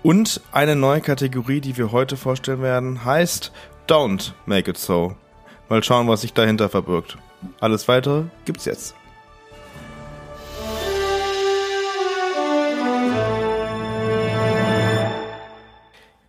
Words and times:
Und 0.03 0.41
eine 0.51 0.75
neue 0.75 1.01
Kategorie, 1.01 1.61
die 1.61 1.77
wir 1.77 1.91
heute 1.91 2.17
vorstellen 2.17 2.61
werden, 2.61 3.05
heißt 3.05 3.51
Don't 3.87 4.33
Make 4.45 4.71
It 4.71 4.77
So. 4.77 5.15
Mal 5.69 5.83
schauen, 5.83 6.07
was 6.07 6.21
sich 6.21 6.33
dahinter 6.33 6.69
verbirgt. 6.69 7.17
Alles 7.59 7.87
weitere 7.87 8.23
gibt's 8.45 8.65
jetzt. 8.65 8.95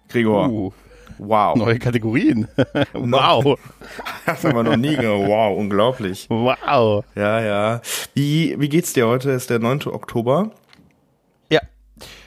Gregor. 0.09 0.49
Uh, 0.49 0.73
wow. 1.19 1.57
Neue 1.57 1.79
Kategorien. 1.79 2.49
wow. 2.93 3.59
Das 4.27 4.45
haben 4.45 4.55
wir 4.55 4.63
noch 4.63 4.77
nie 4.77 4.97
gehört. 4.97 5.29
Wow, 5.29 5.59
unglaublich. 5.59 6.27
Wow. 6.29 7.05
Ja, 7.15 7.41
ja. 7.41 7.81
Wie, 8.15 8.57
wie 8.59 8.69
geht's 8.69 8.93
dir 8.93 9.07
heute? 9.07 9.31
Ist 9.31 9.51
der 9.51 9.59
9. 9.59 9.87
Oktober. 9.87 10.51
Ja. 11.51 11.61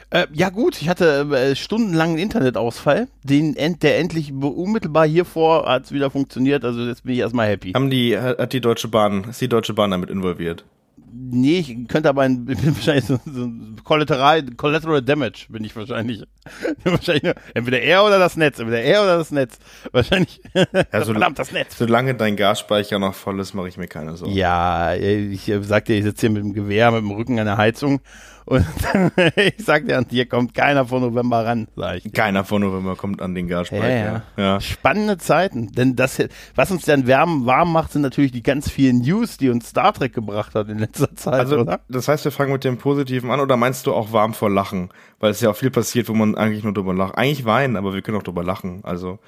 Äh, 0.09 0.27
ja 0.33 0.49
gut, 0.49 0.81
ich 0.81 0.89
hatte 0.89 1.27
äh, 1.31 1.55
stundenlangen 1.55 2.17
Internetausfall, 2.17 3.07
den, 3.23 3.55
der 3.55 3.99
endlich 3.99 4.33
unmittelbar 4.33 5.07
hier 5.07 5.25
vor 5.25 5.65
hat 5.65 5.91
wieder 5.91 6.11
funktioniert, 6.11 6.65
also 6.65 6.81
jetzt 6.81 7.03
bin 7.03 7.13
ich 7.13 7.19
erstmal 7.19 7.47
happy. 7.47 7.71
Haben 7.71 7.89
die, 7.89 8.17
hat 8.17 8.51
die 8.53 8.61
Deutsche 8.61 8.89
Bahn, 8.89 9.25
ist 9.29 9.39
die 9.39 9.47
Deutsche 9.47 9.73
Bahn 9.73 9.91
damit 9.91 10.09
involviert? 10.09 10.65
Nee, 11.13 11.59
ich 11.59 11.87
könnte 11.87 12.09
aber 12.09 12.21
ein, 12.21 12.45
bin 12.45 12.57
wahrscheinlich 12.75 13.05
so, 13.05 13.19
so 13.25 13.49
Collateral, 13.83 14.43
Collateral 14.55 15.01
Damage 15.01 15.47
bin 15.49 15.63
ich 15.63 15.75
wahrscheinlich. 15.75 16.23
wahrscheinlich 16.83 17.33
entweder 17.53 17.81
er 17.81 18.03
oder 18.05 18.19
das 18.19 18.37
Netz, 18.37 18.59
entweder 18.59 18.81
er 18.81 19.03
oder 19.03 19.17
das 19.17 19.31
Netz. 19.31 19.59
Wahrscheinlich. 19.91 20.41
Ja, 20.53 20.65
so, 21.03 21.11
verdammt, 21.11 21.39
das 21.39 21.51
Netz. 21.51 21.77
Solange 21.77 22.15
dein 22.15 22.35
Gasspeicher 22.35 22.99
noch 22.99 23.13
voll 23.13 23.39
ist, 23.39 23.53
mache 23.53 23.67
ich 23.67 23.77
mir 23.77 23.87
keine 23.87 24.15
Sorgen. 24.15 24.33
Ja, 24.33 24.93
ich 24.95 25.51
sag 25.61 25.85
dir, 25.85 25.97
ich 25.97 26.03
sitze 26.03 26.27
hier 26.27 26.29
mit 26.31 26.43
dem 26.43 26.53
Gewehr, 26.53 26.91
mit 26.91 27.01
dem 27.01 27.11
Rücken 27.11 27.39
an 27.39 27.45
der 27.45 27.57
Heizung 27.57 28.01
und 28.45 28.65
ich 29.35 29.63
sag 29.63 29.87
dir, 29.87 30.03
hier 30.09 30.27
kommt 30.27 30.53
keiner 30.53 30.85
vor 30.85 30.99
November 30.99 31.45
ran, 31.45 31.67
sag 31.75 31.97
ich. 31.97 32.11
Keiner 32.11 32.43
vor 32.43 32.59
November 32.59 32.95
kommt 32.95 33.21
an 33.21 33.35
den 33.35 33.47
Gasspeicher. 33.47 34.23
Ja, 34.35 34.43
ja. 34.43 34.61
Spannende 34.61 35.17
Zeiten, 35.17 35.71
denn 35.71 35.95
das, 35.95 36.21
was 36.55 36.71
uns 36.71 36.85
dann 36.85 37.07
wärm, 37.07 37.45
warm 37.45 37.71
macht, 37.71 37.91
sind 37.91 38.01
natürlich 38.01 38.31
die 38.31 38.43
ganz 38.43 38.69
vielen 38.69 38.99
News, 38.99 39.37
die 39.37 39.49
uns 39.49 39.69
Star 39.69 39.93
Trek 39.93 40.13
gebracht 40.13 40.55
hat 40.55 40.69
in 40.69 40.79
letzter 40.79 41.00
Zeit, 41.15 41.33
also, 41.33 41.59
oder? 41.59 41.81
Das 41.89 42.07
heißt, 42.07 42.25
wir 42.25 42.31
fangen 42.31 42.51
mit 42.51 42.63
dem 42.63 42.77
Positiven 42.77 43.31
an 43.31 43.39
oder 43.39 43.57
meinst 43.57 43.87
du 43.87 43.93
auch 43.93 44.11
warm 44.13 44.33
vor 44.33 44.49
Lachen? 44.49 44.89
Weil 45.19 45.31
es 45.31 45.41
ja 45.41 45.49
auch 45.49 45.55
viel 45.55 45.71
passiert, 45.71 46.09
wo 46.09 46.13
man 46.13 46.35
eigentlich 46.35 46.63
nur 46.63 46.73
drüber 46.73 46.93
lacht. 46.93 47.17
Eigentlich 47.17 47.45
weinen, 47.45 47.75
aber 47.77 47.93
wir 47.93 48.01
können 48.01 48.17
auch 48.17 48.23
drüber 48.23 48.43
lachen, 48.43 48.81
also 48.83 49.19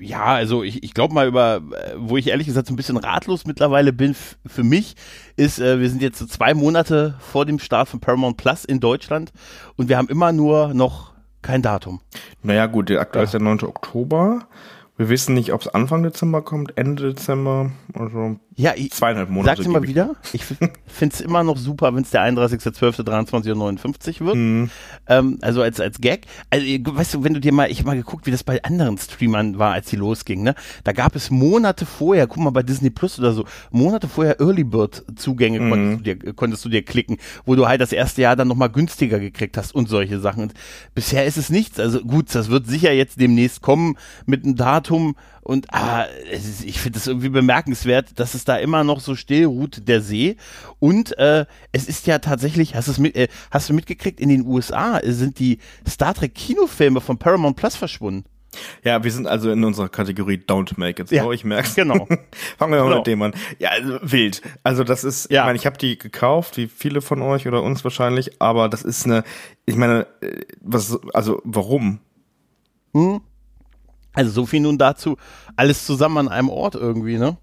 ja, 0.00 0.24
also 0.24 0.62
ich, 0.62 0.82
ich 0.82 0.94
glaube 0.94 1.14
mal 1.14 1.26
über, 1.26 1.62
wo 1.96 2.16
ich 2.16 2.28
ehrlich 2.28 2.46
gesagt 2.46 2.66
so 2.66 2.72
ein 2.72 2.76
bisschen 2.76 2.96
ratlos 2.96 3.46
mittlerweile 3.46 3.92
bin 3.92 4.14
für 4.46 4.62
mich, 4.62 4.94
ist, 5.36 5.60
äh, 5.60 5.80
wir 5.80 5.88
sind 5.88 6.02
jetzt 6.02 6.18
so 6.18 6.26
zwei 6.26 6.54
Monate 6.54 7.14
vor 7.20 7.46
dem 7.46 7.58
Start 7.58 7.88
von 7.88 8.00
Paramount 8.00 8.36
Plus 8.36 8.64
in 8.64 8.80
Deutschland 8.80 9.32
und 9.76 9.88
wir 9.88 9.96
haben 9.96 10.08
immer 10.08 10.32
nur 10.32 10.74
noch 10.74 11.12
kein 11.42 11.62
Datum. 11.62 12.00
Naja 12.42 12.66
gut, 12.66 12.90
aktuell 12.90 13.22
ja. 13.22 13.24
ist 13.24 13.32
der 13.32 13.40
9. 13.40 13.62
Oktober. 13.62 14.46
Wir 14.96 15.08
wissen 15.08 15.34
nicht, 15.34 15.52
ob 15.52 15.62
es 15.62 15.68
Anfang 15.68 16.02
Dezember 16.02 16.42
kommt, 16.42 16.76
Ende 16.76 17.14
Dezember, 17.14 17.70
also 17.94 18.36
ja, 18.60 18.74
ich, 18.76 18.92
zweieinhalb 18.92 19.30
Monate. 19.30 19.56
Sag's 19.56 19.66
immer 19.66 19.82
wieder, 19.82 20.14
ich 20.32 20.44
finde 20.44 21.14
es 21.14 21.20
immer 21.20 21.42
noch 21.42 21.56
super, 21.56 21.94
wenn 21.94 22.02
es 22.02 22.10
der 22.10 22.22
31.12.23.59 22.22 24.24
wird. 24.24 24.36
Mhm. 24.36 24.70
Ähm, 25.08 25.38
also 25.40 25.62
als, 25.62 25.80
als 25.80 26.00
Gag. 26.00 26.26
Also, 26.50 26.66
weißt 26.66 27.14
du, 27.14 27.24
wenn 27.24 27.32
du 27.32 27.40
dir 27.40 27.52
mal, 27.52 27.70
ich 27.70 27.78
habe 27.78 27.88
mal 27.88 27.96
geguckt, 27.96 28.26
wie 28.26 28.30
das 28.30 28.44
bei 28.44 28.62
anderen 28.62 28.98
Streamern 28.98 29.58
war, 29.58 29.72
als 29.72 29.88
die 29.88 29.96
losging, 29.96 30.42
ne? 30.42 30.54
Da 30.84 30.92
gab 30.92 31.16
es 31.16 31.30
Monate 31.30 31.86
vorher, 31.86 32.26
guck 32.26 32.42
mal 32.42 32.50
bei 32.50 32.62
Disney 32.62 32.90
Plus 32.90 33.18
oder 33.18 33.32
so, 33.32 33.46
Monate 33.70 34.08
vorher 34.08 34.40
Early 34.40 34.64
Bird 34.64 35.04
Zugänge 35.16 35.60
mhm. 35.60 35.70
konntest, 35.70 35.98
du 35.98 36.14
dir, 36.14 36.32
konntest 36.34 36.64
du 36.64 36.68
dir 36.68 36.84
klicken, 36.84 37.16
wo 37.46 37.54
du 37.54 37.66
halt 37.66 37.80
das 37.80 37.92
erste 37.92 38.22
Jahr 38.22 38.36
dann 38.36 38.48
nochmal 38.48 38.70
günstiger 38.70 39.18
gekriegt 39.18 39.56
hast 39.56 39.74
und 39.74 39.88
solche 39.88 40.20
Sachen. 40.20 40.42
Und 40.42 40.54
bisher 40.94 41.24
ist 41.24 41.38
es 41.38 41.48
nichts. 41.48 41.80
Also 41.80 42.00
gut, 42.00 42.34
das 42.34 42.50
wird 42.50 42.66
sicher 42.66 42.92
jetzt 42.92 43.20
demnächst 43.20 43.62
kommen 43.62 43.96
mit 44.26 44.44
einem 44.44 44.56
Datum 44.56 45.14
und 45.42 45.72
ah, 45.72 46.04
ist, 46.30 46.64
ich 46.64 46.80
finde 46.80 46.98
es 46.98 47.06
irgendwie 47.06 47.28
bemerkenswert, 47.28 48.18
dass 48.18 48.34
es 48.34 48.44
da 48.44 48.56
immer 48.56 48.84
noch 48.84 49.00
so 49.00 49.14
still 49.14 49.46
ruht, 49.46 49.88
der 49.88 50.00
See. 50.00 50.36
Und 50.78 51.16
äh, 51.18 51.46
es 51.72 51.88
ist 51.88 52.06
ja 52.06 52.18
tatsächlich, 52.18 52.74
hast, 52.74 52.98
mit, 52.98 53.16
äh, 53.16 53.28
hast 53.50 53.68
du 53.68 53.74
mitgekriegt, 53.74 54.20
in 54.20 54.28
den 54.28 54.46
USA 54.46 55.00
sind 55.02 55.38
die 55.38 55.58
Star 55.88 56.14
Trek 56.14 56.34
Kinofilme 56.34 57.00
von 57.00 57.18
Paramount 57.18 57.56
Plus 57.56 57.76
verschwunden. 57.76 58.24
Ja, 58.84 59.02
wir 59.04 59.12
sind 59.12 59.26
also 59.26 59.50
in 59.50 59.62
unserer 59.62 59.88
Kategorie 59.88 60.36
Don't 60.36 60.72
Make 60.76 61.02
It 61.02 61.08
so, 61.08 61.14
ja, 61.14 61.30
ich 61.30 61.44
merk's. 61.44 61.74
Genau. 61.74 62.06
Fangen 62.58 62.72
wir 62.72 62.80
mal 62.80 62.84
genau. 62.84 62.96
mit 62.96 63.06
dem 63.06 63.22
an. 63.22 63.32
Ja, 63.58 63.70
also 63.70 63.98
wild. 64.02 64.42
Also 64.64 64.84
das 64.84 65.04
ist, 65.04 65.30
ja. 65.30 65.42
ich 65.42 65.46
meine, 65.46 65.56
ich 65.56 65.66
habe 65.66 65.78
die 65.78 65.98
gekauft, 65.98 66.56
wie 66.56 66.66
viele 66.66 67.00
von 67.00 67.22
euch 67.22 67.46
oder 67.46 67.62
uns 67.62 67.84
wahrscheinlich, 67.84 68.40
aber 68.42 68.68
das 68.68 68.82
ist 68.82 69.06
eine, 69.06 69.22
ich 69.66 69.76
meine, 69.76 70.06
äh, 70.20 70.40
was, 70.60 70.98
also 71.14 71.40
warum? 71.44 72.00
Hm? 72.92 73.20
Also 74.12 74.30
so 74.30 74.46
viel 74.46 74.60
nun 74.60 74.78
dazu, 74.78 75.16
alles 75.56 75.86
zusammen 75.86 76.18
an 76.18 76.28
einem 76.28 76.48
Ort 76.48 76.74
irgendwie, 76.74 77.18
ne? 77.18 77.36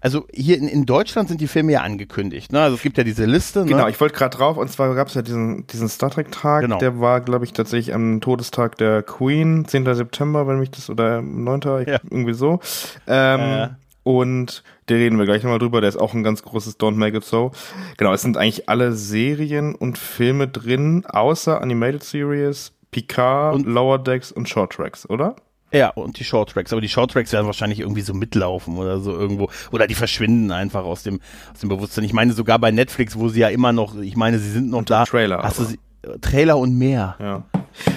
Also 0.00 0.26
hier 0.32 0.56
in, 0.58 0.68
in 0.68 0.86
Deutschland 0.86 1.28
sind 1.28 1.40
die 1.40 1.48
Filme 1.48 1.72
ja 1.72 1.82
angekündigt, 1.82 2.52
ne? 2.52 2.60
Also 2.60 2.76
es 2.76 2.82
gibt 2.82 2.98
ja 2.98 3.04
diese 3.04 3.24
Liste. 3.24 3.60
Ne? 3.60 3.66
Genau, 3.66 3.88
ich 3.88 4.00
wollte 4.00 4.14
gerade 4.14 4.36
drauf, 4.36 4.56
und 4.56 4.70
zwar 4.70 4.94
gab 4.94 5.08
es 5.08 5.14
ja 5.14 5.22
diesen, 5.22 5.66
diesen 5.66 5.88
Star 5.88 6.10
Trek-Tag, 6.10 6.62
genau. 6.62 6.78
der 6.78 7.00
war, 7.00 7.20
glaube 7.20 7.44
ich, 7.44 7.52
tatsächlich 7.52 7.94
am 7.94 8.20
Todestag 8.20 8.76
der 8.78 9.02
Queen, 9.02 9.64
10. 9.66 9.94
September, 9.94 10.46
wenn 10.46 10.58
mich 10.58 10.70
das, 10.70 10.88
oder 10.90 11.20
9. 11.22 11.60
Ja. 11.86 11.98
irgendwie 12.10 12.34
so. 12.34 12.60
Ähm, 13.06 13.40
äh. 13.40 13.68
Und 14.04 14.62
da 14.86 14.94
reden 14.94 15.18
wir 15.18 15.26
gleich 15.26 15.42
nochmal 15.42 15.58
drüber, 15.58 15.80
der 15.80 15.88
ist 15.88 15.98
auch 15.98 16.14
ein 16.14 16.22
ganz 16.22 16.42
großes 16.42 16.78
Don't 16.80 16.94
Make 16.94 17.18
It 17.18 17.24
So. 17.24 17.50
Genau, 17.98 18.12
es 18.12 18.22
sind 18.22 18.38
eigentlich 18.38 18.68
alle 18.68 18.92
Serien 18.92 19.74
und 19.74 19.98
Filme 19.98 20.48
drin, 20.48 21.04
außer 21.06 21.60
Animated 21.60 22.02
Series, 22.02 22.72
Picard, 22.90 23.54
und 23.54 23.66
Lower 23.66 23.98
Decks 23.98 24.32
und 24.32 24.48
Short 24.48 24.72
Tracks, 24.72 25.08
oder? 25.10 25.36
Ja, 25.72 25.90
und 25.90 26.18
die 26.18 26.24
Shorttracks. 26.24 26.72
Aber 26.72 26.80
die 26.80 26.88
Shorttracks 26.88 27.32
werden 27.32 27.46
wahrscheinlich 27.46 27.80
irgendwie 27.80 28.00
so 28.00 28.14
mitlaufen 28.14 28.76
oder 28.78 29.00
so 29.00 29.12
irgendwo. 29.12 29.50
Oder 29.70 29.86
die 29.86 29.94
verschwinden 29.94 30.50
einfach 30.50 30.84
aus 30.84 31.02
dem, 31.02 31.20
aus 31.52 31.60
dem 31.60 31.68
Bewusstsein. 31.68 32.04
Ich 32.04 32.12
meine, 32.12 32.32
sogar 32.32 32.58
bei 32.58 32.70
Netflix, 32.70 33.18
wo 33.18 33.28
sie 33.28 33.40
ja 33.40 33.48
immer 33.48 33.72
noch, 33.72 33.96
ich 33.96 34.16
meine, 34.16 34.38
sie 34.38 34.50
sind 34.50 34.70
noch 34.70 34.78
und 34.78 34.90
da. 34.90 35.04
Trailer. 35.04 35.42
Hast 35.42 35.58
du 35.58 35.64
sie, 35.64 35.78
Trailer 36.20 36.56
und 36.58 36.76
mehr. 36.78 37.16
Ja. 37.18 37.44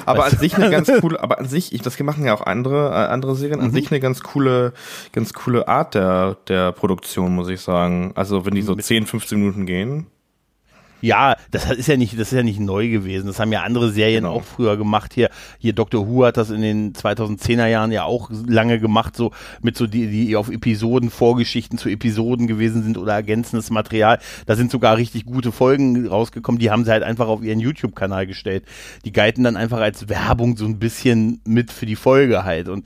Aber 0.05 0.23
weißt 0.23 0.33
an 0.33 0.39
sich 0.39 0.55
eine 0.55 0.69
ganz 0.69 0.91
coole, 1.01 1.21
aber 1.21 1.39
an 1.39 1.47
sich, 1.47 1.73
ich, 1.73 1.81
das 1.81 1.99
machen 1.99 2.25
ja 2.25 2.33
auch 2.33 2.41
andere, 2.41 2.89
äh, 2.89 3.07
andere 3.07 3.35
Serien, 3.35 3.59
an 3.61 3.67
mhm. 3.67 3.73
sich 3.73 3.91
eine 3.91 3.99
ganz 3.99 4.21
coole, 4.21 4.73
ganz 5.11 5.33
coole 5.33 5.67
Art 5.67 5.95
der, 5.95 6.37
der 6.47 6.71
Produktion, 6.71 7.33
muss 7.33 7.49
ich 7.49 7.61
sagen. 7.61 8.11
Also 8.15 8.45
wenn 8.45 8.55
die 8.55 8.61
so 8.61 8.75
10, 8.75 9.05
15 9.05 9.39
Minuten 9.39 9.65
gehen. 9.65 10.07
Ja, 11.01 11.35
das 11.49 11.69
ist 11.71 11.87
ja 11.87 11.97
nicht, 11.97 12.13
das 12.13 12.31
ist 12.31 12.37
ja 12.37 12.43
nicht 12.43 12.59
neu 12.59 12.89
gewesen. 12.89 13.27
Das 13.27 13.39
haben 13.39 13.51
ja 13.51 13.63
andere 13.63 13.91
Serien 13.91 14.23
genau. 14.23 14.35
auch 14.35 14.43
früher 14.43 14.77
gemacht. 14.77 15.13
Hier, 15.13 15.29
hier 15.57 15.73
Dr. 15.73 16.07
Who 16.07 16.25
hat 16.25 16.37
das 16.37 16.49
in 16.49 16.61
den 16.61 16.93
2010er 16.93 17.65
Jahren 17.67 17.91
ja 17.91 18.03
auch 18.03 18.29
lange 18.47 18.79
gemacht, 18.79 19.15
so 19.15 19.31
mit 19.61 19.75
so 19.75 19.87
die, 19.87 20.07
die 20.07 20.35
auf 20.35 20.49
Episoden, 20.49 21.09
Vorgeschichten 21.09 21.77
zu 21.77 21.89
Episoden 21.89 22.47
gewesen 22.47 22.83
sind 22.83 22.97
oder 22.97 23.13
ergänzendes 23.13 23.71
Material. 23.71 24.19
Da 24.45 24.55
sind 24.55 24.71
sogar 24.71 24.97
richtig 24.97 25.25
gute 25.25 25.51
Folgen 25.51 26.07
rausgekommen. 26.07 26.59
Die 26.59 26.69
haben 26.69 26.85
sie 26.85 26.91
halt 26.91 27.03
einfach 27.03 27.27
auf 27.27 27.43
ihren 27.43 27.59
YouTube-Kanal 27.59 28.27
gestellt. 28.27 28.63
Die 29.05 29.11
galten 29.11 29.43
dann 29.43 29.57
einfach 29.57 29.79
als 29.79 30.07
Werbung 30.07 30.55
so 30.55 30.65
ein 30.65 30.79
bisschen 30.79 31.41
mit 31.45 31.71
für 31.71 31.85
die 31.85 31.95
Folge 31.95 32.43
halt 32.43 32.69
und 32.69 32.85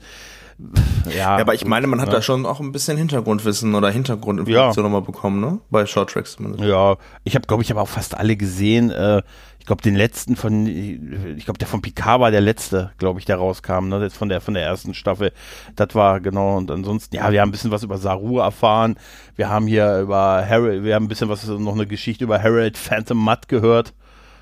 ja, 1.06 1.12
ja, 1.12 1.36
aber 1.36 1.54
ich 1.54 1.66
meine, 1.66 1.86
man 1.86 2.00
hat 2.00 2.08
ja. 2.08 2.14
da 2.14 2.22
schon 2.22 2.46
auch 2.46 2.60
ein 2.60 2.72
bisschen 2.72 2.96
Hintergrundwissen 2.96 3.74
oder 3.74 3.90
Hintergrundinformation 3.90 4.84
ja. 4.84 4.90
nochmal 4.90 5.02
bekommen, 5.02 5.40
ne? 5.40 5.60
Bei 5.70 5.84
Short 5.84 6.10
Tracks 6.10 6.36
zumindest. 6.36 6.64
Ja, 6.64 6.96
ich 7.24 7.34
habe, 7.34 7.46
glaube 7.46 7.62
ich, 7.62 7.70
aber 7.70 7.82
auch 7.82 7.88
fast 7.88 8.16
alle 8.16 8.36
gesehen. 8.36 8.90
Äh, 8.90 9.22
ich 9.58 9.66
glaube, 9.66 9.82
den 9.82 9.96
letzten 9.96 10.36
von, 10.36 10.66
ich 10.66 11.44
glaube, 11.44 11.58
der 11.58 11.66
von 11.66 11.82
Picard 11.82 12.20
war 12.20 12.30
der 12.30 12.40
letzte, 12.40 12.92
glaube 12.98 13.18
ich, 13.18 13.26
der 13.26 13.36
rauskam, 13.36 13.88
ne? 13.88 14.08
Von 14.10 14.28
der 14.28 14.40
von 14.40 14.54
der 14.54 14.62
ersten 14.62 14.94
Staffel. 14.94 15.32
Das 15.74 15.94
war 15.94 16.20
genau. 16.20 16.56
Und 16.56 16.70
ansonsten, 16.70 17.16
ja, 17.16 17.30
wir 17.30 17.40
haben 17.40 17.48
ein 17.48 17.52
bisschen 17.52 17.72
was 17.72 17.82
über 17.82 17.98
Saru 17.98 18.38
erfahren. 18.38 18.96
Wir 19.34 19.50
haben 19.50 19.66
hier 19.66 19.98
über 20.00 20.46
Harold, 20.48 20.84
wir 20.84 20.94
haben 20.94 21.04
ein 21.04 21.08
bisschen 21.08 21.28
was 21.28 21.46
noch 21.46 21.74
eine 21.74 21.86
Geschichte 21.86 22.24
über 22.24 22.42
Harold 22.42 22.78
Phantom 22.78 23.18
Mutt 23.18 23.48
gehört. 23.48 23.92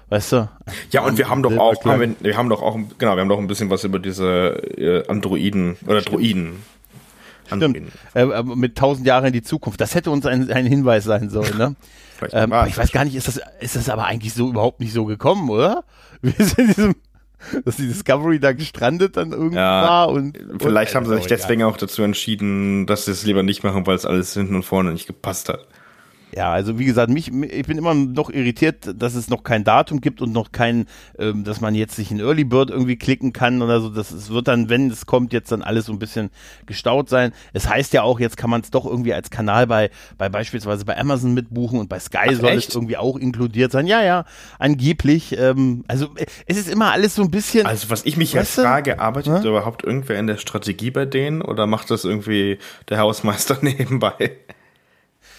Weißt 0.08 0.32
du? 0.32 0.48
Ja, 0.90 1.02
und 1.02 1.18
wir 1.18 1.28
haben 1.28 1.42
doch 1.42 1.56
auch, 1.56 1.84
haben 1.84 2.00
wir, 2.00 2.14
wir, 2.20 2.36
haben 2.36 2.48
doch 2.48 2.62
auch, 2.62 2.78
genau, 2.98 3.16
wir 3.16 3.20
haben 3.20 3.28
doch 3.28 3.38
ein 3.38 3.46
bisschen 3.46 3.70
was 3.70 3.84
über 3.84 3.98
diese 3.98 4.50
äh, 4.76 5.06
Androiden 5.08 5.76
oder 5.86 6.02
Droiden 6.02 6.62
Stimmt. 7.46 7.92
Äh, 8.14 8.42
mit 8.42 8.76
tausend 8.76 9.06
Jahren 9.06 9.26
in 9.26 9.32
die 9.32 9.42
Zukunft. 9.42 9.80
Das 9.80 9.94
hätte 9.94 10.10
uns 10.10 10.26
ein, 10.26 10.50
ein 10.50 10.66
Hinweis 10.66 11.04
sein 11.04 11.30
sollen, 11.30 11.56
ne? 11.58 11.76
ähm, 12.32 12.54
ich 12.66 12.76
weiß 12.76 12.92
gar 12.92 13.04
nicht, 13.04 13.14
ist 13.14 13.28
das, 13.28 13.40
ist 13.60 13.76
das 13.76 13.88
aber 13.88 14.06
eigentlich 14.06 14.32
so 14.32 14.48
überhaupt 14.48 14.80
nicht 14.80 14.92
so 14.92 15.04
gekommen, 15.04 15.50
oder? 15.50 15.84
Wir 16.22 16.32
sind 16.32 16.58
in 16.58 16.66
diesem 16.68 16.94
dass 17.66 17.76
die 17.76 17.86
Discovery 17.86 18.40
da 18.40 18.52
gestrandet 18.52 19.18
dann 19.18 19.32
irgendwann 19.32 19.58
ja, 19.58 19.82
war 19.82 20.08
und 20.08 20.38
vielleicht 20.60 20.92
und, 20.92 20.96
haben 20.96 21.06
sie 21.06 21.16
sich 21.16 21.26
deswegen 21.26 21.62
auch 21.64 21.76
dazu 21.76 22.02
entschieden, 22.02 22.86
dass 22.86 23.04
sie 23.04 23.10
es 23.10 23.24
lieber 23.24 23.42
nicht 23.42 23.62
machen, 23.62 23.86
weil 23.86 23.96
es 23.96 24.06
alles 24.06 24.32
hinten 24.32 24.54
und 24.54 24.62
vorne 24.62 24.92
nicht 24.92 25.06
gepasst 25.06 25.50
hat. 25.50 25.66
Ja, 26.36 26.52
also 26.52 26.80
wie 26.80 26.84
gesagt, 26.84 27.10
mich, 27.10 27.32
ich 27.32 27.66
bin 27.66 27.78
immer 27.78 27.94
noch 27.94 28.28
irritiert, 28.28 28.92
dass 28.96 29.14
es 29.14 29.28
noch 29.28 29.44
kein 29.44 29.62
Datum 29.62 30.00
gibt 30.00 30.20
und 30.20 30.32
noch 30.32 30.50
kein, 30.50 30.86
ähm, 31.16 31.44
dass 31.44 31.60
man 31.60 31.76
jetzt 31.76 31.94
sich 31.94 32.10
in 32.10 32.18
Early 32.18 32.42
Bird 32.42 32.70
irgendwie 32.70 32.96
klicken 32.96 33.32
kann 33.32 33.62
oder 33.62 33.80
so. 33.80 33.88
Das 33.88 34.10
es 34.10 34.30
wird 34.30 34.48
dann, 34.48 34.68
wenn 34.68 34.90
es 34.90 35.06
kommt, 35.06 35.32
jetzt 35.32 35.52
dann 35.52 35.62
alles 35.62 35.86
so 35.86 35.92
ein 35.92 36.00
bisschen 36.00 36.30
gestaut 36.66 37.08
sein. 37.08 37.32
Es 37.52 37.68
heißt 37.68 37.92
ja 37.92 38.02
auch, 38.02 38.18
jetzt 38.18 38.36
kann 38.36 38.50
man 38.50 38.62
es 38.62 38.72
doch 38.72 38.84
irgendwie 38.84 39.14
als 39.14 39.30
Kanal 39.30 39.68
bei, 39.68 39.90
bei 40.18 40.28
beispielsweise 40.28 40.84
bei 40.84 40.98
Amazon 40.98 41.34
mitbuchen 41.34 41.78
und 41.78 41.88
bei 41.88 42.00
Sky 42.00 42.18
Ach, 42.30 42.32
soll 42.32 42.50
echt? 42.50 42.70
es 42.70 42.74
irgendwie 42.74 42.96
auch 42.96 43.16
inkludiert 43.16 43.70
sein. 43.70 43.86
Ja, 43.86 44.02
ja, 44.02 44.24
angeblich. 44.58 45.38
Ähm, 45.38 45.84
also 45.86 46.08
es 46.46 46.56
ist 46.56 46.68
immer 46.68 46.90
alles 46.90 47.14
so 47.14 47.22
ein 47.22 47.30
bisschen. 47.30 47.66
Also 47.66 47.90
was 47.90 48.04
ich 48.04 48.16
mich 48.16 48.32
ja 48.32 48.42
frage, 48.42 48.98
arbeitet 48.98 49.44
ja? 49.44 49.50
überhaupt 49.50 49.84
irgendwer 49.84 50.18
in 50.18 50.26
der 50.26 50.38
Strategie 50.38 50.90
bei 50.90 51.06
denen 51.06 51.42
oder 51.42 51.68
macht 51.68 51.92
das 51.92 52.04
irgendwie 52.04 52.58
der 52.88 52.98
Hausmeister 52.98 53.58
nebenbei? 53.62 54.32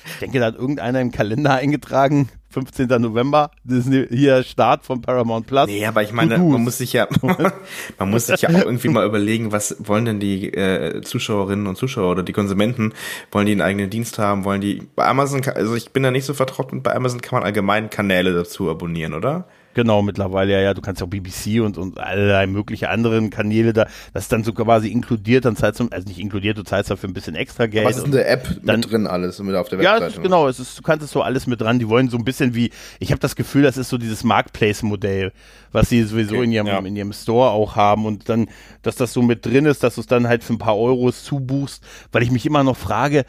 Ich 0.06 0.20
denke, 0.20 0.40
da 0.40 0.48
hat 0.48 0.56
irgendeiner 0.56 1.02
im 1.02 1.12
Kalender 1.12 1.54
eingetragen, 1.56 2.30
15. 2.50 2.88
November, 3.02 3.52
das 3.66 3.86
ist 3.86 4.10
hier 4.10 4.44
Start 4.44 4.86
von 4.86 5.02
Paramount 5.02 5.46
Plus. 5.46 5.68
Nee, 5.68 5.86
aber 5.86 6.04
ich 6.04 6.14
meine, 6.14 6.38
man 6.38 6.64
muss 6.64 6.78
sich 6.78 6.94
ja, 6.94 7.08
man 8.00 8.10
muss 8.10 8.28
sich 8.28 8.42
ja 8.42 8.50
auch 8.50 8.66
irgendwie 8.66 8.88
mal 8.88 9.06
überlegen, 9.06 9.52
was 9.52 9.76
wollen 9.80 10.06
denn 10.06 10.20
die 10.22 10.54
äh, 10.54 11.02
Zuschauerinnen 11.02 11.68
und 11.68 11.76
Zuschauer 11.76 12.12
oder 12.12 12.24
die 12.24 12.32
Konsumenten, 12.32 12.94
wollen 13.32 13.46
die 13.46 13.52
einen 13.52 13.62
eigenen 13.62 13.90
Dienst 13.90 14.20
haben, 14.20 14.46
wollen 14.46 14.62
die, 14.62 14.84
bei 14.96 15.06
Amazon, 15.06 15.42
also 15.54 15.76
ich 15.76 15.92
bin 15.92 16.04
da 16.04 16.12
nicht 16.12 16.26
so 16.26 16.34
vertraut 16.34 16.72
und 16.72 16.82
bei 16.82 16.96
Amazon 16.96 17.20
kann 17.20 17.40
man 17.40 17.44
allgemein 17.44 17.90
Kanäle 17.90 18.34
dazu 18.34 18.70
abonnieren, 18.70 19.14
oder? 19.14 19.48
Genau, 19.76 20.02
mittlerweile 20.02 20.54
ja, 20.54 20.62
ja, 20.62 20.74
du 20.74 20.82
kannst 20.82 21.02
ja 21.02 21.06
auch 21.06 21.10
BBC 21.10 21.62
und, 21.62 21.78
und 21.78 22.00
allerlei 22.00 22.48
mögliche 22.48 22.90
anderen 22.90 23.30
Kanäle 23.30 23.74
da, 23.74 23.88
das 24.14 24.24
ist 24.24 24.32
dann 24.32 24.46
so 24.46 24.54
quasi 24.54 24.88
inkludiert, 24.88 25.44
dann 25.44 25.58
zahlst 25.58 25.82
du, 25.82 25.88
also 25.92 26.08
nicht 26.08 26.18
inkludiert, 26.18 26.58
du 26.58 26.64
zahlst 26.64 26.90
dafür 26.90 27.10
ein 27.10 27.14
bisschen 27.14 27.36
extra 27.36 27.66
Geld. 27.68 27.86
Was 27.86 27.98
ist 27.98 28.06
in 28.06 28.14
der 28.14 28.32
App 28.32 28.48
dann, 28.64 28.80
mit 28.80 28.90
drin 28.90 29.06
alles 29.06 29.38
mit 29.40 29.54
auf 29.54 29.68
der 29.68 29.80
Webseite? 29.80 30.02
Ja, 30.02 30.08
ist, 30.08 30.24
genau, 30.24 30.48
es 30.48 30.62
ist, 30.62 30.80
du 30.80 30.82
kannst 30.82 31.04
es 31.04 31.12
so 31.12 31.22
alles 31.22 31.46
mit 31.46 31.60
dran, 31.60 31.78
die 31.78 31.90
wollen 31.90 32.08
so 32.08 32.18
ein 32.18 32.24
bisschen 32.24 32.56
wie, 32.56 32.72
ich 33.00 33.12
habe 33.12 33.20
das 33.20 33.36
Gefühl, 33.36 33.64
das 33.64 33.76
ist 33.76 33.90
so 33.90 33.98
dieses 33.98 34.24
Marketplace-Modell, 34.24 35.34
was 35.74 35.90
sie 35.90 36.04
sowieso 36.04 36.36
okay, 36.36 36.46
in, 36.46 36.52
ihrem, 36.54 36.68
ja. 36.68 36.80
in 36.80 36.96
ihrem 36.96 37.12
Store 37.12 37.50
auch 37.50 37.76
haben 37.76 38.06
und 38.06 38.30
dann, 38.30 38.48
dass 38.82 38.96
das 38.96 39.12
so 39.12 39.22
mit 39.22 39.46
drin 39.46 39.66
ist, 39.66 39.84
dass 39.84 39.96
du 39.96 40.02
es 40.02 40.08
dann 40.08 40.30
halt 40.30 40.46
für 40.46 40.54
ein 40.54 40.58
paar 40.58 40.78
Euros 40.78 41.26
zubuchst, 41.26 41.84
weil 42.14 42.24
ich 42.24 42.32
mich 42.32 42.46
immer 42.46 42.64
noch 42.64 42.78
frage, 42.78 43.26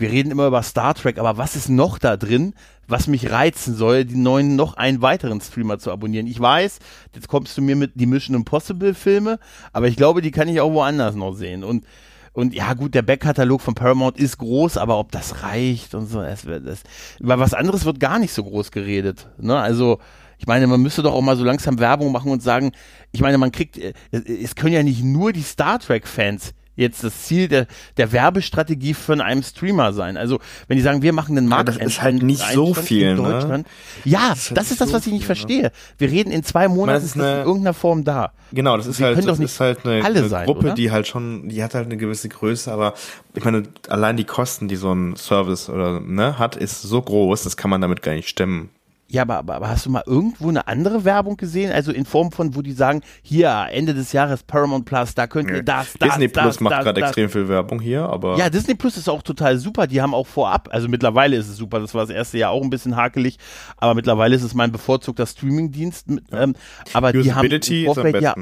wir 0.00 0.10
reden 0.10 0.30
immer 0.30 0.46
über 0.46 0.62
Star 0.62 0.94
Trek, 0.94 1.18
aber 1.18 1.36
was 1.36 1.56
ist 1.56 1.68
noch 1.68 1.98
da 1.98 2.16
drin, 2.16 2.54
was 2.88 3.06
mich 3.06 3.30
reizen 3.30 3.76
soll, 3.76 4.04
die 4.04 4.16
neuen 4.16 4.56
noch 4.56 4.74
einen 4.74 5.02
weiteren 5.02 5.40
Streamer 5.40 5.78
zu 5.78 5.92
abonnieren? 5.92 6.26
Ich 6.26 6.40
weiß, 6.40 6.78
jetzt 7.14 7.28
kommst 7.28 7.56
du 7.58 7.62
mir 7.62 7.76
mit 7.76 7.92
die 7.94 8.06
Mission 8.06 8.34
Impossible 8.34 8.94
Filme, 8.94 9.38
aber 9.72 9.88
ich 9.88 9.96
glaube, 9.96 10.22
die 10.22 10.30
kann 10.30 10.48
ich 10.48 10.60
auch 10.60 10.72
woanders 10.72 11.14
noch 11.14 11.34
sehen 11.34 11.64
und 11.64 11.84
und 12.32 12.54
ja, 12.54 12.74
gut, 12.74 12.94
der 12.94 13.02
Backkatalog 13.02 13.60
von 13.60 13.74
Paramount 13.74 14.16
ist 14.16 14.38
groß, 14.38 14.76
aber 14.76 14.98
ob 14.98 15.10
das 15.10 15.42
reicht 15.42 15.96
und 15.96 16.06
so, 16.06 16.22
das, 16.22 16.42
das, 16.42 16.82
über 17.18 17.40
was 17.40 17.54
anderes 17.54 17.84
wird 17.84 17.98
gar 17.98 18.20
nicht 18.20 18.32
so 18.32 18.44
groß 18.44 18.70
geredet. 18.70 19.26
Ne? 19.38 19.58
Also, 19.58 19.98
ich 20.38 20.46
meine, 20.46 20.68
man 20.68 20.80
müsste 20.80 21.02
doch 21.02 21.12
auch 21.12 21.22
mal 21.22 21.36
so 21.36 21.42
langsam 21.42 21.80
Werbung 21.80 22.12
machen 22.12 22.30
und 22.30 22.40
sagen, 22.40 22.70
ich 23.10 23.20
meine, 23.20 23.36
man 23.36 23.50
kriegt, 23.50 23.78
äh, 23.78 23.94
es 24.12 24.54
können 24.54 24.72
ja 24.72 24.84
nicht 24.84 25.02
nur 25.02 25.32
die 25.32 25.42
Star 25.42 25.80
Trek-Fans 25.80 26.54
jetzt 26.80 27.04
das 27.04 27.24
Ziel 27.24 27.48
der, 27.48 27.66
der 27.96 28.12
Werbestrategie 28.12 28.94
von 28.94 29.20
einem 29.20 29.42
Streamer 29.42 29.92
sein. 29.92 30.16
Also 30.16 30.40
wenn 30.66 30.76
die 30.76 30.82
sagen, 30.82 31.02
wir 31.02 31.12
machen 31.12 31.36
den 31.36 31.46
Markt, 31.46 31.68
ja, 31.68 31.78
das 31.78 31.86
ist 31.86 32.02
halt 32.02 32.22
nicht 32.22 32.42
so 32.52 32.74
viel, 32.74 33.10
in 33.10 33.16
ne? 33.16 33.22
Deutschland. 33.22 33.66
Ne? 33.66 34.10
Ja, 34.10 34.30
das 34.30 34.38
ist, 34.38 34.50
halt 34.50 34.58
das, 34.58 34.70
ist 34.70 34.80
das, 34.80 34.92
was 34.92 35.06
ich 35.06 35.12
nicht 35.12 35.26
verstehe. 35.26 35.64
Ne? 35.64 35.72
Wir 35.98 36.10
reden 36.10 36.30
in 36.30 36.42
zwei 36.42 36.68
Monaten 36.68 37.04
ist, 37.04 37.14
eine, 37.14 37.40
in 37.40 37.46
irgendeiner 37.46 37.74
Form 37.74 38.04
da. 38.04 38.32
Genau, 38.52 38.76
das 38.76 38.86
ist 38.86 39.00
halt, 39.00 39.24
das 39.26 39.38
ist 39.38 39.60
halt 39.60 39.84
eine, 39.84 40.04
eine 40.04 40.28
sein, 40.28 40.46
Gruppe, 40.46 40.66
oder? 40.66 40.74
die 40.74 40.90
halt 40.90 41.06
schon, 41.06 41.48
die 41.48 41.62
hat 41.62 41.74
halt 41.74 41.86
eine 41.86 41.96
gewisse 41.96 42.28
Größe, 42.28 42.72
aber 42.72 42.94
ich 43.34 43.44
meine, 43.44 43.62
allein 43.88 44.16
die 44.16 44.24
Kosten, 44.24 44.66
die 44.66 44.76
so 44.76 44.92
ein 44.92 45.14
Service 45.16 45.68
oder 45.68 46.00
ne 46.00 46.38
hat, 46.38 46.56
ist 46.56 46.82
so 46.82 47.00
groß, 47.00 47.44
das 47.44 47.56
kann 47.56 47.70
man 47.70 47.80
damit 47.80 48.02
gar 48.02 48.12
nicht 48.12 48.28
stemmen. 48.28 48.70
Ja, 49.12 49.22
aber, 49.22 49.38
aber, 49.38 49.56
aber 49.56 49.68
hast 49.68 49.86
du 49.86 49.90
mal 49.90 50.04
irgendwo 50.06 50.48
eine 50.48 50.68
andere 50.68 51.04
Werbung 51.04 51.36
gesehen? 51.36 51.72
Also 51.72 51.90
in 51.90 52.04
Form 52.04 52.30
von, 52.30 52.54
wo 52.54 52.62
die 52.62 52.70
sagen, 52.70 53.00
hier, 53.22 53.66
Ende 53.72 53.92
des 53.92 54.12
Jahres 54.12 54.44
Paramount 54.44 54.84
Plus, 54.84 55.16
da 55.16 55.26
könnt 55.26 55.50
ihr 55.50 55.64
das, 55.64 55.94
das, 55.98 56.10
Disney 56.10 56.30
das, 56.30 56.42
Plus 56.44 56.60
macht 56.60 56.84
gerade 56.84 57.00
extrem 57.00 57.28
viel 57.28 57.48
Werbung 57.48 57.80
hier, 57.80 58.04
aber. 58.04 58.36
Ja, 58.36 58.48
Disney 58.48 58.76
Plus 58.76 58.96
ist 58.96 59.08
auch 59.08 59.22
total 59.22 59.58
super. 59.58 59.88
Die 59.88 60.00
haben 60.00 60.14
auch 60.14 60.28
vorab, 60.28 60.68
also 60.70 60.86
mittlerweile 60.86 61.36
ist 61.36 61.48
es 61.48 61.56
super. 61.56 61.80
Das 61.80 61.92
war 61.92 62.02
das 62.06 62.14
erste 62.14 62.38
Jahr 62.38 62.52
auch 62.52 62.62
ein 62.62 62.70
bisschen 62.70 62.94
hakelig, 62.94 63.38
aber 63.78 63.94
mittlerweile 63.94 64.36
ist 64.36 64.44
es 64.44 64.54
mein 64.54 64.70
bevorzugter 64.70 65.26
Streamingdienst. 65.26 66.06
Ähm, 66.30 66.54
aber 66.92 67.12
die 67.12 67.34
haben 67.34 67.50
im 67.50 67.84
Vorfeld, 67.86 68.20
ja, 68.20 68.36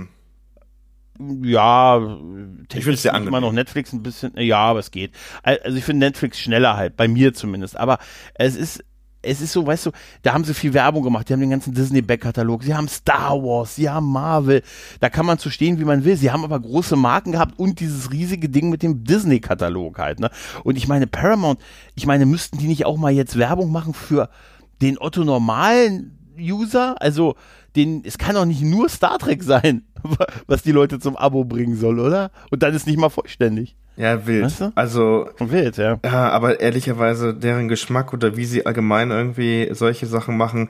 ja, 1.43 2.19
ich 2.73 2.85
finde 2.85 2.93
es 2.93 3.03
sehr 3.03 3.14
immer 3.14 3.41
noch 3.41 3.53
Netflix 3.53 3.93
ein 3.93 4.03
bisschen, 4.03 4.32
ja, 4.37 4.59
aber 4.59 4.79
es 4.79 4.91
geht. 4.91 5.12
Also 5.43 5.76
ich 5.76 5.85
finde 5.85 6.06
Netflix 6.06 6.38
schneller 6.38 6.76
halt, 6.76 6.97
bei 6.97 7.09
mir 7.09 7.35
zumindest. 7.35 7.76
Aber 7.76 7.99
es 8.35 8.55
ist, 8.55 8.85
es 9.23 9.41
ist 9.41 9.53
so, 9.53 9.67
weißt 9.67 9.87
du, 9.87 9.91
da 10.23 10.32
haben 10.32 10.44
sie 10.44 10.55
viel 10.55 10.75
Werbung 10.75 11.03
gemacht. 11.03 11.29
Die 11.29 11.32
haben 11.32 11.41
den 11.41 11.50
ganzen 11.50 11.75
Disney-Back-Katalog. 11.75 12.62
Sie 12.62 12.75
haben 12.75 12.88
Star 12.88 13.43
Wars, 13.43 13.75
sie 13.75 13.91
haben 13.91 14.11
Marvel. 14.11 14.62
Da 15.00 15.11
kann 15.11 15.26
man 15.26 15.38
zu 15.38 15.50
stehen, 15.50 15.81
wie 15.81 15.85
man 15.85 16.05
will. 16.05 16.17
Sie 16.17 16.31
haben 16.31 16.44
aber 16.44 16.61
große 16.61 16.94
Marken 16.94 17.32
gehabt 17.32 17.59
und 17.59 17.81
dieses 17.81 18.12
riesige 18.12 18.49
Ding 18.49 18.70
mit 18.70 18.82
dem 18.82 19.05
Disney-Katalog 19.05 19.99
halt. 19.99 20.20
Ne? 20.20 20.31
Und 20.62 20.76
ich 20.76 20.87
meine, 20.87 21.06
Paramount, 21.06 21.61
ich 21.97 22.06
meine, 22.06 22.26
müssten 22.26 22.59
die 22.59 22.69
nicht 22.69 22.87
auch 22.87 22.97
mal 22.97 23.12
jetzt 23.12 23.37
Werbung 23.38 23.73
machen 23.73 23.93
für 23.93 24.29
den 24.81 24.99
Otto 24.99 25.25
normalen 25.25 26.17
User? 26.38 27.00
Also, 27.00 27.35
den, 27.75 28.05
es 28.05 28.19
kann 28.19 28.37
doch 28.37 28.44
nicht 28.44 28.62
nur 28.62 28.88
Star 28.88 29.19
Trek 29.19 29.43
sein, 29.43 29.82
was 30.47 30.62
die 30.62 30.73
Leute 30.73 31.00
zum 31.00 31.17
Abo 31.17 31.44
bringen 31.44 31.76
soll, 31.76 31.99
oder? 31.99 32.31
Und 32.50 32.62
dann 32.62 32.75
ist 32.75 32.87
nicht 32.87 32.99
mal 32.99 33.11
vollständig. 33.11 33.76
Ja, 33.99 34.27
wild. 34.27 34.45
Weißt 34.45 34.61
du? 34.61 34.73
Also 34.77 35.29
wild, 35.41 35.77
ja. 35.77 35.99
Ja, 36.05 36.31
aber 36.31 36.61
ehrlicherweise 36.61 37.35
deren 37.35 37.69
Geschmack 37.69 38.12
oder 38.12 38.37
wie 38.37 38.45
sie 38.45 38.65
allgemein 38.65 39.11
irgendwie 39.11 39.69
solche 39.73 40.06
Sachen 40.06 40.37
machen, 40.37 40.69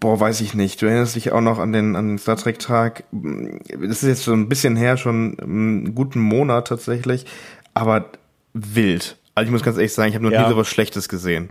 boah, 0.00 0.18
weiß 0.18 0.40
ich 0.40 0.54
nicht. 0.54 0.80
Du 0.80 0.86
erinnerst 0.86 1.16
dich 1.16 1.32
auch 1.32 1.42
noch 1.42 1.58
an 1.58 1.72
den 1.72 1.96
an 1.96 2.08
den 2.08 2.18
Star 2.18 2.36
Trek 2.36 2.58
Tag. 2.58 3.04
Das 3.12 4.02
ist 4.02 4.08
jetzt 4.08 4.24
so 4.24 4.32
ein 4.32 4.48
bisschen 4.48 4.74
her, 4.74 4.96
schon 4.96 5.38
einen 5.38 5.94
guten 5.94 6.20
Monat 6.20 6.68
tatsächlich, 6.68 7.26
aber 7.74 8.06
wild. 8.54 9.18
Also 9.34 9.48
ich 9.48 9.52
muss 9.52 9.62
ganz 9.62 9.76
ehrlich 9.76 9.92
sagen, 9.92 10.08
ich 10.08 10.14
habe 10.14 10.24
noch 10.24 10.32
ja. 10.32 10.44
nie 10.44 10.48
so 10.48 10.56
was 10.56 10.68
Schlechtes 10.68 11.10
gesehen. 11.10 11.50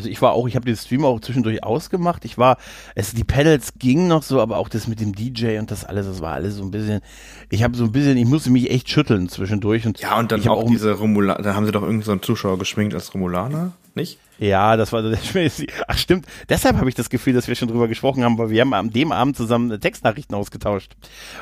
Also 0.00 0.08
ich 0.08 0.22
war 0.22 0.32
auch, 0.32 0.48
ich 0.48 0.56
habe 0.56 0.64
den 0.64 0.76
Stream 0.76 1.04
auch 1.04 1.20
zwischendurch 1.20 1.62
ausgemacht. 1.62 2.24
Ich 2.24 2.38
war, 2.38 2.56
es 2.94 3.12
die 3.12 3.22
Pedals 3.22 3.74
gingen 3.78 4.08
noch 4.08 4.22
so, 4.22 4.40
aber 4.40 4.56
auch 4.56 4.70
das 4.70 4.88
mit 4.88 4.98
dem 4.98 5.14
DJ 5.14 5.58
und 5.58 5.70
das 5.70 5.84
alles, 5.84 6.06
das 6.06 6.22
war 6.22 6.32
alles 6.32 6.54
so 6.54 6.62
ein 6.62 6.70
bisschen. 6.70 7.02
Ich 7.50 7.62
habe 7.62 7.76
so 7.76 7.84
ein 7.84 7.92
bisschen, 7.92 8.16
ich 8.16 8.24
musste 8.24 8.48
mich 8.48 8.70
echt 8.70 8.88
schütteln 8.88 9.28
zwischendurch 9.28 9.86
und 9.86 10.00
ja 10.00 10.18
und 10.18 10.32
dann 10.32 10.40
auch, 10.48 10.62
auch 10.62 10.70
diese 10.70 10.94
Romulaner, 10.94 11.42
da 11.42 11.54
haben 11.54 11.66
sie 11.66 11.72
doch 11.72 11.82
irgendeinen 11.82 12.20
so 12.20 12.24
Zuschauer 12.24 12.58
geschminkt 12.58 12.94
als 12.94 13.12
Romulaner, 13.12 13.72
nicht? 13.96 14.18
Ja, 14.38 14.76
das 14.76 14.92
war 14.92 15.02
der 15.02 15.18
Ach 15.88 15.98
stimmt, 15.98 16.26
deshalb 16.48 16.78
habe 16.78 16.88
ich 16.88 16.94
das 16.94 17.10
Gefühl, 17.10 17.34
dass 17.34 17.46
wir 17.46 17.54
schon 17.54 17.68
drüber 17.68 17.88
gesprochen 17.88 18.24
haben, 18.24 18.38
weil 18.38 18.50
wir 18.50 18.62
haben 18.62 18.72
am 18.72 18.90
dem 18.90 19.12
Abend 19.12 19.36
zusammen 19.36 19.78
Textnachrichten 19.78 20.34
ausgetauscht. 20.34 20.96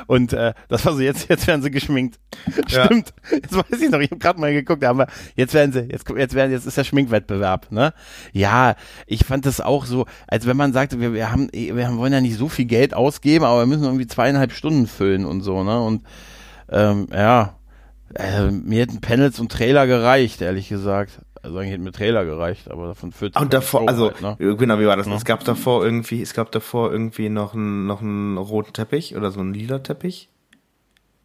Und 0.07 0.33
äh, 0.33 0.53
das 0.67 0.85
war 0.85 0.93
so, 0.93 0.99
jetzt, 0.99 1.29
jetzt 1.29 1.47
werden 1.47 1.61
sie 1.61 1.71
geschminkt. 1.71 2.19
Ja. 2.67 2.85
Stimmt. 2.85 3.13
Jetzt 3.31 3.55
weiß 3.55 3.81
ich 3.81 3.89
noch, 3.89 3.99
ich 3.99 4.11
habe 4.11 4.19
gerade 4.19 4.39
mal 4.39 4.53
geguckt, 4.53 4.83
aber 4.83 5.07
jetzt 5.35 5.53
werden 5.53 5.71
sie, 5.71 5.87
jetzt, 5.89 6.09
jetzt 6.09 6.35
werden, 6.35 6.51
jetzt 6.51 6.65
ist 6.65 6.77
der 6.77 6.83
Schminkwettbewerb, 6.83 7.71
ne? 7.71 7.93
Ja, 8.33 8.75
ich 9.07 9.23
fand 9.23 9.45
das 9.45 9.61
auch 9.61 9.85
so, 9.85 10.05
als 10.27 10.45
wenn 10.45 10.57
man 10.57 10.73
sagt, 10.73 10.99
wir, 10.99 11.13
wir 11.13 11.31
haben, 11.31 11.49
wir 11.53 11.97
wollen 11.97 12.13
ja 12.13 12.21
nicht 12.21 12.37
so 12.37 12.49
viel 12.49 12.65
Geld 12.65 12.93
ausgeben, 12.93 13.45
aber 13.45 13.61
wir 13.61 13.65
müssen 13.67 13.85
irgendwie 13.85 14.07
zweieinhalb 14.07 14.51
Stunden 14.51 14.87
füllen 14.87 15.25
und 15.25 15.41
so, 15.41 15.63
ne? 15.63 15.81
Und 15.81 16.03
ähm, 16.69 17.07
ja, 17.13 17.55
äh, 18.15 18.49
mir 18.51 18.81
hätten 18.81 19.01
Panels 19.01 19.39
und 19.39 19.51
Trailer 19.51 19.87
gereicht, 19.87 20.41
ehrlich 20.41 20.69
gesagt. 20.69 21.21
Also 21.41 21.57
eigentlich 21.57 21.71
hätte 21.71 21.83
mir 21.83 21.91
Trailer 21.91 22.25
gereicht, 22.25 22.69
aber 22.69 22.87
davon 22.87 23.11
führt 23.11 23.39
Und 23.39 23.53
davor, 23.53 23.87
also 23.87 24.11
halt, 24.11 24.21
ne? 24.21 24.55
genau, 24.55 24.79
wie 24.79 24.85
war 24.85 24.97
das? 24.97 25.07
Ja. 25.07 25.15
Es 25.15 25.25
gab 25.25 25.43
davor 25.45 25.83
irgendwie, 25.85 26.21
es 26.21 26.33
gab 26.33 26.51
davor 26.51 26.91
irgendwie 26.91 27.29
noch 27.29 27.53
einen 27.53 27.85
noch 27.85 28.01
einen 28.01 28.37
roten 28.37 28.73
Teppich 28.73 29.15
oder 29.15 29.31
so 29.31 29.39
einen 29.39 29.53
lila 29.53 29.79
Teppich. 29.79 30.29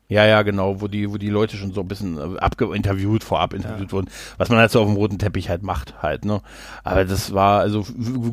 Ja, 0.08 0.26
ja, 0.26 0.42
genau, 0.42 0.82
wo 0.82 0.88
die, 0.88 1.10
wo 1.10 1.16
die 1.16 1.30
Leute 1.30 1.56
schon 1.56 1.72
so 1.72 1.80
ein 1.80 1.88
bisschen 1.88 2.18
äh, 2.18 2.38
abgeinterviewt, 2.38 3.24
vorab 3.24 3.54
interviewt 3.54 3.88
ja. 3.88 3.92
wurden, 3.92 4.10
was 4.36 4.50
man 4.50 4.58
halt 4.58 4.70
so 4.70 4.82
auf 4.82 4.86
dem 4.86 4.96
roten 4.96 5.18
Teppich 5.18 5.48
halt 5.48 5.62
macht, 5.62 6.02
halt, 6.02 6.26
ne. 6.26 6.42
Aber 6.82 7.06
das 7.06 7.32
war, 7.32 7.60
also 7.60 7.86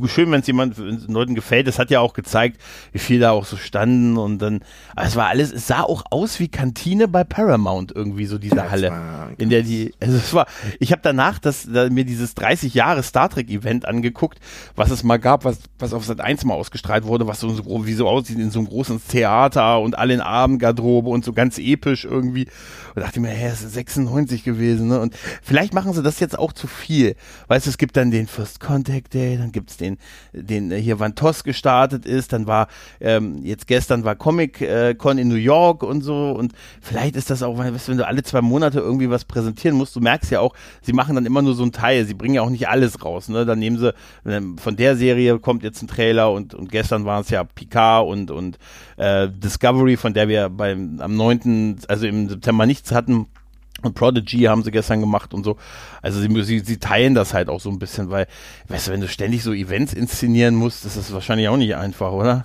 schön, 0.07 0.29
wenn 0.31 0.41
es 0.41 0.47
jemand, 0.47 0.75
Leuten 0.77 1.33
gefällt, 1.33 1.67
das 1.67 1.79
hat 1.79 1.89
ja 1.89 2.01
auch 2.01 2.11
gezeigt, 2.11 2.59
wie 2.91 2.99
viel 2.99 3.21
da 3.21 3.31
auch 3.31 3.45
so 3.45 3.55
standen 3.55 4.17
und 4.17 4.39
dann, 4.39 4.59
aber 4.97 5.07
es 5.07 5.15
war 5.15 5.29
alles, 5.29 5.53
es 5.53 5.67
sah 5.67 5.83
auch 5.83 6.03
aus 6.09 6.41
wie 6.41 6.49
Kantine 6.49 7.07
bei 7.07 7.23
Paramount 7.23 7.93
irgendwie, 7.95 8.25
so 8.25 8.37
diese 8.37 8.69
Halle, 8.69 8.91
in 9.37 9.49
der 9.49 9.63
die, 9.63 9.93
also 10.01 10.17
es 10.17 10.33
war, 10.33 10.47
ich 10.79 10.91
habe 10.91 11.01
danach 11.01 11.39
das, 11.39 11.69
da, 11.71 11.89
mir 11.89 12.03
dieses 12.03 12.35
30 12.35 12.73
Jahre 12.73 13.01
Star 13.01 13.29
Trek 13.29 13.49
Event 13.49 13.87
angeguckt, 13.87 14.39
was 14.75 14.91
es 14.91 15.03
mal 15.03 15.19
gab, 15.19 15.45
was, 15.45 15.59
was 15.79 15.93
auf 15.93 16.03
Sat 16.03 16.19
1 16.19 16.43
mal 16.43 16.55
ausgestrahlt 16.55 17.05
wurde, 17.05 17.27
was 17.27 17.39
so, 17.39 17.49
so 17.49 17.85
wie 17.85 17.93
so 17.93 18.09
aussieht 18.09 18.39
in 18.39 18.51
so 18.51 18.59
einem 18.59 18.67
großen 18.67 19.01
Theater 19.07 19.79
und 19.79 19.97
alle 19.97 20.13
in 20.13 20.21
Abendgarderobe 20.21 21.09
und 21.09 21.23
so 21.23 21.31
ganz 21.31 21.60
episch 21.61 22.05
irgendwie. 22.05 22.47
Und 22.95 23.01
dachte 23.01 23.19
mir, 23.19 23.29
hä, 23.29 23.47
es 23.47 23.61
ist 23.61 23.73
96 23.73 24.43
gewesen, 24.43 24.87
ne? 24.87 24.99
Und 24.99 25.15
vielleicht 25.41 25.73
machen 25.73 25.93
sie 25.93 26.03
das 26.03 26.19
jetzt 26.19 26.37
auch 26.37 26.53
zu 26.53 26.67
viel. 26.67 27.15
Weißt 27.47 27.65
du, 27.65 27.69
es 27.69 27.77
gibt 27.77 27.95
dann 27.95 28.11
den 28.11 28.27
First 28.27 28.59
Contact 28.59 29.13
Day, 29.13 29.37
dann 29.37 29.51
gibt's 29.51 29.77
den, 29.77 29.97
den 30.33 30.71
äh, 30.71 30.81
hier 30.81 30.99
wann 30.99 31.15
TOS 31.15 31.43
gestartet 31.43 32.05
ist, 32.05 32.33
dann 32.33 32.47
war, 32.47 32.67
ähm, 32.99 33.43
jetzt 33.43 33.67
gestern 33.67 34.03
war 34.03 34.15
Comic 34.15 34.61
äh, 34.61 34.95
Con 34.95 35.17
in 35.17 35.27
New 35.27 35.35
York 35.35 35.83
und 35.83 36.01
so. 36.01 36.31
Und 36.31 36.53
vielleicht 36.81 37.15
ist 37.15 37.29
das 37.29 37.43
auch, 37.43 37.57
weißt 37.57 37.87
du, 37.87 37.91
wenn 37.91 37.97
du 37.97 38.07
alle 38.07 38.23
zwei 38.23 38.41
Monate 38.41 38.79
irgendwie 38.79 39.09
was 39.09 39.25
präsentieren 39.25 39.77
musst, 39.77 39.95
du 39.95 39.99
merkst 39.99 40.31
ja 40.31 40.39
auch, 40.39 40.53
sie 40.81 40.93
machen 40.93 41.15
dann 41.15 41.25
immer 41.25 41.41
nur 41.41 41.55
so 41.55 41.63
ein 41.63 41.71
Teil, 41.71 42.05
sie 42.05 42.13
bringen 42.13 42.35
ja 42.35 42.41
auch 42.41 42.49
nicht 42.49 42.67
alles 42.67 43.03
raus, 43.03 43.29
ne? 43.29 43.45
Dann 43.45 43.59
nehmen 43.59 43.77
sie, 43.77 43.93
ähm, 44.25 44.57
von 44.57 44.75
der 44.75 44.95
Serie 44.95 45.39
kommt 45.39 45.63
jetzt 45.63 45.81
ein 45.81 45.87
Trailer 45.87 46.31
und, 46.31 46.53
und 46.53 46.71
gestern 46.71 47.05
war 47.05 47.21
es 47.21 47.29
ja 47.29 47.43
Picard 47.43 48.07
und, 48.07 48.31
und 48.31 48.57
äh, 48.97 49.29
Discovery, 49.29 49.97
von 49.97 50.13
der 50.13 50.27
wir 50.27 50.49
beim 50.49 50.99
am 50.99 51.15
9., 51.15 51.50
also 51.87 52.07
im 52.07 52.29
September 52.29 52.65
nichts 52.65 52.91
hatten. 52.91 53.27
Und 53.81 53.95
Prodigy 53.95 54.43
haben 54.43 54.63
sie 54.63 54.69
gestern 54.69 54.99
gemacht 54.99 55.33
und 55.33 55.43
so. 55.43 55.57
Also 56.01 56.19
sie, 56.19 56.43
sie, 56.43 56.59
sie 56.59 56.77
teilen 56.77 57.15
das 57.15 57.33
halt 57.33 57.49
auch 57.49 57.59
so 57.59 57.69
ein 57.69 57.79
bisschen, 57.79 58.11
weil, 58.11 58.27
weißt 58.67 58.87
du, 58.87 58.91
wenn 58.91 59.01
du 59.01 59.07
ständig 59.07 59.43
so 59.43 59.53
Events 59.53 59.93
inszenieren 59.93 60.53
musst, 60.55 60.85
das 60.85 60.97
ist 60.97 61.11
wahrscheinlich 61.13 61.47
auch 61.47 61.57
nicht 61.57 61.75
einfach, 61.75 62.11
oder? 62.11 62.43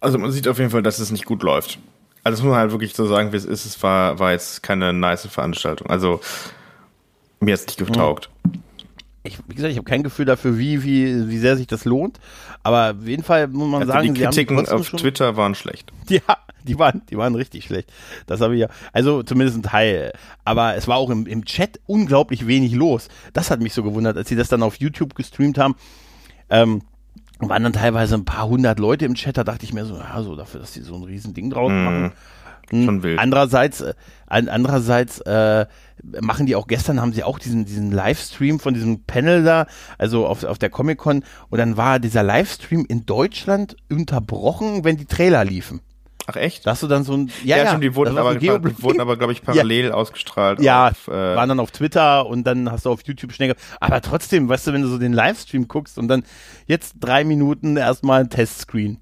Also 0.00 0.18
man 0.18 0.30
sieht 0.32 0.48
auf 0.48 0.58
jeden 0.58 0.70
Fall, 0.70 0.82
dass 0.82 0.98
es 0.98 1.10
nicht 1.10 1.26
gut 1.26 1.42
läuft. 1.42 1.78
Also 2.24 2.36
das 2.36 2.42
muss 2.42 2.50
man 2.50 2.60
halt 2.60 2.70
wirklich 2.70 2.94
so 2.94 3.06
sagen, 3.06 3.32
wie 3.32 3.36
es 3.36 3.44
ist. 3.44 3.66
Es 3.66 3.82
war, 3.82 4.18
war 4.18 4.32
jetzt 4.32 4.62
keine 4.62 4.92
nice 4.92 5.26
Veranstaltung. 5.26 5.88
Also 5.88 6.20
mir 7.40 7.52
hat 7.52 7.60
es 7.60 7.66
nicht 7.66 7.78
getaugt. 7.78 8.30
Mhm 8.44 8.62
ich, 9.28 9.38
wie 9.46 9.54
gesagt, 9.54 9.70
ich 9.70 9.78
habe 9.78 9.88
kein 9.88 10.02
Gefühl 10.02 10.24
dafür, 10.24 10.58
wie, 10.58 10.82
wie, 10.82 11.28
wie 11.28 11.38
sehr 11.38 11.56
sich 11.56 11.66
das 11.66 11.84
lohnt. 11.84 12.18
Aber 12.62 12.96
auf 12.98 13.06
jeden 13.06 13.22
Fall 13.22 13.48
muss 13.48 13.68
man 13.68 13.82
also 13.82 13.92
sagen, 13.92 14.14
die 14.14 14.22
Kritiken 14.22 14.68
auf 14.68 14.90
Twitter 14.90 15.36
waren 15.36 15.54
schlecht. 15.54 15.92
Ja, 16.08 16.38
die 16.74 16.78
waren, 16.78 17.02
die 17.10 17.16
waren 17.16 17.34
richtig 17.34 17.64
schlecht. 17.64 17.90
Das 18.26 18.40
habe 18.40 18.54
ich 18.54 18.60
ja, 18.60 18.68
also 18.92 19.22
zumindest 19.22 19.58
ein 19.58 19.62
Teil. 19.62 20.12
Aber 20.44 20.76
es 20.76 20.86
war 20.86 20.96
auch 20.96 21.10
im, 21.10 21.26
im 21.26 21.44
Chat 21.44 21.80
unglaublich 21.86 22.46
wenig 22.46 22.74
los. 22.74 23.08
Das 23.32 23.50
hat 23.50 23.60
mich 23.60 23.72
so 23.72 23.82
gewundert, 23.82 24.16
als 24.16 24.28
sie 24.28 24.36
das 24.36 24.48
dann 24.48 24.62
auf 24.62 24.76
YouTube 24.76 25.14
gestreamt 25.14 25.58
haben. 25.58 25.74
Ähm, 26.50 26.82
waren 27.40 27.62
dann 27.62 27.72
teilweise 27.72 28.16
ein 28.16 28.24
paar 28.24 28.48
hundert 28.48 28.78
Leute 28.78 29.04
im 29.04 29.14
Chat, 29.14 29.36
da 29.36 29.44
dachte 29.44 29.64
ich 29.64 29.72
mir 29.72 29.84
so, 29.84 29.96
ja, 29.96 30.22
so 30.22 30.34
dafür, 30.34 30.60
dass 30.60 30.72
die 30.72 30.80
so 30.80 30.96
ein 30.96 31.04
riesen 31.04 31.34
Ding 31.34 31.50
draus 31.50 31.70
mhm. 31.70 31.84
machen. 31.84 32.12
Mm. 32.70 32.84
Schon 32.84 33.02
wild. 33.02 33.18
Andererseits, 33.18 33.80
äh, 33.80 33.94
andererseits 34.26 35.20
äh, 35.20 35.66
machen 36.20 36.46
die 36.46 36.56
auch 36.56 36.66
gestern, 36.66 37.00
haben 37.00 37.12
sie 37.12 37.24
auch 37.24 37.38
diesen, 37.38 37.64
diesen 37.64 37.92
Livestream 37.92 38.60
von 38.60 38.74
diesem 38.74 39.04
Panel 39.04 39.44
da, 39.44 39.66
also 39.96 40.26
auf, 40.26 40.44
auf 40.44 40.58
der 40.58 40.68
Comic-Con, 40.68 41.24
und 41.48 41.58
dann 41.58 41.76
war 41.76 41.98
dieser 41.98 42.22
Livestream 42.22 42.84
in 42.88 43.06
Deutschland 43.06 43.76
unterbrochen, 43.90 44.84
wenn 44.84 44.96
die 44.96 45.06
Trailer 45.06 45.44
liefen. 45.44 45.80
Ach 46.30 46.36
echt? 46.36 46.66
Da 46.66 46.72
hast 46.72 46.82
du 46.82 46.88
dann 46.88 47.04
so 47.04 47.14
ein, 47.14 47.30
ja, 47.42 47.56
ja, 47.56 47.68
stimmt, 47.68 47.84
die 47.84 47.94
wurden 47.94 48.18
aber, 48.18 48.38
so 48.38 48.82
wurden 48.82 49.00
aber, 49.00 49.16
glaube 49.16 49.32
ich, 49.32 49.40
parallel 49.44 49.86
ja. 49.86 49.94
ausgestrahlt. 49.94 50.60
Ja, 50.60 50.88
auf, 50.88 51.08
äh, 51.08 51.10
waren 51.10 51.48
dann 51.48 51.58
auf 51.58 51.70
Twitter 51.70 52.26
und 52.26 52.46
dann 52.46 52.70
hast 52.70 52.84
du 52.84 52.90
auf 52.90 53.00
YouTube 53.06 53.32
schnell, 53.32 53.54
aber 53.80 54.02
trotzdem, 54.02 54.46
weißt 54.46 54.66
du, 54.66 54.74
wenn 54.74 54.82
du 54.82 54.88
so 54.88 54.98
den 54.98 55.14
Livestream 55.14 55.68
guckst 55.68 55.96
und 55.96 56.08
dann 56.08 56.24
jetzt 56.66 56.96
drei 57.00 57.24
Minuten 57.24 57.78
erstmal 57.78 58.20
ein 58.20 58.28
Testscreen. 58.28 58.98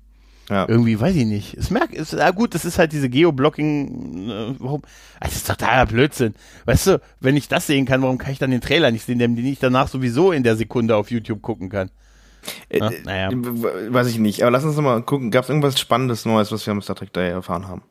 Ja. 0.49 0.69
Irgendwie, 0.69 1.01
weiß 1.01 1.17
ich 1.17 1.27
nicht. 1.27 1.55
Es 1.55 1.71
merkt, 1.71 1.95
ist, 1.95 2.13
ja 2.13 2.31
gut, 2.31 2.55
das 2.55 2.65
ist 2.65 2.79
halt 2.79 2.93
diese 2.93 3.09
Geoblocking, 3.09 4.31
äh, 4.31 4.55
warum? 4.61 4.83
Das 5.19 5.35
ist 5.35 5.49
totaler 5.49 5.87
Blödsinn. 5.87 6.37
Weißt 6.65 6.87
du, 6.87 7.01
wenn 7.19 7.37
ich 7.37 7.49
das 7.49 7.67
sehen 7.67 7.87
kann, 7.87 8.03
warum 8.03 8.19
kann 8.19 8.31
ich 8.31 8.39
dann 8.39 8.53
den 8.53 8.61
Trailer 8.61 8.93
nicht 8.93 9.05
sehen, 9.05 9.19
den 9.19 9.37
ich 9.37 9.59
danach 9.59 9.89
sowieso 9.89 10.31
in 10.31 10.45
der 10.45 10.55
Sekunde 10.55 10.95
auf 10.95 11.11
YouTube 11.11 11.43
gucken 11.43 11.71
kann? 11.71 11.91
Äh, 12.69 12.79
ja, 12.79 12.91
naja. 13.05 13.31
Weiß 13.33 14.09
ich 14.09 14.19
nicht, 14.19 14.43
aber 14.43 14.51
lass 14.51 14.65
uns 14.65 14.77
mal 14.77 15.03
gucken, 15.03 15.31
gab 15.31 15.45
es 15.45 15.51
irgendwas 15.51 15.79
Spannendes 15.79 16.25
Neues, 16.25 16.53
was 16.53 16.67
wir 16.67 16.73
am 16.73 16.83
Star 16.83 16.97
Trek 16.97 17.13
Day 17.13 17.31
erfahren 17.31 17.69
haben? 17.69 17.83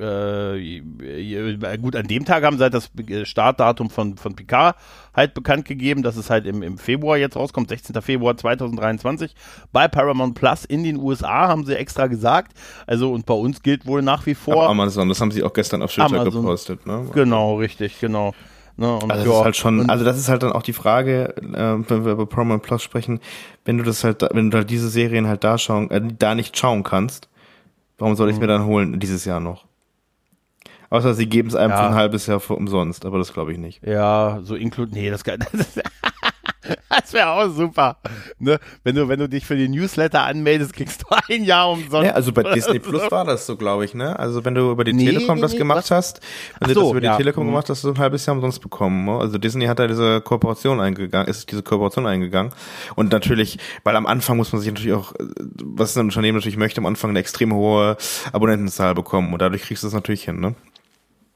äh, 0.00 1.76
gut, 1.80 1.94
an 1.96 2.06
dem 2.06 2.24
Tag 2.24 2.44
haben 2.44 2.56
sie 2.56 2.62
halt 2.62 2.74
das 2.74 2.90
Startdatum 3.24 3.90
von, 3.90 4.16
von 4.16 4.34
Picard 4.34 4.76
halt 5.14 5.34
bekannt 5.34 5.66
gegeben, 5.66 6.02
dass 6.02 6.16
es 6.16 6.30
halt 6.30 6.46
im, 6.46 6.62
im 6.62 6.78
Februar 6.78 7.16
jetzt 7.16 7.36
rauskommt, 7.36 7.68
16. 7.68 8.00
Februar 8.00 8.36
2023 8.36 9.34
bei 9.72 9.88
Paramount 9.88 10.34
Plus 10.34 10.64
in 10.64 10.84
den 10.84 10.96
USA, 10.96 11.48
haben 11.48 11.64
sie 11.64 11.76
extra 11.76 12.06
gesagt. 12.06 12.52
Also 12.86 13.12
und 13.12 13.26
bei 13.26 13.34
uns 13.34 13.62
gilt 13.62 13.86
wohl 13.86 14.02
nach 14.02 14.26
wie 14.26 14.34
vor. 14.34 14.54
Aber 14.54 14.68
Amazon, 14.68 15.08
das 15.08 15.20
haben 15.20 15.32
sie 15.32 15.42
auch 15.42 15.52
gestern 15.52 15.82
auf 15.82 15.92
Twitter 15.92 16.24
gepostet, 16.24 16.86
ne? 16.86 17.08
Genau, 17.12 17.56
richtig, 17.56 17.98
genau. 18.00 18.32
Ne, 18.80 18.94
also, 18.94 19.08
das 19.08 19.24
ja, 19.26 19.32
ist 19.32 19.44
halt 19.44 19.56
schon, 19.56 19.90
also 19.90 20.06
das 20.06 20.16
ist 20.16 20.30
halt 20.30 20.42
dann 20.42 20.52
auch 20.52 20.62
die 20.62 20.72
Frage, 20.72 21.36
äh, 21.36 21.90
wenn 21.90 22.06
wir 22.06 22.12
über 22.12 22.24
Paramount 22.24 22.62
Plus 22.62 22.82
sprechen, 22.82 23.20
wenn 23.66 23.76
du 23.76 23.84
das 23.84 24.04
halt, 24.04 24.22
wenn 24.32 24.50
du 24.50 24.56
halt 24.56 24.70
diese 24.70 24.88
Serien 24.88 25.28
halt 25.28 25.44
da 25.44 25.58
schauen, 25.58 25.90
äh, 25.90 26.00
da 26.18 26.34
nicht 26.34 26.56
schauen 26.56 26.82
kannst, 26.82 27.28
warum 27.98 28.16
soll 28.16 28.30
ich 28.30 28.36
es 28.36 28.40
mhm. 28.40 28.46
mir 28.46 28.52
dann 28.54 28.64
holen 28.64 28.98
dieses 28.98 29.26
Jahr 29.26 29.38
noch? 29.38 29.66
Außer 30.88 31.12
sie 31.12 31.26
geben 31.26 31.50
es 31.50 31.54
einem 31.54 31.72
ja. 31.72 31.76
für 31.76 31.82
ein 31.88 31.94
halbes 31.94 32.26
Jahr 32.26 32.40
für 32.40 32.54
umsonst, 32.54 33.04
aber 33.04 33.18
das 33.18 33.34
glaube 33.34 33.52
ich 33.52 33.58
nicht. 33.58 33.86
Ja, 33.86 34.40
so 34.44 34.54
inkludiert. 34.54 34.96
Nee, 34.96 35.10
das, 35.10 35.24
kann, 35.24 35.44
das 36.88 37.12
wäre 37.12 37.30
auch 37.30 37.48
super. 37.48 37.96
Ne? 38.38 38.58
Wenn, 38.84 38.94
du, 38.94 39.08
wenn 39.08 39.18
du 39.18 39.28
dich 39.28 39.46
für 39.46 39.56
den 39.56 39.70
Newsletter 39.70 40.22
anmeldest, 40.22 40.74
kriegst 40.74 41.02
du 41.02 41.06
ein 41.28 41.44
Jahr 41.44 41.70
umsonst. 41.70 42.06
Ja, 42.06 42.12
also 42.12 42.32
bei 42.32 42.42
Disney 42.42 42.78
Plus 42.78 43.10
war 43.10 43.24
das 43.24 43.46
so, 43.46 43.56
glaube 43.56 43.84
ich, 43.84 43.94
ne? 43.94 44.18
Also 44.18 44.44
wenn 44.44 44.54
du 44.54 44.70
über 44.70 44.84
die 44.84 44.92
nee, 44.92 45.06
Telekom 45.06 45.36
nee, 45.36 45.42
das 45.42 45.52
nee, 45.52 45.58
gemacht 45.58 45.90
was? 45.90 45.90
hast, 45.90 46.20
wenn 46.58 46.70
Ach 46.70 46.74
du 46.74 46.80
das 46.80 46.90
über 46.90 47.02
ja. 47.02 47.12
die 47.12 47.22
Telekom 47.22 47.44
mhm. 47.44 47.50
gemacht 47.50 47.68
hast, 47.68 47.78
hast 47.78 47.84
du 47.84 47.90
ein 47.90 47.98
halbes 47.98 48.26
Jahr 48.26 48.36
umsonst 48.36 48.60
bekommen. 48.60 49.06
Ne? 49.06 49.18
Also 49.18 49.38
Disney 49.38 49.66
hat 49.66 49.78
da 49.78 49.86
diese 49.86 50.20
Kooperation 50.20 50.80
eingegangen, 50.80 51.28
ist 51.28 51.50
diese 51.50 51.62
Kooperation 51.62 52.06
eingegangen. 52.06 52.52
Und 52.94 53.12
natürlich, 53.12 53.58
weil 53.84 53.96
am 53.96 54.06
Anfang 54.06 54.36
muss 54.36 54.52
man 54.52 54.60
sich 54.60 54.70
natürlich 54.70 54.92
auch, 54.92 55.14
was 55.64 55.96
ein 55.96 56.06
Unternehmen 56.06 56.36
natürlich 56.36 56.58
möchte, 56.58 56.80
am 56.80 56.86
Anfang 56.86 57.10
eine 57.10 57.20
extrem 57.20 57.54
hohe 57.54 57.96
Abonnentenzahl 58.32 58.94
bekommen. 58.94 59.32
Und 59.32 59.40
dadurch 59.40 59.62
kriegst 59.62 59.82
du 59.82 59.86
es 59.86 59.94
natürlich 59.94 60.24
hin, 60.24 60.40
ne? 60.40 60.54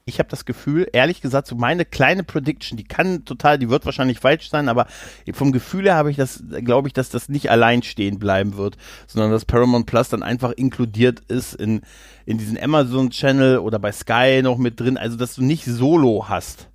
Ich 0.07 0.19
habe 0.19 0.29
das 0.29 0.45
Gefühl, 0.45 0.87
ehrlich 0.93 1.19
gesagt, 1.21 1.47
so 1.47 1.55
meine 1.55 1.83
kleine 1.83 2.23
Prediction, 2.23 2.77
die 2.77 2.83
kann 2.83 3.25
total, 3.25 3.57
die 3.57 3.71
wird 3.71 3.85
wahrscheinlich 3.85 4.19
falsch 4.19 4.49
sein, 4.49 4.69
aber 4.69 4.85
vom 5.33 5.51
Gefühl 5.51 5.85
her 5.85 5.95
habe 5.95 6.11
ich 6.11 6.17
das, 6.17 6.43
glaube 6.63 6.87
ich, 6.87 6.93
dass 6.93 7.09
das 7.09 7.27
nicht 7.27 7.49
allein 7.49 7.81
stehen 7.81 8.19
bleiben 8.19 8.55
wird, 8.55 8.77
sondern 9.07 9.31
dass 9.31 9.45
Paramount 9.45 9.87
Plus 9.87 10.09
dann 10.09 10.21
einfach 10.21 10.51
inkludiert 10.51 11.21
ist 11.21 11.55
in, 11.55 11.81
in 12.27 12.37
diesen 12.37 12.61
Amazon 12.61 13.09
Channel 13.09 13.57
oder 13.57 13.79
bei 13.79 13.91
Sky 13.91 14.41
noch 14.43 14.59
mit 14.59 14.79
drin, 14.79 14.97
also 14.97 15.17
dass 15.17 15.33
du 15.35 15.43
nicht 15.43 15.65
Solo 15.65 16.29
hast. 16.29 16.69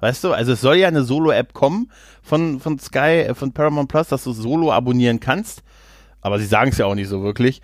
Weißt 0.00 0.22
du, 0.24 0.32
also 0.32 0.52
es 0.52 0.60
soll 0.60 0.76
ja 0.76 0.88
eine 0.88 1.02
Solo-App 1.02 1.54
kommen 1.54 1.90
von, 2.20 2.60
von 2.60 2.78
Sky, 2.78 3.24
äh, 3.24 3.34
von 3.34 3.52
Paramount 3.52 3.88
Plus, 3.88 4.08
dass 4.08 4.24
du 4.24 4.32
Solo 4.32 4.70
abonnieren 4.70 5.20
kannst, 5.20 5.62
aber 6.20 6.38
sie 6.38 6.44
sagen 6.44 6.72
es 6.72 6.78
ja 6.78 6.84
auch 6.84 6.94
nicht 6.94 7.08
so 7.08 7.22
wirklich. 7.22 7.62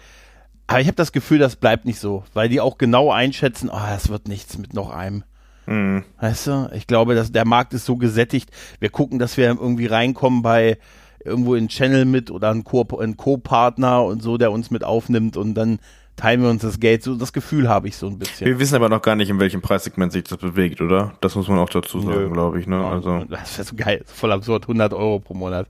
Aber 0.73 0.81
ich 0.81 0.87
habe 0.87 0.97
das 0.97 1.13
Gefühl, 1.13 1.39
das 1.39 1.57
bleibt 1.57 1.85
nicht 1.85 1.99
so, 1.99 2.25
weil 2.35 2.49
die 2.49 2.61
auch 2.61 2.79
genau 2.79 3.11
einschätzen, 3.11 3.71
oh, 3.73 3.87
das 3.89 4.09
wird 4.09 4.29
nichts 4.29 4.59
mit 4.59 4.75
noch 4.75 4.91
einem. 4.91 5.25
Mhm. 5.67 6.05
Weißt 6.21 6.47
du, 6.47 6.71
ich 6.75 6.87
glaube, 6.87 7.15
dass 7.15 7.33
der 7.33 7.47
Markt 7.47 7.73
ist 7.75 7.85
so 7.85 7.97
gesättigt. 7.97 8.51
Wir 8.81 8.91
gucken, 8.91 9.19
dass 9.19 9.37
wir 9.37 9.47
irgendwie 9.47 9.87
reinkommen 9.87 10.43
bei 10.43 10.79
irgendwo 11.25 11.55
in 11.55 11.69
Channel 11.69 12.05
mit 12.05 12.31
oder 12.31 12.51
ein 12.51 12.65
Co-Partner 12.65 14.05
und 14.05 14.23
so, 14.23 14.39
der 14.39 14.51
uns 14.51 14.71
mit 14.71 14.83
aufnimmt 14.83 15.37
und 15.37 15.55
dann 15.55 15.79
teilen 16.17 16.43
wir 16.43 16.51
uns 16.51 16.63
das 16.63 16.81
Geld. 16.81 17.03
So 17.03 17.15
das 17.15 17.33
Gefühl 17.33 17.69
habe 17.69 17.89
ich 17.89 17.97
so 17.97 18.07
ein 18.07 18.19
bisschen. 18.19 18.47
Wir 18.47 18.59
wissen 18.59 18.75
aber 18.75 18.89
noch 18.89 19.03
gar 19.03 19.17
nicht, 19.17 19.31
in 19.31 19.39
welchem 19.39 19.63
Preissegment 19.63 20.13
sich 20.13 20.25
das 20.25 20.39
bewegt, 20.39 20.81
oder? 20.81 21.15
Das 21.21 21.35
muss 21.35 21.49
man 21.49 21.59
auch 21.59 21.71
dazu 21.71 22.01
sagen, 22.01 22.33
glaube 22.33 22.61
ich. 22.61 22.67
Ne? 22.67 22.85
Also 22.85 23.25
das 23.25 23.57
wäre 23.59 23.69
so 23.69 23.77
geil, 23.77 24.03
voll 24.07 24.33
absurd, 24.33 24.65
100 24.65 24.93
Euro 24.95 25.21
pro 25.21 25.35
Monat. 25.35 25.69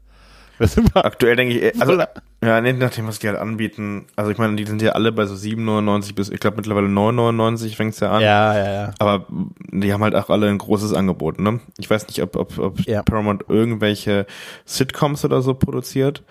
Aktuell 0.95 1.37
denke 1.37 1.59
ich, 1.59 1.81
also, 1.81 2.03
ja, 2.43 2.61
nee, 2.61 2.73
nachdem, 2.73 3.07
was 3.07 3.19
die 3.19 3.29
halt 3.29 3.39
anbieten. 3.39 4.07
Also 4.17 4.31
ich 4.31 4.39
meine, 4.39 4.57
die 4.57 4.65
sind 4.65 4.83
ja 4.83 4.93
alle 4.93 5.13
bei 5.13 5.27
so 5.27 5.35
7,99 5.35 6.15
bis, 6.15 6.31
ich 6.31 6.41
glaube 6.41 6.57
mittlerweile 6.57 6.89
9,99 6.89 7.77
fängt's 7.77 8.01
ja 8.01 8.11
an. 8.11 8.23
Ja, 8.23 8.57
ja, 8.57 8.73
ja. 8.73 8.95
Aber 8.99 9.27
die 9.71 9.93
haben 9.93 10.03
halt 10.03 10.15
auch 10.15 10.31
alle 10.31 10.49
ein 10.49 10.59
großes 10.59 10.93
Angebot, 10.93 11.41
ne? 11.41 11.61
Ich 11.79 11.89
weiß 11.89 12.07
nicht, 12.09 12.23
ob, 12.23 12.37
ob, 12.37 12.59
ob 12.59 12.81
ja. 12.81 13.03
Paramount 13.03 13.45
irgendwelche 13.49 14.27
Sitcoms 14.65 15.25
oder 15.25 15.43
so 15.43 15.55
produziert 15.55 16.23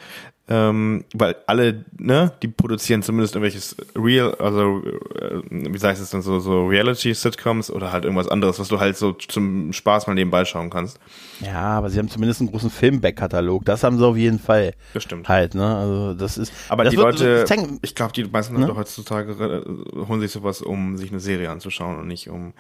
ähm, 0.52 1.06
weil 1.14 1.38
alle, 1.48 1.86
ne, 1.98 2.34
die 2.42 2.50
produzieren 2.50 3.02
zumindest 3.04 3.36
irgendwelches 3.36 3.74
Real, 3.96 4.36
also 4.36 4.84
äh, 5.16 5.40
wie 5.50 5.80
heißt 5.80 6.02
es 6.02 6.10
denn 6.10 6.22
so, 6.22 6.42
so 6.42 6.68
Reality-Sitcoms 6.68 7.72
oder 7.72 7.94
halt 7.94 8.04
irgendwas 8.04 8.28
anderes, 8.28 8.60
was 8.60 8.68
du 8.68 8.78
halt 8.78 8.98
so 8.98 9.14
zum 9.14 9.72
Spaß 9.72 10.08
mal 10.08 10.14
nebenbei 10.14 10.44
schauen 10.44 10.70
kannst. 10.70 11.00
Ja, 11.40 11.78
aber 11.78 11.90
sie 11.90 12.00
haben 12.00 12.10
zumindest 12.10 12.42
einen 12.42 12.52
großen 12.52 12.70
Filmback-Katalog, 12.70 13.64
das 13.64 13.86
haben 13.86 13.98
sie 13.98 14.06
auf 14.06 14.18
jeden 14.18 14.40
Fall. 14.40 14.74
Das 14.94 15.04
stimmt. 15.04 15.30
Halt, 15.30 15.56
ne, 15.56 15.74
also 15.74 16.14
das 16.16 16.38
ist. 16.38 16.52
Aber 16.68 16.84
die 16.84 16.98
Leute, 16.98 17.46
ich 17.82 17.96
glaube, 17.96 18.12
die 18.12 18.26
meisten 18.26 18.56
ne? 18.56 18.66
Leute 18.66 18.76
heutzutage 18.76 19.32
äh, 19.32 20.06
holen 20.06 20.20
sich 20.20 20.32
sowas, 20.32 20.62
um 20.62 20.98
sich 20.98 21.12
eine 21.12 21.22
Serie 21.22 21.50
anzuschauen 21.50 21.98
und 21.98 22.08
nicht 22.08 22.30
um 22.30 22.52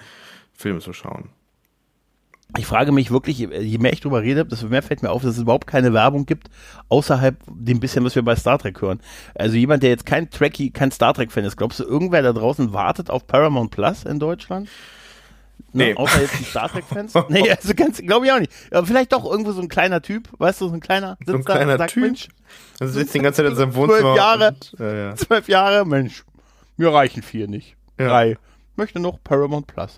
Filme 0.53 0.79
zu 0.79 0.93
schauen 0.93 1.27
ich 2.57 2.65
frage 2.65 2.91
mich 2.91 3.11
wirklich, 3.11 3.39
je 3.39 3.77
mehr 3.77 3.93
ich 3.93 4.01
drüber 4.01 4.21
rede, 4.21 4.45
desto 4.45 4.67
mehr 4.67 4.81
fällt 4.81 5.03
mir 5.03 5.11
auf, 5.11 5.21
dass 5.21 5.35
es 5.35 5.41
überhaupt 5.41 5.67
keine 5.67 5.93
Werbung 5.93 6.25
gibt, 6.25 6.49
außerhalb 6.89 7.37
dem 7.47 7.79
bisschen, 7.79 8.03
was 8.03 8.15
wir 8.15 8.23
bei 8.23 8.35
Star 8.35 8.59
Trek 8.59 8.81
hören. 8.81 8.99
Also 9.35 9.55
jemand, 9.55 9.83
der 9.83 9.89
jetzt 9.89 10.05
kein 10.05 10.29
Trekkie, 10.29 10.71
kein 10.71 10.91
Star 10.91 11.13
Trek-Fan 11.13 11.45
ist, 11.45 11.55
glaubst 11.55 11.79
du, 11.79 11.83
irgendwer 11.83 12.21
da 12.21 12.33
draußen 12.33 12.73
wartet 12.73 13.09
auf 13.09 13.25
Paramount 13.25 13.71
Plus 13.71 14.03
in 14.03 14.19
Deutschland? 14.19 14.67
Ne, 15.73 15.85
nee. 15.85 15.95
Außer 15.95 16.21
jetzt 16.21 16.39
die 16.39 16.43
Star 16.43 16.69
Trek-Fans? 16.69 17.13
nee, 17.29 17.49
also 17.49 17.73
ganz, 17.73 18.01
glaube 18.01 18.25
ich 18.25 18.31
auch 18.33 18.39
nicht. 18.39 18.51
Aber 18.71 18.85
vielleicht 18.85 19.13
doch 19.13 19.23
irgendwo 19.23 19.53
so 19.53 19.61
ein 19.61 19.69
kleiner 19.69 20.01
Typ, 20.01 20.27
weißt 20.37 20.59
du, 20.59 20.67
so 20.67 20.73
ein 20.73 20.81
kleiner, 20.81 21.17
so 21.25 21.35
ein 21.35 21.45
kleiner 21.45 21.77
sagt, 21.77 21.93
Typ. 21.93 22.03
Mensch, 22.03 22.27
also 22.79 22.93
sitzt 22.99 23.13
die 23.13 23.19
ganze 23.19 23.43
Zeit 23.43 23.51
in 23.51 23.55
seinem 23.55 23.75
Wohnzimmer. 23.75 24.01
Zwölf 24.01 24.17
Jahre, 24.17 24.47
und, 24.49 24.75
ja, 24.79 24.93
ja. 24.93 25.15
zwölf 25.15 25.47
Jahre, 25.47 25.85
Mensch, 25.85 26.25
mir 26.75 26.93
reichen 26.93 27.23
vier 27.23 27.47
nicht. 27.47 27.77
Ja. 27.97 28.07
Drei. 28.07 28.37
möchte 28.75 28.99
noch 28.99 29.23
Paramount 29.23 29.67
Plus. 29.67 29.97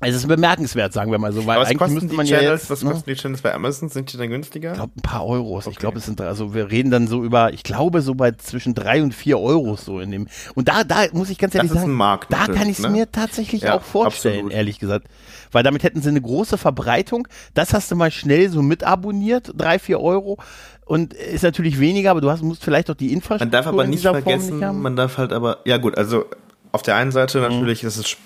Es 0.00 0.14
ist 0.14 0.28
bemerkenswert, 0.28 0.92
sagen 0.92 1.10
wir 1.10 1.18
mal 1.18 1.32
so, 1.32 1.46
weil 1.46 1.58
eigentlich 1.64 1.90
müsste 1.92 2.14
man 2.14 2.26
Channels, 2.26 2.44
ja 2.44 2.52
jetzt, 2.52 2.70
was 2.70 2.82
ne? 2.82 2.90
kosten 2.90 3.10
die 3.10 3.16
Channels 3.16 3.40
bei 3.40 3.54
Amazon? 3.54 3.88
Sind 3.88 4.12
die 4.12 4.18
dann 4.18 4.28
günstiger? 4.28 4.72
Ich 4.72 4.76
glaube, 4.76 4.92
ein 4.96 5.00
paar 5.02 5.24
Euros. 5.26 5.66
Okay. 5.66 5.72
Ich 5.72 5.78
glaube, 5.78 5.98
es 5.98 6.04
sind, 6.04 6.20
also 6.20 6.52
wir 6.54 6.70
reden 6.70 6.90
dann 6.90 7.08
so 7.08 7.24
über, 7.24 7.52
ich 7.54 7.62
glaube, 7.62 8.02
so 8.02 8.14
bei 8.14 8.32
zwischen 8.32 8.74
drei 8.74 9.02
und 9.02 9.14
vier 9.14 9.38
Euros 9.38 9.86
so 9.86 10.00
in 10.00 10.10
dem. 10.10 10.28
Und 10.54 10.68
da, 10.68 10.84
da 10.84 11.06
muss 11.12 11.30
ich 11.30 11.38
ganz 11.38 11.54
ehrlich 11.54 11.70
das 11.70 11.76
ist 11.78 11.82
sagen, 11.82 11.92
ein 11.94 11.96
Markt. 11.96 12.30
da 12.30 12.46
kann 12.46 12.68
ich 12.68 12.78
es 12.78 12.80
ne? 12.84 12.90
mir 12.90 13.10
tatsächlich 13.10 13.62
Ja, 13.62 13.74
auch 13.74 13.82
vorstellen, 13.82 14.34
absolut. 14.36 14.52
ehrlich 14.52 14.78
gesagt. 14.78 15.06
Weil 15.50 15.62
damit 15.62 15.82
hätten 15.82 16.02
sie 16.02 16.10
eine 16.10 16.20
große 16.20 16.58
Verbreitung. 16.58 17.26
Das 17.54 17.72
hast 17.72 17.90
du 17.90 17.96
mal 17.96 18.10
schnell 18.10 18.50
so 18.50 18.60
mit 18.60 18.84
abonniert, 18.84 19.52
drei, 19.56 19.78
vier 19.78 20.00
Euro. 20.00 20.36
Und 20.84 21.14
ist 21.14 21.42
natürlich 21.42 21.80
weniger, 21.80 22.10
aber 22.10 22.20
du 22.20 22.30
hast, 22.30 22.42
musst 22.42 22.62
vielleicht 22.62 22.90
auch 22.90 22.94
die 22.94 23.12
Infrastruktur 23.14 23.46
Man 23.46 23.50
darf 23.50 23.66
aber 23.66 23.86
nicht 23.86 24.02
vergessen, 24.02 24.56
nicht 24.58 24.64
haben. 24.64 24.82
man 24.82 24.94
darf 24.94 25.16
halt 25.18 25.32
aber, 25.32 25.58
ja 25.64 25.78
gut, 25.78 25.96
also 25.96 26.26
auf 26.72 26.82
der 26.82 26.96
einen 26.96 27.10
Seite 27.12 27.38
Mhm. 27.40 27.54
natürlich 27.54 27.82
ist 27.82 27.96
es 27.96 28.16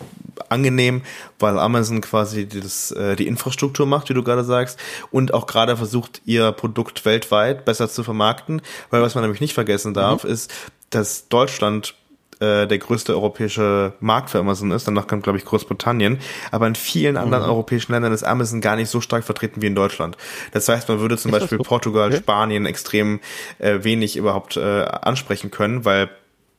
angenehm, 0.51 1.03
weil 1.39 1.59
Amazon 1.59 2.01
quasi 2.01 2.47
das, 2.47 2.91
äh, 2.93 3.17
die 3.17 3.27
Infrastruktur 3.27 3.87
macht, 3.87 4.09
wie 4.11 4.15
du 4.15 4.23
gerade 4.23 4.45
sagst, 4.45 4.79
und 5.11 5.33
auch 5.35 5.47
gerade 5.47 5.77
versucht, 5.77 6.21
ihr 6.27 6.53
Produkt 6.53 7.05
weltweit 7.05 7.65
besser 7.65 7.89
zu 7.89 8.03
vermarkten, 8.05 8.61
weil 8.91 9.03
was 9.03 9.15
man 9.15 9.23
nämlich 9.25 9.41
nicht 9.41 9.55
vergessen 9.55 9.95
darf, 9.95 10.25
Mhm. 10.25 10.31
ist, 10.31 10.53
dass 10.91 11.29
Deutschland 11.29 11.95
äh, 12.41 12.67
der 12.67 12.79
größte 12.79 13.13
europäische 13.13 13.93
Markt 14.01 14.31
für 14.31 14.39
Amazon 14.39 14.71
ist. 14.71 14.89
Danach 14.89 15.07
kommt, 15.07 15.25
glaube 15.25 15.37
ich, 15.39 15.45
Großbritannien. 15.45 16.19
Aber 16.51 16.67
in 16.67 16.75
vielen 16.75 17.17
Mhm. 17.17 17.21
anderen 17.21 17.45
europäischen 17.45 17.93
Ländern 17.93 18.15
ist 18.15 18.23
Amazon 18.23 18.63
gar 18.63 18.77
nicht 18.77 18.89
so 18.89 19.03
stark 19.03 19.25
vertreten 19.25 19.61
wie 19.61 19.67
in 19.67 19.75
Deutschland. 19.75 20.17
Das 20.53 20.67
heißt, 20.67 20.89
man 20.89 21.01
würde 21.01 21.19
zum 21.19 21.35
Ist 21.35 21.41
Beispiel 21.41 21.59
so? 21.59 21.65
Portugal, 21.65 22.09
Okay. 22.09 22.17
Spanien 22.17 22.65
extrem 22.65 23.21
äh, 23.59 23.85
wenig 23.85 24.17
überhaupt 24.17 24.57
äh, 24.57 24.85
ansprechen 24.85 25.51
können, 25.51 25.85
weil 25.85 26.09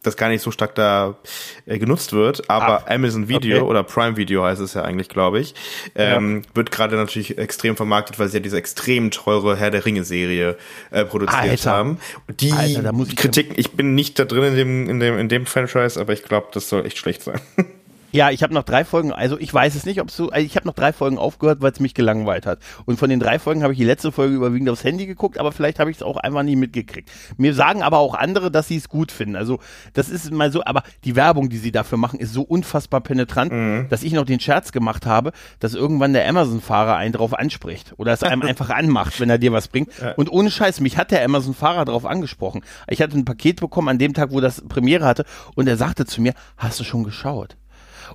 das 0.03 0.17
gar 0.17 0.29
nicht 0.29 0.41
so 0.41 0.51
stark 0.51 0.73
da 0.75 1.17
äh, 1.65 1.77
genutzt 1.77 2.13
wird, 2.13 2.49
aber 2.49 2.89
Amazon 2.89 3.27
Video 3.27 3.57
okay. 3.57 3.65
oder 3.65 3.83
Prime 3.83 4.17
Video 4.17 4.43
heißt 4.43 4.61
es 4.61 4.73
ja 4.73 4.83
eigentlich, 4.83 5.09
glaube 5.09 5.39
ich, 5.39 5.53
ähm, 5.95 6.41
wird 6.53 6.71
gerade 6.71 6.95
natürlich 6.95 7.37
extrem 7.37 7.75
vermarktet, 7.75 8.17
weil 8.17 8.27
sie 8.27 8.37
ja 8.37 8.41
diese 8.41 8.57
extrem 8.57 9.11
teure 9.11 9.55
Herr 9.55 9.69
der 9.69 9.85
Ringe 9.85 10.03
Serie 10.03 10.57
äh, 10.89 11.05
produziert 11.05 11.43
Alter. 11.43 11.71
haben. 11.71 11.97
Die 12.39 12.51
Alter, 12.51 12.93
ich- 13.07 13.15
Kritiken, 13.15 13.53
ich 13.57 13.71
bin 13.71 13.93
nicht 13.93 14.17
da 14.17 14.25
drin 14.25 14.43
in 14.43 14.55
dem 14.55 14.89
in 14.89 14.99
dem 14.99 15.19
in 15.19 15.29
dem 15.29 15.45
Franchise, 15.45 15.99
aber 15.99 16.13
ich 16.13 16.23
glaube, 16.23 16.47
das 16.51 16.67
soll 16.69 16.85
echt 16.85 16.97
schlecht 16.97 17.21
sein. 17.23 17.39
Ja, 18.11 18.29
ich 18.29 18.43
habe 18.43 18.53
noch 18.53 18.63
drei 18.63 18.83
Folgen, 18.83 19.13
also 19.13 19.39
ich 19.39 19.53
weiß 19.53 19.75
es 19.75 19.85
nicht, 19.85 20.01
ob 20.01 20.11
so, 20.11 20.29
also 20.29 20.45
ich 20.45 20.55
habe 20.55 20.67
noch 20.67 20.73
drei 20.73 20.91
Folgen 20.91 21.17
aufgehört, 21.17 21.61
weil 21.61 21.71
es 21.71 21.79
mich 21.79 21.93
gelangweilt 21.93 22.45
hat. 22.45 22.59
Und 22.85 22.97
von 22.97 23.09
den 23.09 23.19
drei 23.19 23.39
Folgen 23.39 23.63
habe 23.63 23.73
ich 23.73 23.79
die 23.79 23.85
letzte 23.85 24.11
Folge 24.11 24.35
überwiegend 24.35 24.69
aufs 24.69 24.83
Handy 24.83 25.05
geguckt, 25.05 25.37
aber 25.37 25.51
vielleicht 25.51 25.79
habe 25.79 25.89
ich 25.91 25.97
es 25.97 26.03
auch 26.03 26.17
einfach 26.17 26.43
nie 26.43 26.55
mitgekriegt. 26.55 27.09
Mir 27.37 27.53
sagen 27.53 27.83
aber 27.83 27.99
auch 27.99 28.13
andere, 28.13 28.51
dass 28.51 28.67
sie 28.67 28.75
es 28.75 28.89
gut 28.89 29.11
finden. 29.11 29.35
Also 29.35 29.59
das 29.93 30.09
ist 30.09 30.31
mal 30.31 30.51
so, 30.51 30.63
aber 30.65 30.83
die 31.05 31.15
Werbung, 31.15 31.49
die 31.49 31.57
sie 31.57 31.71
dafür 31.71 31.97
machen, 31.97 32.19
ist 32.19 32.33
so 32.33 32.41
unfassbar 32.41 33.01
penetrant, 33.01 33.51
dass 33.89 34.03
ich 34.03 34.13
noch 34.13 34.25
den 34.25 34.39
Scherz 34.39 34.71
gemacht 34.71 35.05
habe, 35.05 35.31
dass 35.59 35.73
irgendwann 35.73 36.13
der 36.13 36.27
Amazon-Fahrer 36.27 36.95
einen 36.97 37.13
drauf 37.13 37.33
anspricht 37.33 37.93
oder 37.97 38.11
es 38.11 38.23
einem 38.23 38.41
einfach 38.51 38.69
anmacht, 38.69 39.19
wenn 39.19 39.29
er 39.29 39.37
dir 39.37 39.53
was 39.53 39.67
bringt. 39.69 39.89
Und 40.17 40.29
ohne 40.31 40.51
Scheiß, 40.51 40.81
mich 40.81 40.97
hat 40.97 41.11
der 41.11 41.23
Amazon-Fahrer 41.23 41.85
drauf 41.85 42.05
angesprochen. 42.05 42.61
Ich 42.87 43.01
hatte 43.01 43.17
ein 43.17 43.25
Paket 43.25 43.61
bekommen 43.61 43.87
an 43.87 43.97
dem 43.99 44.13
Tag, 44.13 44.31
wo 44.31 44.41
das 44.41 44.61
Premiere 44.67 45.05
hatte 45.05 45.25
und 45.55 45.67
er 45.67 45.77
sagte 45.77 46.05
zu 46.05 46.21
mir, 46.21 46.33
hast 46.57 46.79
du 46.79 46.83
schon 46.83 47.03
geschaut? 47.03 47.55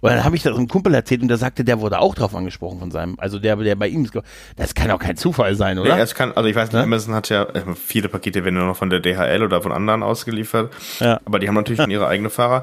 Und 0.01 0.11
dann 0.11 0.25
habe 0.25 0.37
ich 0.37 0.43
das 0.43 0.57
einem 0.57 0.69
Kumpel 0.69 0.95
erzählt 0.95 1.23
und 1.23 1.29
der 1.29 1.37
sagte, 1.37 1.65
der 1.65 1.81
wurde 1.81 1.99
auch 2.01 2.15
drauf 2.15 2.35
angesprochen 2.35 2.79
von 2.79 2.91
seinem, 2.91 3.15
also 3.19 3.39
der, 3.39 3.57
der 3.57 3.75
bei 3.77 3.89
ihm 3.89 4.05
ist. 4.05 4.13
Das 4.57 4.75
kann 4.75 4.91
auch 4.91 4.99
kein 4.99 5.17
Zufall 5.17 5.55
sein, 5.55 5.79
oder? 5.79 5.91
Ja, 5.91 5.99
es 5.99 6.15
kann, 6.15 6.33
also 6.33 6.49
ich 6.49 6.57
weiß 6.57 6.73
nicht? 6.73 6.83
Amazon 6.83 7.15
hat 7.15 7.29
ja 7.29 7.45
äh, 7.45 7.63
viele 7.75 8.09
Pakete 8.09 8.45
werden 8.45 8.55
nur 8.57 8.67
noch 8.67 8.77
von 8.77 8.91
der 8.91 9.01
DHL 9.01 9.43
oder 9.43 9.63
von 9.63 9.73
anderen 9.73 10.03
ausgeliefert. 10.03 10.73
Ja. 11.01 11.21
Aber 11.25 11.39
die 11.39 11.49
haben 11.49 11.55
natürlich 11.55 11.81
schon 11.81 11.91
ihre 11.91 12.07
eigene 12.09 12.31
Fahrer. 12.31 12.63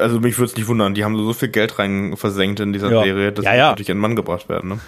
Also 0.00 0.20
mich 0.20 0.38
würde 0.38 0.50
es 0.50 0.56
nicht 0.56 0.68
wundern, 0.68 0.94
die 0.94 1.04
haben 1.04 1.16
so 1.16 1.32
viel 1.32 1.48
Geld 1.48 1.78
rein 1.78 2.16
versenkt 2.16 2.60
in 2.60 2.72
dieser 2.72 2.90
Ja. 2.90 3.02
Serie, 3.02 3.32
dass 3.32 3.44
Ja, 3.44 3.52
die 3.52 3.58
ja. 3.58 3.68
natürlich 3.70 3.86
den 3.86 3.98
Mann 3.98 4.16
gebracht 4.16 4.48
werden. 4.48 4.70
Ne? 4.70 4.78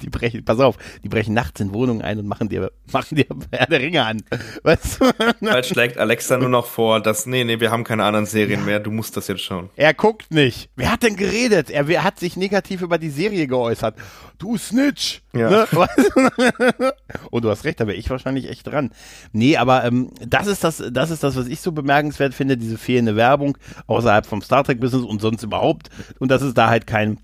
Die 0.00 0.08
brechen, 0.08 0.44
pass 0.44 0.58
auf, 0.58 0.76
die 1.02 1.08
brechen 1.08 1.34
nachts 1.34 1.60
in 1.60 1.72
Wohnungen 1.74 2.02
ein 2.02 2.18
und 2.18 2.26
machen 2.26 2.48
dir, 2.48 2.70
machen 2.92 3.16
dir 3.16 3.26
Herr 3.50 3.66
der 3.66 3.80
Ringe 3.80 4.04
an. 4.04 4.22
Weißt 4.62 5.00
du? 5.00 5.12
Bald 5.40 5.66
schlägt 5.66 5.98
Alexa 5.98 6.38
nur 6.38 6.48
noch 6.48 6.66
vor, 6.66 7.00
dass, 7.00 7.26
nee, 7.26 7.44
nee, 7.44 7.60
wir 7.60 7.70
haben 7.70 7.84
keine 7.84 8.04
anderen 8.04 8.26
Serien 8.26 8.64
mehr, 8.64 8.80
du 8.80 8.90
musst 8.90 9.16
das 9.16 9.28
jetzt 9.28 9.42
schauen. 9.42 9.70
Er 9.76 9.94
guckt 9.94 10.32
nicht. 10.32 10.70
Wer 10.76 10.92
hat 10.92 11.02
denn 11.02 11.16
geredet? 11.16 11.70
Er 11.70 11.88
wer 11.88 12.04
hat 12.04 12.18
sich 12.18 12.36
negativ 12.36 12.82
über 12.82 12.98
die 12.98 13.10
Serie 13.10 13.46
geäußert. 13.46 13.96
Du 14.38 14.56
Snitch. 14.56 15.22
Ja. 15.32 15.50
Ne? 15.50 15.66
Weißt 15.70 16.12
du? 16.78 16.92
Und 17.30 17.44
du 17.44 17.50
hast 17.50 17.64
recht, 17.64 17.80
da 17.80 17.86
wäre 17.86 17.96
ich 17.96 18.10
wahrscheinlich 18.10 18.48
echt 18.48 18.66
dran. 18.66 18.90
Nee, 19.32 19.56
aber 19.56 19.84
ähm, 19.84 20.10
das 20.26 20.46
ist 20.46 20.64
das, 20.64 20.82
das 20.90 21.10
ist 21.10 21.22
das, 21.22 21.36
was 21.36 21.46
ich 21.46 21.60
so 21.60 21.72
bemerkenswert 21.72 22.34
finde, 22.34 22.56
diese 22.56 22.78
fehlende 22.78 23.16
Werbung 23.16 23.56
außerhalb 23.86 24.26
vom 24.26 24.42
Star 24.42 24.64
Trek 24.64 24.80
Business 24.80 25.04
und 25.04 25.20
sonst 25.20 25.42
überhaupt. 25.42 25.90
Und 26.18 26.30
dass 26.30 26.42
es 26.42 26.54
da 26.54 26.68
halt 26.68 26.86
kein, 26.86 27.18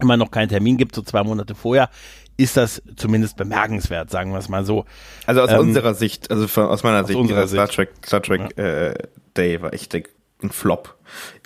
immer 0.00 0.16
noch 0.16 0.30
keinen 0.30 0.48
Termin 0.48 0.76
gibt, 0.76 0.94
so 0.94 1.02
zwei 1.02 1.22
Monate 1.22 1.54
vorher, 1.54 1.90
ist 2.36 2.56
das 2.56 2.82
zumindest 2.96 3.36
bemerkenswert, 3.36 4.10
sagen 4.10 4.32
wir 4.32 4.38
es 4.38 4.48
mal 4.48 4.64
so. 4.64 4.84
Also 5.24 5.40
aus 5.42 5.50
Ähm, 5.50 5.60
unserer 5.60 5.94
Sicht, 5.94 6.30
also 6.30 6.46
von, 6.48 6.66
aus 6.66 6.82
meiner 6.82 7.04
Sicht, 7.04 7.18
unserer 7.18 7.42
dieser 7.44 7.54
Star 7.56 7.66
Sicht. 7.66 7.76
Trek, 7.76 7.90
Star 8.04 8.22
Trek 8.22 8.58
äh, 8.58 8.94
Day 9.36 9.62
war 9.62 9.72
echt 9.72 9.94
ein 9.94 10.50
Flop. 10.50 10.96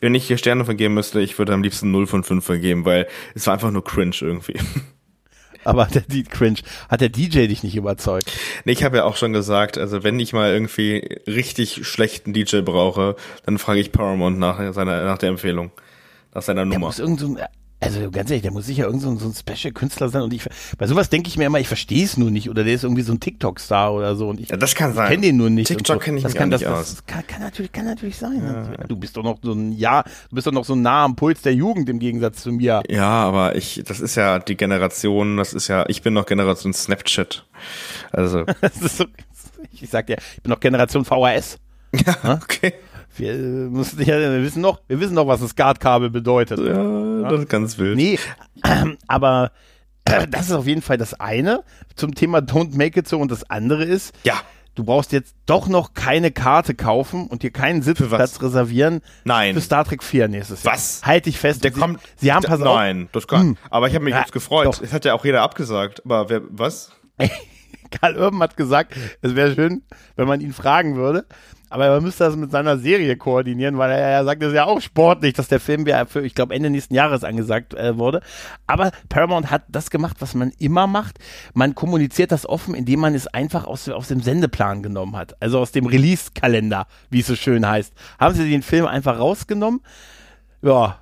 Wenn 0.01 0.15
ich 0.17 0.27
hier 0.27 0.37
Sterne 0.37 0.65
vergeben 0.65 0.95
müsste, 0.95 1.21
ich 1.21 1.39
würde 1.39 1.53
am 1.55 1.63
liebsten 1.63 1.91
0 1.93 2.07
von 2.09 2.25
5 2.25 2.45
vergeben, 2.45 2.85
weil 2.85 3.07
es 3.35 3.47
war 3.47 3.55
einfach 3.55 3.71
nur 3.71 3.85
cringe 3.85 4.17
irgendwie. 4.21 4.55
Aber 5.65 5.85
der, 5.85 6.03
die 6.03 6.23
Cringe, 6.23 6.59
hat 6.89 7.03
der 7.03 7.11
DJ 7.11 7.47
dich 7.47 7.63
nicht 7.63 7.77
überzeugt? 7.77 8.33
Nee, 8.65 8.73
ich 8.73 8.83
habe 8.83 8.97
ja 8.97 9.05
auch 9.05 9.17
schon 9.17 9.35
gesagt, 9.35 9.77
also 9.77 10.03
wenn 10.03 10.19
ich 10.19 10.33
mal 10.33 10.51
irgendwie 10.51 11.19
richtig 11.27 11.87
schlechten 11.87 12.33
DJ 12.33 12.63
brauche, 12.63 13.15
dann 13.45 13.59
frage 13.59 13.79
ich 13.81 13.93
Paramount 13.93 14.39
nach 14.39 14.73
seiner 14.73 15.05
nach 15.05 15.19
der 15.19 15.29
Empfehlung, 15.29 15.71
nach 16.35 16.41
seiner 16.41 16.63
Der 16.63 16.65
Nummer. 16.65 16.87
muss 16.87 16.99
irgend 16.99 17.21
so 17.21 17.27
ein, 17.27 17.39
also 17.81 18.11
ganz 18.11 18.31
ehrlich, 18.31 18.43
der 18.43 18.53
muss 18.53 18.67
sicher 18.67 18.85
irgend 18.85 19.01
so 19.03 19.09
ein, 19.11 19.19
so 19.19 19.27
ein 19.27 19.35
Special-Künstler 19.35 20.11
sein 20.11 20.23
und 20.23 20.35
ich, 20.35 20.43
bei 20.79 20.87
sowas 20.87 21.09
denke 21.09 21.29
ich 21.29 21.37
mir 21.39 21.47
immer, 21.47 21.61
ich 21.61 21.69
verstehe 21.69 22.05
es 22.05 22.17
nur 22.19 22.31
nicht 22.31 22.51
oder 22.51 22.63
der 22.63 22.75
ist 22.75 22.85
irgendwie 22.85 23.03
so 23.03 23.13
ein 23.13 23.21
TikTok-Star 23.21 23.93
oder 23.95 24.17
so 24.17 24.29
und 24.29 24.39
ich 24.41 24.51
Ja, 24.51 24.57
das 24.57 24.75
kann 24.75 24.93
sein. 24.95 25.09
kenne 25.09 25.23
den 25.23 25.37
nur 25.39 25.49
nicht. 25.51 25.69
TikTok 25.69 25.97
so. 25.97 25.99
kenne 25.99 26.19
ich 26.19 26.23
das 26.23 26.35
kann, 26.35 26.51
auch 26.53 26.59
nicht 26.59 26.65
das. 26.67 26.97
Das 26.97 27.07
kann, 27.07 27.27
kann 27.27 27.41
natürlich, 27.41 27.73
kann 27.73 27.87
natürlich 27.87 28.17
sein. 28.19 28.77
Du 28.89 28.97
bist 28.97 29.17
doch 29.17 29.23
noch 29.23 29.39
so 29.43 29.53
ein 29.53 29.73
Jahr, 29.73 30.05
du 30.29 30.35
bist 30.35 30.47
doch 30.47 30.53
noch 30.53 30.65
so 30.65 30.75
nah 30.77 31.05
am 31.05 31.17
Puls 31.17 31.43
der 31.43 31.55
Jugend 31.55 31.89
im 31.89 31.99
Gegensatz 31.99 32.43
zu 32.43 32.53
mir. 32.53 32.83
Ja, 32.89 33.09
aber 33.09 33.57
ich, 33.57 33.83
das 33.87 34.01
ist 34.01 34.15
ja 34.15 34.39
die 34.39 34.57
Generation, 34.57 35.37
das 35.39 35.55
ist 35.55 35.69
ja, 35.69 35.85
ich 35.89 36.03
bin 36.03 36.13
noch 36.15 36.27
Generation 36.27 36.73
Snapchat. 36.75 37.47
Also, 38.13 38.45
Das 38.61 38.97
so, 38.99 39.07
ich 39.73 39.89
sag 39.89 40.07
dir, 40.07 40.19
ich 40.37 40.43
bin 40.43 40.51
noch 40.51 40.61
Generation 40.61 41.05
VHS. 41.05 41.59
ja, 41.95 42.39
okay. 42.43 42.75
Wir, 43.17 43.35
müssen, 43.35 44.01
ja, 44.03 44.19
wir 44.19 44.43
wissen 44.43 44.61
noch, 44.61 44.81
wir 44.87 45.01
wissen 45.01 45.15
noch, 45.15 45.27
was 45.27 45.43
ein 45.43 45.49
SCART-Kabel 45.49 46.11
bedeutet. 46.11 46.59
Ja, 46.61 46.75
das 47.29 47.41
ist 47.41 47.49
ganz 47.49 47.79
wild. 47.79 47.97
Nee, 47.97 48.19
aber 49.07 49.53
äh, 50.05 50.27
das 50.29 50.47
ist 50.47 50.53
auf 50.53 50.67
jeden 50.67 50.83
Fall 50.83 50.97
das 50.99 51.15
eine 51.15 51.63
zum 51.97 52.15
Thema 52.15 52.39
Don't 52.39 52.77
Make 52.77 53.01
It 53.01 53.09
So 53.09 53.19
und 53.19 53.31
das 53.31 53.49
andere 53.51 53.85
ist, 53.85 54.15
Ja, 54.25 54.35
du 54.75 54.85
brauchst 54.85 55.13
jetzt 55.13 55.35
doch 55.47 55.69
noch 55.69 55.93
keine 55.95 56.31
Karte 56.31 56.75
kaufen 56.75 57.27
und 57.27 57.43
dir 57.43 57.51
keinen 57.51 57.83
Sitzplatz 57.83 58.41
reservieren 58.41 59.01
Nein. 59.25 59.55
für 59.55 59.61
Star 59.61 59.85
Trek 59.85 60.03
4 60.03 60.29
nächstes 60.29 60.63
Jahr. 60.63 60.75
Was? 60.75 61.03
Halt 61.05 61.27
dich 61.27 61.39
fest. 61.39 61.65
der 61.65 61.73
Sie, 61.73 61.81
kommt. 61.81 62.01
Sie 62.17 62.33
haben, 62.33 62.43
pass 62.45 62.61
auf, 62.63 62.77
Nein, 62.77 63.09
das 63.13 63.27
kann. 63.29 63.59
Aber 63.71 63.89
ich 63.89 63.95
habe 63.95 64.05
mich 64.05 64.15
Ja, 64.15 64.21
jetzt 64.21 64.33
gefreut. 64.33 64.67
doch. 64.67 64.81
Es 64.83 64.93
hat 64.93 65.05
ja 65.05 65.15
auch 65.15 65.25
jeder 65.25 65.43
abgesagt. 65.43 66.03
Aber 66.05 66.29
wer, 66.31 66.43
was? 66.51 66.93
Karl 67.91 68.17
Urban 68.17 68.41
hat 68.41 68.57
gesagt, 68.57 68.95
es 69.23 69.35
wäre 69.35 69.55
schön, 69.55 69.83
wenn 70.17 70.29
man 70.29 70.41
ihn 70.41 70.53
fragen 70.53 70.97
würde. 70.97 71.27
Aber 71.73 71.87
er 71.87 72.01
müsste 72.01 72.25
das 72.25 72.35
mit 72.35 72.51
seiner 72.51 72.79
Serie 72.79 73.17
koordinieren, 73.17 73.79
weil 73.79 73.93
er 73.93 74.11
ja 74.11 74.25
sagt, 74.25 74.43
es 74.43 74.49
ist 74.49 74.55
ja 74.57 74.65
auch 74.65 74.81
sportlich, 74.81 75.35
dass 75.35 75.47
der 75.47 75.61
Film 75.61 75.87
ja 75.87 76.05
für, 76.05 76.21
ich 76.23 76.35
glaube, 76.35 76.53
Ende 76.53 76.69
nächsten 76.69 76.95
Jahres 76.95 77.23
angesagt 77.23 77.75
äh, 77.75 77.97
wurde. 77.97 78.23
Aber 78.67 78.91
Paramount 79.09 79.53
hat 79.53 79.63
das 79.69 79.91
gemacht, 79.91 80.17
was 80.19 80.35
man 80.35 80.51
immer 80.59 80.89
macht. 80.89 81.21
Man 81.55 81.77
kommuniziert 81.77 82.33
das 82.33 82.45
offen, 82.45 82.75
indem 82.75 82.99
man 82.99 83.15
es 83.15 83.29
einfach 83.29 83.67
aus, 83.67 83.89
aus 83.89 84.09
dem 84.09 84.21
Sendeplan 84.21 84.83
genommen 84.83 85.17
hat. 85.17 85.41
Also 85.41 85.61
aus 85.61 85.71
dem 85.71 85.87
Release-Kalender, 85.87 86.89
wie 87.09 87.21
es 87.21 87.29
so 87.29 87.37
schön 87.37 87.67
heißt. 87.67 87.95
Haben 88.19 88.35
sie 88.35 88.51
den 88.51 88.63
Film 88.63 88.87
einfach 88.87 89.21
rausgenommen. 89.21 89.81
Ja, 90.63 90.99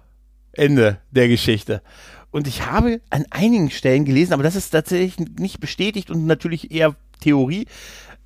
Ende 0.53 0.99
der 1.11 1.29
Geschichte. 1.29 1.81
Und 2.31 2.47
ich 2.47 2.67
habe 2.67 3.01
an 3.11 3.25
einigen 3.31 3.71
Stellen 3.71 4.05
gelesen, 4.05 4.33
aber 4.33 4.43
das 4.43 4.57
ist 4.57 4.71
tatsächlich 4.71 5.19
nicht 5.39 5.61
bestätigt 5.61 6.11
und 6.11 6.27
natürlich 6.27 6.71
eher 6.71 6.95
Theorie, 7.21 7.67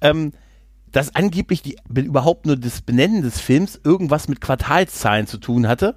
ähm, 0.00 0.32
dass 0.90 1.14
angeblich 1.14 1.62
die, 1.62 1.76
überhaupt 1.88 2.46
nur 2.46 2.56
das 2.56 2.82
Benennen 2.82 3.22
des 3.22 3.40
Films 3.40 3.80
irgendwas 3.82 4.28
mit 4.28 4.40
Quartalszahlen 4.40 5.26
zu 5.26 5.38
tun 5.38 5.66
hatte. 5.66 5.96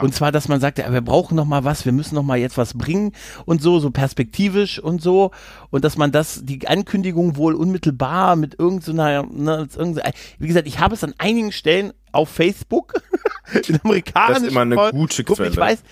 Und 0.00 0.14
zwar, 0.14 0.32
dass 0.32 0.48
man 0.48 0.60
sagte, 0.60 0.84
wir 0.90 1.02
brauchen 1.02 1.34
noch 1.34 1.44
mal 1.44 1.64
was, 1.64 1.84
wir 1.84 1.92
müssen 1.92 2.14
noch 2.14 2.22
mal 2.22 2.38
jetzt 2.38 2.56
was 2.56 2.74
bringen 2.74 3.12
und 3.44 3.60
so, 3.60 3.78
so 3.78 3.90
perspektivisch 3.90 4.78
und 4.78 5.02
so. 5.02 5.32
Und 5.70 5.84
dass 5.84 5.98
man 5.98 6.12
das, 6.12 6.40
die 6.44 6.66
Ankündigung 6.66 7.36
wohl 7.36 7.54
unmittelbar 7.54 8.36
mit 8.36 8.58
irgendeiner, 8.58 9.24
ne, 9.24 9.68
irgendeiner 9.76 10.12
wie 10.38 10.46
gesagt, 10.46 10.66
ich 10.66 10.78
habe 10.78 10.94
es 10.94 11.04
an 11.04 11.14
einigen 11.18 11.52
Stellen 11.52 11.92
auf 12.10 12.30
Facebook, 12.30 12.94
in 13.68 13.78
amerikanischen 13.84 14.34
Das 14.34 14.42
ist 14.44 14.50
immer 14.50 14.60
eine 14.62 14.90
gute 14.92 15.24
Gruppen, 15.24 15.44
Ich 15.46 15.52
Quelle. 15.54 15.72
weiß, 15.72 15.82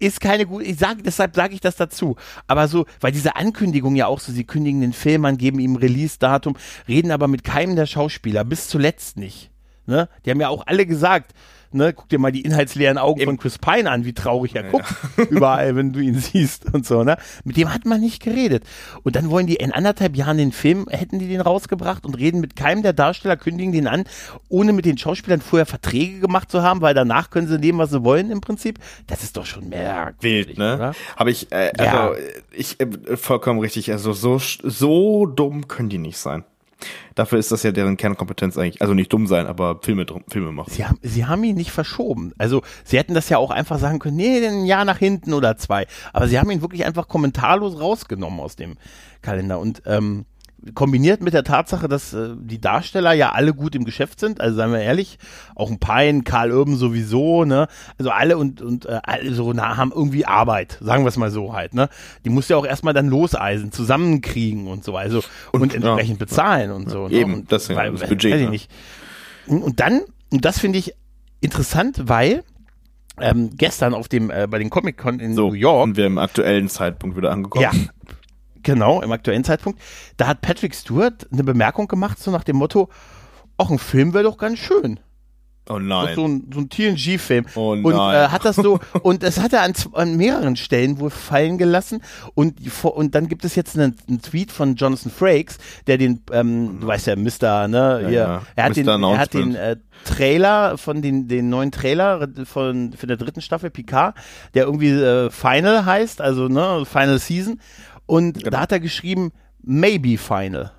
ist 0.00 0.20
keine 0.20 0.46
gute, 0.46 0.64
ich 0.64 0.78
sage, 0.78 1.02
deshalb 1.02 1.36
sage 1.36 1.54
ich 1.54 1.60
das 1.60 1.76
dazu. 1.76 2.16
Aber 2.46 2.66
so, 2.66 2.86
weil 3.00 3.12
diese 3.12 3.36
Ankündigung 3.36 3.94
ja 3.94 4.06
auch 4.06 4.18
so, 4.18 4.32
sie 4.32 4.44
kündigen 4.44 4.80
den 4.80 4.92
Film 4.92 5.24
an, 5.26 5.38
geben 5.38 5.60
ihm 5.60 5.76
Release-Datum, 5.76 6.56
reden 6.88 7.12
aber 7.12 7.28
mit 7.28 7.44
keinem 7.44 7.76
der 7.76 7.86
Schauspieler, 7.86 8.44
bis 8.44 8.68
zuletzt 8.68 9.16
nicht. 9.16 9.50
Ne? 9.86 10.08
Die 10.24 10.30
haben 10.30 10.40
ja 10.40 10.48
auch 10.48 10.66
alle 10.66 10.86
gesagt, 10.86 11.32
ne, 11.72 11.92
guck 11.92 12.08
dir 12.08 12.18
mal 12.18 12.32
die 12.32 12.42
inhaltsleeren 12.42 12.98
Augen 12.98 13.20
Eben. 13.20 13.30
von 13.30 13.38
Chris 13.38 13.58
Pine 13.58 13.90
an, 13.90 14.04
wie 14.04 14.12
traurig 14.12 14.54
er 14.54 14.64
ja, 14.64 14.70
guckt, 14.70 14.86
ja. 15.16 15.24
überall, 15.30 15.76
wenn 15.76 15.92
du 15.92 16.00
ihn 16.00 16.18
siehst 16.18 16.72
und 16.72 16.86
so, 16.86 17.04
ne? 17.04 17.16
Mit 17.44 17.56
dem 17.56 17.72
hat 17.72 17.84
man 17.84 18.00
nicht 18.00 18.22
geredet. 18.22 18.64
Und 19.02 19.16
dann 19.16 19.30
wollen 19.30 19.46
die 19.46 19.56
in 19.56 19.72
anderthalb 19.72 20.16
Jahren 20.16 20.38
den 20.38 20.52
Film, 20.52 20.86
hätten 20.90 21.18
die 21.18 21.28
den 21.28 21.40
rausgebracht 21.40 22.04
und 22.04 22.18
reden 22.18 22.40
mit 22.40 22.56
keinem 22.56 22.82
der 22.82 22.92
Darsteller, 22.92 23.36
kündigen 23.36 23.72
den 23.72 23.86
an, 23.86 24.04
ohne 24.48 24.72
mit 24.72 24.84
den 24.84 24.98
Schauspielern 24.98 25.40
vorher 25.40 25.66
Verträge 25.66 26.20
gemacht 26.20 26.50
zu 26.50 26.62
haben, 26.62 26.80
weil 26.80 26.94
danach 26.94 27.30
können 27.30 27.48
sie 27.48 27.58
nehmen, 27.58 27.78
was 27.78 27.90
sie 27.90 28.04
wollen 28.04 28.30
im 28.30 28.40
Prinzip. 28.40 28.78
Das 29.06 29.22
ist 29.22 29.36
doch 29.36 29.46
schon 29.46 29.68
merkwürdig, 29.68 30.20
Wild, 30.48 30.58
ne? 30.58 30.92
Habe 31.16 31.30
ich, 31.30 31.50
äh, 31.52 31.72
also, 31.78 32.14
ja. 32.14 32.20
ich, 32.52 32.80
äh, 32.80 33.16
vollkommen 33.16 33.60
richtig, 33.60 33.90
also 33.92 34.12
so, 34.12 34.38
so 34.38 35.26
dumm 35.26 35.68
können 35.68 35.88
die 35.88 35.98
nicht 35.98 36.18
sein. 36.18 36.44
Dafür 37.14 37.38
ist 37.38 37.52
das 37.52 37.62
ja 37.62 37.72
deren 37.72 37.96
Kernkompetenz 37.96 38.56
eigentlich. 38.56 38.80
Also 38.80 38.94
nicht 38.94 39.12
dumm 39.12 39.26
sein, 39.26 39.46
aber 39.46 39.80
Filme, 39.82 40.06
Filme 40.28 40.52
machen. 40.52 40.70
Sie 40.72 40.84
haben, 40.84 40.98
sie 41.02 41.26
haben 41.26 41.44
ihn 41.44 41.56
nicht 41.56 41.70
verschoben. 41.70 42.32
Also 42.38 42.62
sie 42.84 42.98
hätten 42.98 43.14
das 43.14 43.28
ja 43.28 43.38
auch 43.38 43.50
einfach 43.50 43.78
sagen 43.78 43.98
können, 43.98 44.16
nee, 44.16 44.46
ein 44.46 44.64
Jahr 44.64 44.84
nach 44.84 44.98
hinten 44.98 45.32
oder 45.32 45.56
zwei. 45.56 45.86
Aber 46.12 46.28
sie 46.28 46.38
haben 46.38 46.50
ihn 46.50 46.62
wirklich 46.62 46.84
einfach 46.84 47.08
kommentarlos 47.08 47.80
rausgenommen 47.80 48.40
aus 48.40 48.56
dem 48.56 48.76
Kalender. 49.22 49.58
Und 49.58 49.82
ähm, 49.86 50.26
kombiniert 50.74 51.22
mit 51.22 51.34
der 51.34 51.44
Tatsache, 51.44 51.88
dass 51.88 52.12
äh, 52.12 52.30
die 52.38 52.60
Darsteller 52.60 53.12
ja 53.12 53.32
alle 53.32 53.54
gut 53.54 53.74
im 53.74 53.84
Geschäft 53.84 54.20
sind, 54.20 54.40
also 54.40 54.56
seien 54.56 54.72
wir 54.72 54.80
ehrlich, 54.80 55.18
auch 55.54 55.70
ein 55.70 55.78
Pein, 55.78 56.24
Karl 56.24 56.52
Urban 56.52 56.76
sowieso, 56.76 57.44
ne? 57.44 57.68
Also 57.98 58.10
alle 58.10 58.36
und 58.36 58.60
und 58.60 58.86
äh, 58.86 59.00
alle 59.02 59.32
so 59.32 59.52
na, 59.52 59.76
haben 59.76 59.92
irgendwie 59.94 60.26
Arbeit, 60.26 60.78
sagen 60.80 61.04
wir 61.04 61.08
es 61.08 61.16
mal 61.16 61.30
so 61.30 61.54
halt, 61.54 61.74
ne? 61.74 61.88
Die 62.24 62.30
muss 62.30 62.48
ja 62.48 62.56
auch 62.56 62.66
erstmal 62.66 62.94
dann 62.94 63.08
loseisen, 63.08 63.72
zusammenkriegen 63.72 64.66
und 64.66 64.84
so, 64.84 64.96
also 64.96 65.22
und, 65.52 65.62
und 65.62 65.74
entsprechend 65.74 66.20
ja, 66.20 66.26
bezahlen 66.26 66.70
und 66.70 66.90
so. 66.90 67.08
Ne? 67.08 67.14
Eben, 67.14 67.32
ne? 67.32 67.44
das, 67.48 67.68
weil, 67.70 67.92
das 67.92 68.08
Budget. 68.08 68.32
Weiß 68.32 68.40
ich 68.40 68.50
nicht. 68.50 68.70
Und 69.46 69.80
dann, 69.80 70.02
und 70.30 70.44
das 70.44 70.58
finde 70.58 70.78
ich 70.78 70.94
interessant, 71.40 72.02
weil 72.04 72.44
ähm, 73.20 73.50
gestern 73.56 73.94
auf 73.94 74.08
dem 74.08 74.30
äh, 74.30 74.46
bei 74.48 74.58
den 74.58 74.70
Comic 74.70 74.96
Con 74.96 75.20
in 75.20 75.34
so, 75.34 75.48
New 75.48 75.54
York 75.54 75.86
sind 75.86 75.96
wir 75.96 76.06
im 76.06 76.18
aktuellen 76.18 76.68
Zeitpunkt 76.68 77.16
wieder 77.16 77.30
angekommen. 77.30 77.62
Ja, 77.62 77.72
Genau, 78.62 79.00
im 79.02 79.12
aktuellen 79.12 79.44
Zeitpunkt. 79.44 79.80
Da 80.16 80.26
hat 80.26 80.40
Patrick 80.40 80.74
Stewart 80.74 81.26
eine 81.32 81.44
Bemerkung 81.44 81.88
gemacht, 81.88 82.18
so 82.18 82.30
nach 82.30 82.44
dem 82.44 82.56
Motto, 82.56 82.88
auch 83.56 83.70
ein 83.70 83.78
Film 83.78 84.14
wäre 84.14 84.24
doch 84.24 84.38
ganz 84.38 84.58
schön. 84.58 85.00
Oh 85.70 85.78
nein. 85.78 86.16
So 86.16 86.26
ein, 86.26 86.50
so 86.52 86.60
ein 86.60 86.68
TNG-Film. 86.68 87.46
Oh 87.54 87.76
nein. 87.76 87.84
Und 87.84 87.94
äh, 87.94 88.28
hat 88.28 88.44
das 88.44 88.56
so, 88.56 88.80
und 89.02 89.22
das 89.22 89.38
hat 89.38 89.52
er 89.52 89.62
an, 89.62 89.72
an 89.92 90.16
mehreren 90.16 90.56
Stellen 90.56 90.98
wohl 90.98 91.10
fallen 91.10 91.58
gelassen. 91.58 92.02
Und, 92.34 92.56
und 92.82 93.14
dann 93.14 93.28
gibt 93.28 93.44
es 93.44 93.54
jetzt 93.54 93.78
einen, 93.78 93.94
einen 94.08 94.20
Tweet 94.20 94.50
von 94.50 94.74
Jonathan 94.74 95.12
Frakes, 95.12 95.58
der 95.86 95.96
den, 95.96 96.22
ähm, 96.32 96.78
du 96.80 96.86
weißt 96.88 97.06
ja, 97.06 97.14
Mr., 97.14 97.68
ne, 97.68 98.00
ja, 98.02 98.08
hier, 98.08 98.10
ja. 98.10 98.42
er 98.56 98.64
hat 98.64 98.76
Mr. 98.76 98.82
den, 98.82 99.02
er 99.04 99.18
hat 99.18 99.34
den 99.34 99.54
äh, 99.54 99.76
Trailer 100.04 100.76
von 100.76 101.02
den, 101.02 101.28
den 101.28 101.50
neuen 101.50 101.70
Trailer 101.70 102.26
von, 102.44 102.92
für 102.94 103.06
der 103.06 103.16
dritten 103.16 103.40
Staffel 103.40 103.70
Picard, 103.70 104.16
der 104.54 104.64
irgendwie 104.64 104.90
äh, 104.90 105.30
Final 105.30 105.84
heißt, 105.84 106.20
also 106.20 106.48
ne, 106.48 106.84
Final 106.84 107.18
Season. 107.18 107.60
Und 108.10 108.38
genau. 108.38 108.50
da 108.50 108.60
hat 108.62 108.72
er 108.72 108.80
geschrieben, 108.80 109.30
maybe 109.62 110.18
final. 110.18 110.72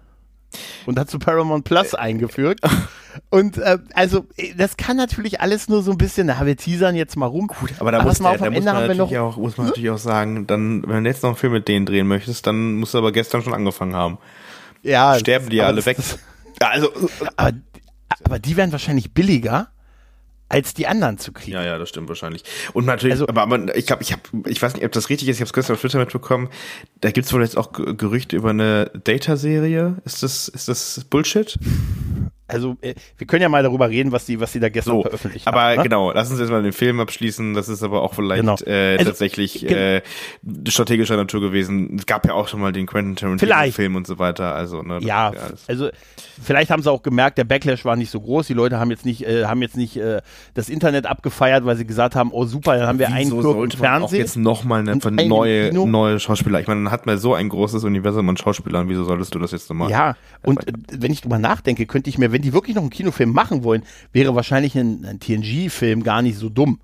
Und 0.86 1.00
hat 1.00 1.10
zu 1.10 1.18
Paramount 1.18 1.64
Plus 1.64 1.96
eingeführt. 1.96 2.60
Und 3.30 3.58
äh, 3.58 3.78
also, 3.94 4.26
das 4.58 4.76
kann 4.76 4.98
natürlich 4.98 5.40
alles 5.40 5.70
nur 5.70 5.82
so 5.82 5.92
ein 5.92 5.98
bisschen, 5.98 6.28
na, 6.28 6.46
wir 6.46 6.58
teasern 6.58 6.94
jetzt 6.94 7.16
mal 7.16 7.28
rum. 7.28 7.48
Gut, 7.48 7.72
aber 7.80 7.94
da 7.94 8.00
aber 8.00 8.10
muss, 8.10 8.18
der, 8.18 8.38
da 8.38 8.50
muss 8.50 8.66
man, 8.66 8.88
natürlich 8.88 9.18
auch, 9.18 9.38
muss 9.38 9.58
man 9.58 9.68
natürlich 9.68 9.90
auch 9.92 9.98
sagen, 9.98 10.46
dann, 10.46 10.84
wenn 10.86 11.06
du 11.06 11.10
jetzt 11.10 11.24
noch 11.24 11.30
einen 11.30 11.38
Film 11.38 11.54
mit 11.54 11.70
denen 11.70 11.86
drehen 11.86 12.06
möchtest, 12.06 12.48
dann 12.48 12.76
musst 12.76 12.94
du 12.94 12.98
aber 12.98 13.14
gestern 13.14 13.42
schon 13.44 13.54
angefangen 13.54 13.96
haben. 13.96 14.18
Ja. 14.82 15.18
Sterben 15.18 15.50
die 15.50 15.58
ja 15.58 15.68
alle 15.68 15.86
weg. 15.86 15.98
Ja, 16.60 16.68
also, 16.68 16.92
aber, 17.38 17.54
aber 18.26 18.40
die 18.40 18.58
werden 18.58 18.74
wahrscheinlich 18.74 19.14
billiger 19.14 19.70
als 20.52 20.74
die 20.74 20.86
anderen 20.86 21.18
zu 21.18 21.32
kriegen. 21.32 21.54
Ja, 21.54 21.64
ja, 21.64 21.78
das 21.78 21.90
stimmt 21.90 22.10
wahrscheinlich. 22.10 22.44
Und 22.74 22.86
natürlich, 22.86 23.14
also, 23.14 23.28
aber, 23.28 23.42
aber 23.44 23.76
ich 23.76 23.86
glaube, 23.86 24.04
ich 24.04 24.12
habe, 24.12 24.22
ich 24.48 24.62
weiß 24.62 24.74
nicht, 24.76 24.84
ob 24.84 24.92
das 24.92 25.10
richtig 25.10 25.30
ist, 25.30 25.38
ich 25.38 25.42
habe 25.42 25.48
es 25.48 25.54
gestern 25.54 25.76
auf 25.76 25.82
Twitter 25.82 26.00
mitbekommen, 26.00 26.50
da 27.00 27.12
gibt's 27.12 27.32
wohl 27.32 27.42
jetzt 27.42 27.58
auch 27.58 27.72
Gerüchte 27.72 28.36
über 28.36 28.50
eine 28.50 28.92
Data-Serie. 29.04 29.98
Ist 30.04 30.24
das, 30.24 30.50
ist 30.50 30.68
das 30.68 31.06
Bullshit? 31.10 31.58
Also 32.52 32.78
äh, 32.82 32.94
wir 33.18 33.28
können 33.28 33.42
ja 33.42 33.50
mal 33.50 33.64
darüber 33.64 33.90
reden, 33.90 34.12
was 34.12 34.26
die, 34.26 34.40
was 34.40 34.52
die 34.52 34.60
da 34.60 34.70
gestern 34.70 34.96
so, 34.96 35.02
veröffentlicht 35.04 35.48
aber 35.48 35.62
haben. 35.62 35.68
Aber 35.68 35.78
ne? 35.78 35.84
genau, 35.84 36.12
lass 36.12 36.32
uns 36.32 36.40
jetzt 36.40 36.50
mal 36.50 36.64
den 36.64 36.74
Film 36.74 37.00
abschließen. 37.00 37.54
Das 37.54 37.70
ist 37.70 37.84
aber 37.84 38.02
auch 38.02 38.14
vielleicht 38.14 38.42
genau. 38.42 38.56
äh, 38.66 38.94
also, 38.94 39.06
tatsächlich 39.06 39.70
äh, 39.70 40.02
strategischer 40.68 41.18
Natur 41.18 41.42
gewesen. 41.42 41.98
Es 41.98 42.06
gab 42.06 42.26
ja 42.26 42.34
auch 42.34 42.48
schon 42.48 42.60
mal 42.60 42.72
den 42.72 42.86
Quentin 42.86 43.16
Tarantino-Film 43.16 43.96
und 43.96 44.08
so 44.08 44.20
weiter. 44.20 44.56
Also 44.56 44.82
ne, 44.82 45.00
ja, 45.02 45.32
ja 45.34 45.40
also 45.68 45.90
vielleicht 46.42 46.72
haben 46.72 46.84
sie 46.84 46.92
auch 46.92 47.04
gemerkt, 47.04 47.38
der 47.38 47.44
Backlash 47.44 47.86
war 47.86 47.96
nicht 47.96 48.10
so 48.10 48.20
groß. 48.20 48.48
Die 48.48 48.54
Leute 48.54 48.80
haben 48.80 48.92
jetzt 48.92 49.06
nicht, 49.06 49.26
äh, 49.26 49.46
haben 49.46 49.62
jetzt 49.62 49.78
nicht 49.78 49.98
äh, 49.98 50.22
das 50.54 50.70
Internet 50.70 51.06
abgefeiert, 51.06 51.66
weil 51.66 51.76
sie 51.76 51.86
gesagt 51.86 52.16
haben, 52.16 52.32
oh 52.32 52.46
super, 52.46 52.78
dann 52.78 52.88
haben 52.88 53.00
wir 53.00 53.10
einen 53.10 53.32
Wieso 53.32 53.60
einen 53.60 53.72
Fernsehen. 53.72 54.04
Auch 54.04 54.12
jetzt 54.12 54.38
noch 54.38 54.64
mal 54.64 54.80
eine, 54.80 54.94
eine 55.04 55.28
neue, 55.28 55.74
neue 55.74 56.20
Schauspieler. 56.20 56.60
Ich 56.60 56.68
meine, 56.68 56.84
dann 56.84 56.92
hat 56.92 57.06
man 57.06 57.18
so 57.18 57.34
ein 57.34 57.50
großes 57.50 57.84
Universum 57.84 58.28
an 58.30 58.38
Schauspielern. 58.38 58.90
Wieso 58.90 59.04
solltest 59.04 59.34
du 59.36 59.40
das 59.40 59.52
jetzt 59.52 59.70
nochmal? 59.70 59.90
Ja, 59.90 60.16
und 60.44 60.68
äh, 60.68 60.74
wenn 60.92 61.12
ich 61.12 61.22
drüber 61.22 61.40
nachdenke, 61.40 61.86
könnte 61.86 62.10
ich 62.10 62.18
mir, 62.18 62.32
wenn 62.32 62.41
die 62.42 62.54
wirklich 62.54 62.76
noch 62.76 62.84
einen 62.84 62.92
Kinofilm 62.92 63.32
machen 63.32 63.64
wollen, 63.64 63.84
wäre 64.12 64.36
wahrscheinlich 64.36 64.76
ein, 64.76 65.06
ein 65.06 65.20
TNG-Film 65.20 66.04
gar 66.04 66.22
nicht 66.22 66.38
so 66.38 66.50
dumm. 66.50 66.80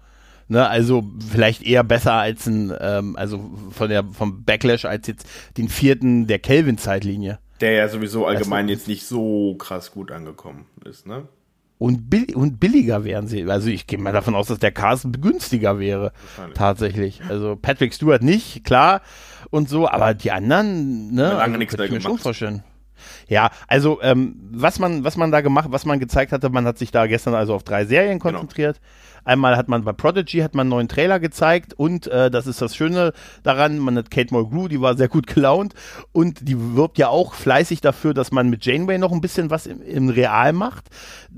Ne, 0.50 0.66
also 0.66 1.04
vielleicht 1.30 1.64
eher 1.64 1.84
besser 1.84 2.14
als 2.14 2.46
ein, 2.48 2.74
ähm, 2.80 3.18
also 3.18 3.52
von 3.72 3.90
der 3.90 4.06
vom 4.06 4.46
Backlash 4.46 4.86
als 4.86 5.06
jetzt 5.08 5.28
den 5.58 5.68
vierten 5.68 6.26
der 6.26 6.40
Kelvin-Zeitlinie. 6.40 7.40
Der 7.60 7.74
ja 7.74 7.90
sowieso 7.90 8.26
allgemein 8.26 8.70
jetzt 8.70 8.88
nicht 8.88 9.06
so 9.06 9.56
krass 9.56 9.92
gut 9.92 10.10
angekommen 10.10 10.66
ist, 10.86 11.06
ne? 11.06 11.28
Und, 11.80 12.10
bill 12.10 12.34
und 12.36 12.60
billiger 12.60 13.04
wären 13.04 13.28
sie. 13.28 13.44
Also 13.44 13.70
ich 13.70 13.86
gehe 13.86 14.00
mal 14.00 14.14
davon 14.14 14.36
aus, 14.36 14.48
dass 14.48 14.58
der 14.58 14.72
Cast 14.72 15.22
günstiger 15.22 15.78
wäre. 15.78 16.12
Tatsächlich. 16.56 17.22
Also 17.30 17.56
Patrick 17.56 17.94
Stewart 17.94 18.24
nicht, 18.24 18.64
klar. 18.64 19.02
Und 19.52 19.70
so, 19.70 19.88
aber 19.88 20.14
die 20.14 20.32
anderen, 20.32 21.14
ne? 21.14 21.24
Lange 21.24 21.42
also, 21.42 21.58
nichts 21.58 21.78
mehr 21.78 21.88
gemacht. 21.88 22.04
Schon 22.04 22.18
vorstellen. 22.18 22.64
Ja, 23.28 23.50
also 23.68 24.02
ähm, 24.02 24.36
was 24.52 24.80
man, 24.80 25.04
was 25.04 25.18
man 25.18 25.32
da 25.32 25.42
gemacht, 25.42 25.68
was 25.70 25.86
man 25.86 26.00
gezeigt 26.00 26.32
hatte, 26.32 26.50
man 26.50 26.66
hat 26.66 26.78
sich 26.78 26.92
da 26.92 27.08
gestern 27.08 27.34
also 27.34 27.54
auf 27.54 27.64
drei 27.64 27.86
Serien 27.86 28.20
genau. 28.20 28.32
konzentriert. 28.40 28.78
Genau. 28.78 28.88
Einmal 29.28 29.58
hat 29.58 29.68
man 29.68 29.84
bei 29.84 29.92
Prodigy 29.92 30.40
hat 30.40 30.56
man 30.56 30.66
einen 30.66 30.70
neuen 30.70 30.88
Trailer 30.88 31.20
gezeigt 31.20 31.74
und 31.74 32.08
äh, 32.08 32.32
das 32.32 32.48
ist 32.48 32.62
das 32.62 32.78
Schöne 32.78 33.12
daran, 33.44 33.78
man 33.78 33.98
hat 33.98 34.10
Kate 34.10 34.34
Mulgrew, 34.34 34.70
die 34.70 34.80
war 34.80 34.96
sehr 34.96 35.10
gut 35.10 35.28
gelaunt 35.28 35.74
und 36.14 36.48
die 36.48 36.76
wirbt 36.76 36.98
ja 36.98 37.10
auch 37.10 37.34
fleißig 37.34 37.82
dafür, 37.82 38.14
dass 38.14 38.32
man 38.32 38.50
mit 38.50 38.66
Janeway 38.66 38.98
noch 38.98 39.12
ein 39.12 39.20
bisschen 39.20 39.50
was 39.50 39.68
im, 39.68 39.82
im 39.82 40.08
Real 40.08 40.54
macht 40.54 40.86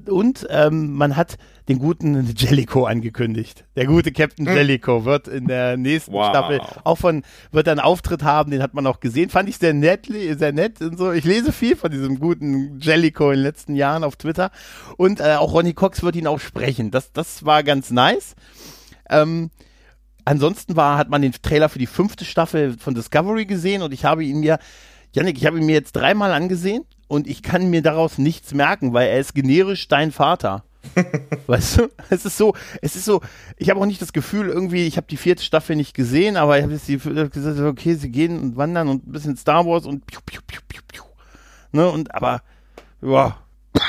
und 0.08 0.46
ähm, 0.52 0.94
man 0.94 1.16
hat 1.16 1.40
den 1.70 1.78
guten 1.78 2.26
Jellico 2.36 2.86
angekündigt. 2.86 3.64
Der 3.76 3.86
gute 3.86 4.12
Captain 4.12 4.48
hm. 4.48 4.56
Jellico 4.56 5.06
wird 5.06 5.28
in 5.28 5.48
der 5.48 5.78
nächsten 5.78 6.12
wow. 6.12 6.30
Staffel 6.30 6.60
auch 6.84 6.98
von, 6.98 7.24
wird 7.52 7.70
einen 7.70 7.80
Auftritt 7.80 8.24
haben, 8.24 8.52
den 8.52 8.62
hat 8.62 8.74
man 8.74 8.88
auch 8.88 9.00
gesehen. 9.00 9.30
Fand 9.30 9.48
ich 9.48 9.58
sehr 9.58 9.74
nett, 9.74 10.08
sehr 10.08 10.52
nett 10.52 10.82
und 10.82 10.98
so. 10.98 11.12
Ich 11.12 11.24
lese 11.24 11.54
viel 11.54 11.76
von 11.76 11.92
diesem 11.92 12.20
guten 12.20 12.80
Jellico 12.80 13.30
in 13.30 13.38
den 13.38 13.44
letzten 13.44 13.76
Jahren 13.76 14.04
auf 14.04 14.16
Twitter. 14.16 14.50
Und 14.98 15.20
äh, 15.22 15.36
auch 15.36 15.54
Ronnie 15.54 15.74
Cox 15.74 16.02
wird 16.02 16.16
ihn 16.16 16.28
auch 16.28 16.40
sprechen. 16.40 16.90
Das, 16.90 17.14
das 17.14 17.46
war 17.46 17.62
ganz 17.64 17.92
nice. 17.92 18.36
Ähm, 19.08 19.52
ansonsten 20.26 20.76
war, 20.76 20.98
hat 20.98 21.10
man 21.10 21.22
den 21.22 21.34
Trailer 21.34 21.70
für 21.70 21.80
die 21.80 21.88
fünfte 21.88 22.26
Staffel 22.26 22.78
von 22.80 22.96
Discovery 22.96 23.46
gesehen 23.46 23.84
und 23.84 23.94
ich 23.94 24.06
habe 24.06 24.24
ihn 24.24 24.40
mir, 24.40 24.58
Janik, 25.14 25.38
ich 25.38 25.46
habe 25.46 25.60
ihn 25.60 25.66
mir 25.68 25.74
jetzt 25.74 25.94
dreimal 25.94 26.34
angesehen 26.34 26.84
und 27.08 27.28
ich 27.28 27.44
kann 27.44 27.70
mir 27.70 27.84
daraus 27.84 28.18
nichts 28.18 28.54
merken, 28.56 28.94
weil 28.94 29.10
er 29.10 29.20
ist 29.20 29.36
generisch 29.36 29.88
dein 29.88 30.12
Vater. 30.12 30.64
weißt 31.48 31.78
du, 31.80 31.90
es 32.10 32.26
ist 32.26 32.38
so, 32.38 32.56
es 32.82 32.96
ist 32.96 33.06
so, 33.06 33.22
ich 33.58 33.70
habe 33.70 33.80
auch 33.80 33.86
nicht 33.86 34.02
das 34.02 34.14
Gefühl 34.14 34.48
irgendwie, 34.48 34.88
ich 34.88 34.98
habe 34.98 35.08
die 35.10 35.18
vierte 35.18 35.44
Staffel 35.44 35.76
nicht 35.76 35.94
gesehen, 35.94 36.38
aber 36.38 36.58
ich 36.58 36.64
habe 36.64 36.74
jetzt 36.74 36.88
die, 36.88 36.98
gesagt, 36.98 37.60
okay, 37.60 37.96
sie 37.96 38.10
gehen 38.10 38.40
und 38.40 38.58
wandern 38.58 38.88
und 38.88 39.08
ein 39.08 39.12
bisschen 39.12 39.36
Star 39.36 39.66
Wars 39.66 39.86
und 39.86 40.06
piu, 40.06 40.20
piu, 40.26 40.42
piu, 40.48 40.62
piu, 40.68 40.82
piu. 40.88 41.04
Ne, 41.72 41.88
und 41.88 42.16
aber, 42.16 42.42
ja, 43.02 43.38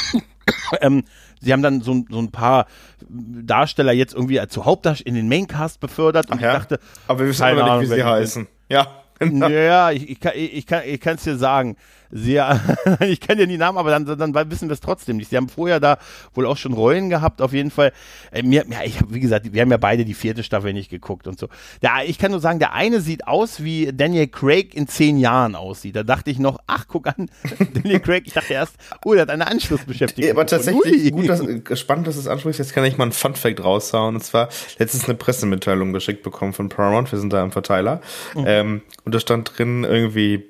ähm, 0.81 1.05
sie 1.41 1.53
haben 1.53 1.63
dann 1.63 1.81
so, 1.81 2.05
so 2.09 2.19
ein 2.19 2.31
paar 2.31 2.67
Darsteller 3.09 3.93
jetzt 3.93 4.15
irgendwie 4.15 4.41
zu 4.49 4.65
Hauptdarsteller 4.65 5.09
in 5.09 5.15
den 5.15 5.29
Maincast 5.29 5.81
befördert 5.81 6.31
und 6.31 6.39
Ach 6.39 6.47
ich 6.47 6.53
dachte, 6.53 6.81
aber 7.07 7.21
wir 7.21 7.29
wissen 7.29 7.45
aber 7.45 7.81
nicht, 7.81 7.91
wie 7.91 7.95
sie 7.95 8.05
heißen. 8.05 8.47
Ja. 8.69 8.87
Genau. 9.23 9.49
Ja, 9.49 9.91
ich, 9.91 10.09
ich, 10.09 10.19
kann, 10.19 10.33
ich, 10.35 10.65
kann, 10.65 10.83
ich 10.87 10.99
kann 10.99 11.17
es 11.17 11.25
dir 11.25 11.37
sagen 11.37 11.77
sehr, 12.11 12.61
ich 13.01 13.21
kenne 13.21 13.43
ja 13.43 13.47
die 13.47 13.59
Namen, 13.59 13.79
aber 13.79 13.91
dann, 13.91 14.05
dann 14.05 14.51
wissen 14.51 14.69
wir 14.69 14.75
es 14.75 14.81
trotzdem 14.81 15.17
nicht. 15.17 15.31
Sie 15.31 15.37
haben 15.37 15.49
vorher 15.49 15.81
da 15.81 15.99
wohl 16.35 16.47
auch 16.47 16.57
schon 16.57 16.73
Rollen 16.73 17.11
gehabt, 17.11 17.41
auf 17.41 17.53
jeden 17.53 17.71
Fall. 17.71 17.93
Äh, 18.33 18.43
mir, 18.43 18.65
ja, 18.69 18.79
ich 18.85 19.01
hab, 19.01 19.13
wie 19.13 19.21
gesagt, 19.21 19.53
wir 19.53 19.63
haben 19.63 19.71
ja 19.71 19.77
beide 19.77 20.05
die 20.05 20.15
vierte 20.15 20.43
Staffel 20.43 20.73
nicht 20.73 20.91
geguckt 20.91 21.27
und 21.27 21.39
so. 21.39 21.49
Der, 21.83 21.91
ich 22.07 22.19
kann 22.19 22.31
nur 22.31 22.41
sagen, 22.41 22.59
der 22.59 22.73
eine 22.73 23.01
sieht 23.01 23.27
aus, 23.27 23.63
wie 23.63 23.93
Daniel 23.93 24.29
Craig 24.29 24.75
in 24.75 24.89
zehn 24.89 25.19
Jahren 25.19 25.55
aussieht. 25.55 25.97
Da 25.97 26.03
dachte 26.03 26.31
ich 26.31 26.39
noch, 26.39 26.59
ach, 26.67 26.87
guck 26.89 27.07
an, 27.07 27.31
Daniel 27.75 28.01
Craig, 28.01 28.25
ich 28.27 28.33
dachte 28.33 28.55
erst, 28.55 28.75
oh, 29.05 29.13
der 29.13 29.23
hat 29.23 29.31
eine 29.31 29.47
Anschlussbeschäftigung. 29.47 30.31
aber 30.31 30.47
tatsächlich, 30.47 31.13
gut, 31.13 31.29
dass, 31.29 31.41
äh, 31.41 31.77
spannend, 31.77 32.07
dass 32.07 32.15
du 32.15 32.21
es 32.21 32.29
ansprichst. 32.29 32.59
Jetzt 32.59 32.73
kann 32.73 32.85
ich 32.85 32.99
mal 32.99 33.07
ein 33.07 33.13
Fun-Fact 33.13 33.63
raushauen. 33.63 34.17
Und 34.17 34.23
zwar, 34.23 34.49
letztens 34.79 35.05
eine 35.05 35.15
Pressemitteilung 35.15 35.93
geschickt 35.93 36.23
bekommen 36.23 36.53
von 36.53 36.69
Paramount. 36.69 37.13
Wir 37.13 37.19
sind 37.19 37.33
da 37.33 37.43
im 37.43 37.53
Verteiler. 37.53 38.01
Mhm. 38.35 38.45
Ähm, 38.47 38.83
und 39.05 39.15
da 39.15 39.21
stand 39.21 39.57
drin 39.57 39.85
irgendwie 39.85 40.45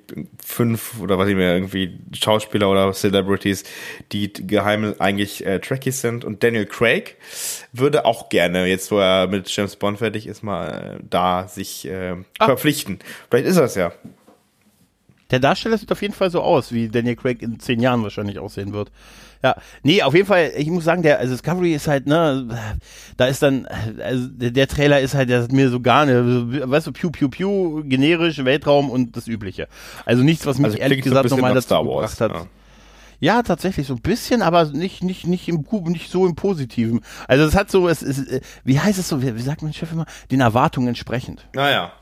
fünf 0.50 1.00
oder 1.00 1.18
was 1.18 1.28
ich 1.28 1.36
mehr 1.36 1.54
irgendwie 1.54 1.98
Schauspieler 2.12 2.70
oder 2.70 2.92
Celebrities, 2.92 3.64
die 4.12 4.32
geheim 4.32 4.94
eigentlich 4.98 5.46
äh, 5.46 5.60
Trekkies 5.60 6.00
sind. 6.00 6.24
Und 6.24 6.42
Daniel 6.42 6.66
Craig 6.66 7.16
würde 7.72 8.04
auch 8.04 8.28
gerne, 8.28 8.66
jetzt 8.66 8.90
wo 8.90 8.98
er 8.98 9.26
mit 9.28 9.48
James 9.54 9.76
Bond 9.76 9.98
fertig 9.98 10.26
ist, 10.26 10.42
mal 10.42 10.98
äh, 10.98 11.04
da 11.08 11.48
sich 11.48 11.86
äh, 11.86 12.16
ah. 12.38 12.46
verpflichten. 12.46 12.98
Vielleicht 13.30 13.46
ist 13.46 13.56
es 13.56 13.74
ja. 13.74 13.92
Der 15.30 15.38
Darsteller 15.38 15.78
sieht 15.78 15.92
auf 15.92 16.02
jeden 16.02 16.14
Fall 16.14 16.30
so 16.30 16.42
aus, 16.42 16.72
wie 16.72 16.88
Daniel 16.88 17.16
Craig 17.16 17.40
in 17.40 17.60
zehn 17.60 17.80
Jahren 17.80 18.02
wahrscheinlich 18.02 18.38
aussehen 18.40 18.72
wird. 18.72 18.90
Ja, 19.42 19.56
nee, 19.82 20.02
auf 20.02 20.14
jeden 20.14 20.26
Fall, 20.26 20.52
ich 20.56 20.68
muss 20.68 20.84
sagen, 20.84 21.02
der 21.02 21.18
also 21.18 21.32
Discovery 21.32 21.72
ist 21.74 21.88
halt, 21.88 22.06
ne, 22.06 22.46
da 23.16 23.26
ist 23.26 23.42
dann, 23.42 23.66
also 24.02 24.28
der, 24.28 24.50
der 24.50 24.68
Trailer 24.68 25.00
ist 25.00 25.14
halt, 25.14 25.30
der 25.30 25.40
ist 25.40 25.52
mir 25.52 25.70
so 25.70 25.80
gar 25.80 26.04
nicht, 26.04 26.68
weißt 26.70 26.88
du, 26.88 26.92
Pew, 26.92 27.10
Pew, 27.10 27.28
Pew, 27.28 27.82
generisch, 27.84 28.44
Weltraum 28.44 28.90
und 28.90 29.16
das 29.16 29.28
Übliche. 29.28 29.68
Also 30.04 30.22
nichts, 30.22 30.44
was 30.44 30.58
mich 30.58 30.66
also 30.66 30.78
ehrlich 30.78 31.02
gesagt 31.02 31.30
nochmal 31.30 31.54
dazu 31.54 31.66
Star 31.66 31.86
Wars, 31.86 32.18
gebracht 32.18 32.34
hat. 32.34 32.48
Ja. 33.20 33.36
ja. 33.36 33.42
tatsächlich 33.42 33.86
so 33.86 33.94
ein 33.94 34.02
bisschen, 34.02 34.42
aber 34.42 34.66
nicht 34.66 35.02
nicht 35.02 35.26
nicht 35.26 35.48
im 35.48 35.64
nicht 35.84 36.10
so 36.10 36.26
im 36.26 36.34
Positiven. 36.34 37.00
Also 37.26 37.44
es 37.46 37.54
hat 37.54 37.70
so, 37.70 37.88
es 37.88 38.02
ist, 38.02 38.42
wie 38.64 38.78
heißt 38.78 38.98
es 38.98 39.08
so, 39.08 39.22
wie, 39.22 39.34
wie 39.34 39.42
sagt 39.42 39.62
mein 39.62 39.72
Chef 39.72 39.90
immer, 39.90 40.04
den 40.30 40.40
Erwartungen 40.40 40.88
entsprechend. 40.88 41.46
Naja. 41.54 41.92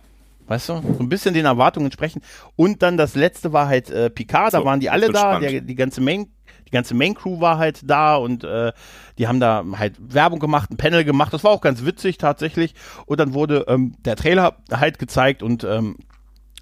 Weißt 0.48 0.70
du? 0.70 0.82
So 0.82 0.98
ein 1.00 1.10
bisschen 1.10 1.34
den 1.34 1.44
Erwartungen 1.44 1.86
entsprechend. 1.86 2.24
Und 2.56 2.82
dann 2.82 2.96
das 2.96 3.14
letzte 3.14 3.52
war 3.52 3.68
halt 3.68 3.90
äh, 3.90 4.08
Picard, 4.08 4.52
so, 4.52 4.58
da 4.58 4.64
waren 4.64 4.80
die 4.80 4.88
alle 4.88 5.12
da, 5.12 5.38
der, 5.38 5.60
die 5.60 5.74
ganze 5.74 6.00
Main, 6.00 6.26
die 6.68 6.74
ganze 6.74 6.94
Main 6.94 7.14
Crew 7.14 7.40
war 7.40 7.56
halt 7.56 7.80
da 7.88 8.16
und 8.16 8.44
äh, 8.44 8.72
die 9.16 9.26
haben 9.26 9.40
da 9.40 9.64
halt 9.76 9.94
Werbung 9.98 10.38
gemacht, 10.38 10.70
ein 10.70 10.76
Panel 10.76 11.02
gemacht. 11.02 11.32
Das 11.32 11.42
war 11.42 11.50
auch 11.50 11.62
ganz 11.62 11.84
witzig 11.84 12.18
tatsächlich. 12.18 12.74
Und 13.06 13.18
dann 13.20 13.32
wurde 13.32 13.64
ähm, 13.68 13.94
der 14.04 14.16
Trailer 14.16 14.56
halt 14.70 14.98
gezeigt 14.98 15.42
und 15.42 15.64
ähm, 15.64 15.96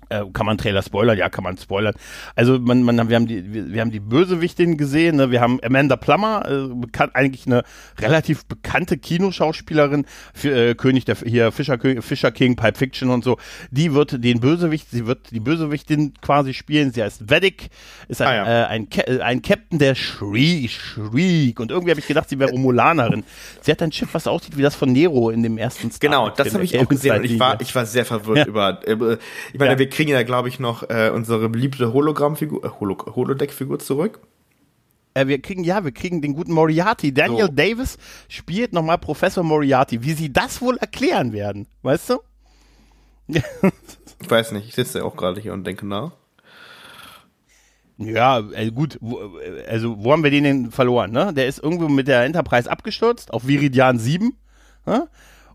äh, 0.09 0.25
kann 0.33 0.47
man 0.47 0.59
Trailer 0.59 0.83
spoilern? 0.83 1.19
Ja, 1.19 1.29
kann 1.29 1.45
man 1.45 1.57
spoilern. 1.57 1.95
Also 2.35 2.59
man, 2.59 2.83
man, 2.83 3.09
wir 3.09 3.17
haben 3.17 3.27
die, 3.27 3.53
wir, 3.53 3.73
wir 3.73 3.81
haben 3.81 3.91
die 3.91 4.01
Bösewichtin 4.01 4.77
gesehen. 4.77 5.17
Ne? 5.17 5.31
Wir 5.31 5.41
haben 5.41 5.59
Amanda 5.63 5.97
Plummer, 5.97 6.45
äh, 6.49 6.75
bekannt, 6.75 7.15
eigentlich 7.15 7.47
eine 7.47 7.65
relativ 7.99 8.47
bekannte 8.47 8.99
Kinoschauspielerin, 8.99 10.07
für, 10.35 10.51
äh, 10.51 10.75
König 10.75 11.05
der 11.05 11.17
hier 11.17 11.53
Fischer, 11.53 11.79
Fischer 12.01 12.31
King, 12.31 12.57
Pipe 12.57 12.79
Fiction 12.79 13.11
und 13.11 13.25
so. 13.25 13.39
Die 13.71 13.95
wird 13.95 14.23
den 14.23 14.41
Bösewicht, 14.41 14.91
sie 14.91 15.07
wird 15.07 15.31
die 15.31 15.41
Bösewichtin 15.41 16.15
quasi 16.21 16.55
spielen. 16.55 16.93
Sie 16.93 17.03
heißt 17.03 17.29
Vedic, 17.31 17.69
ist 18.09 18.23
ein, 18.23 18.29
ah, 18.29 18.35
ja. 18.35 18.63
äh, 18.63 18.67
ein, 18.67 18.89
äh, 18.93 19.21
ein 19.21 19.43
Captain 19.43 19.79
der 19.79 19.95
Shriek, 19.95 20.71
Shriek. 20.71 21.59
Und 21.61 21.71
irgendwie 21.71 21.91
habe 21.91 22.01
ich 22.01 22.07
gedacht, 22.07 22.29
sie 22.29 22.39
wäre 22.39 22.51
Romulanerin. 22.51 23.25
Sie 23.63 23.71
hat 23.71 23.83
ein 23.83 23.93
Schiff, 23.93 24.11
was 24.13 24.27
aussieht 24.27 24.57
wie 24.57 24.63
das 24.63 24.75
von 24.75 24.93
Nero 24.93 25.31
in 25.31 25.43
dem 25.43 25.59
ersten 25.59 25.91
Star 25.91 26.11
Genau, 26.11 26.31
das 26.31 26.55
habe 26.55 26.65
ich 26.65 26.79
auch 26.79 26.89
gesehen. 26.89 27.17
Und 27.17 27.25
ich 27.25 27.39
war, 27.39 27.61
ich 27.61 27.75
war 27.75 27.87
sehr 27.87 28.05
verwirrt 28.05 28.39
ja. 28.39 28.47
über. 28.47 28.81
Äh, 28.87 29.19
ich 29.53 29.59
meine, 29.59 29.73
ja. 29.73 29.79
wir 29.79 29.89
kriegen 29.97 30.11
ja, 30.11 30.23
glaube 30.23 30.49
ich, 30.49 30.61
noch 30.61 30.89
äh, 30.91 31.11
unsere 31.13 31.49
beliebte 31.49 31.93
Hologrammfigur, 31.93 32.65
äh, 32.65 32.69
Holo 32.81 32.99
Holodeck-Figur 32.99 33.79
zurück. 33.79 34.21
Äh, 35.15 35.27
wir 35.27 35.41
kriegen, 35.41 35.65
ja, 35.65 35.85
wir 35.85 35.93
kriegen 35.93 36.21
den 36.21 36.35
guten 36.35 36.53
Moriarty. 36.53 37.15
Daniel 37.15 37.47
so. 37.47 37.53
Davis 37.53 37.97
spielt 38.29 38.75
nochmal 38.75 38.99
Professor 38.99 39.43
Moriarty. 39.43 40.03
Wie 40.03 40.13
sie 40.13 40.31
das 40.31 40.61
wohl 40.61 40.77
erklären 40.77 41.33
werden, 41.33 41.67
weißt 41.83 42.11
du? 42.11 42.19
ich 43.29 43.43
weiß 44.31 44.53
nicht, 44.53 44.69
ich 44.69 44.75
sitze 44.75 44.99
ja 44.99 45.05
auch 45.05 45.17
gerade 45.17 45.41
hier 45.41 45.55
und 45.55 45.67
denke 45.67 45.87
nach. 45.87 46.13
Ja, 47.97 48.35
also 48.55 48.73
gut, 48.73 48.99
wo, 49.01 49.39
also 49.67 50.05
wo 50.05 50.13
haben 50.13 50.23
wir 50.23 50.31
den 50.31 50.45
denn 50.45 50.71
verloren, 50.71 51.11
ne? 51.11 51.33
Der 51.33 51.47
ist 51.47 51.63
irgendwo 51.63 51.89
mit 51.89 52.07
der 52.07 52.25
Enterprise 52.25 52.71
abgestürzt, 52.71 53.33
auf 53.33 53.47
Viridian 53.47 53.99
7. 53.99 54.37
Ne? 54.85 55.09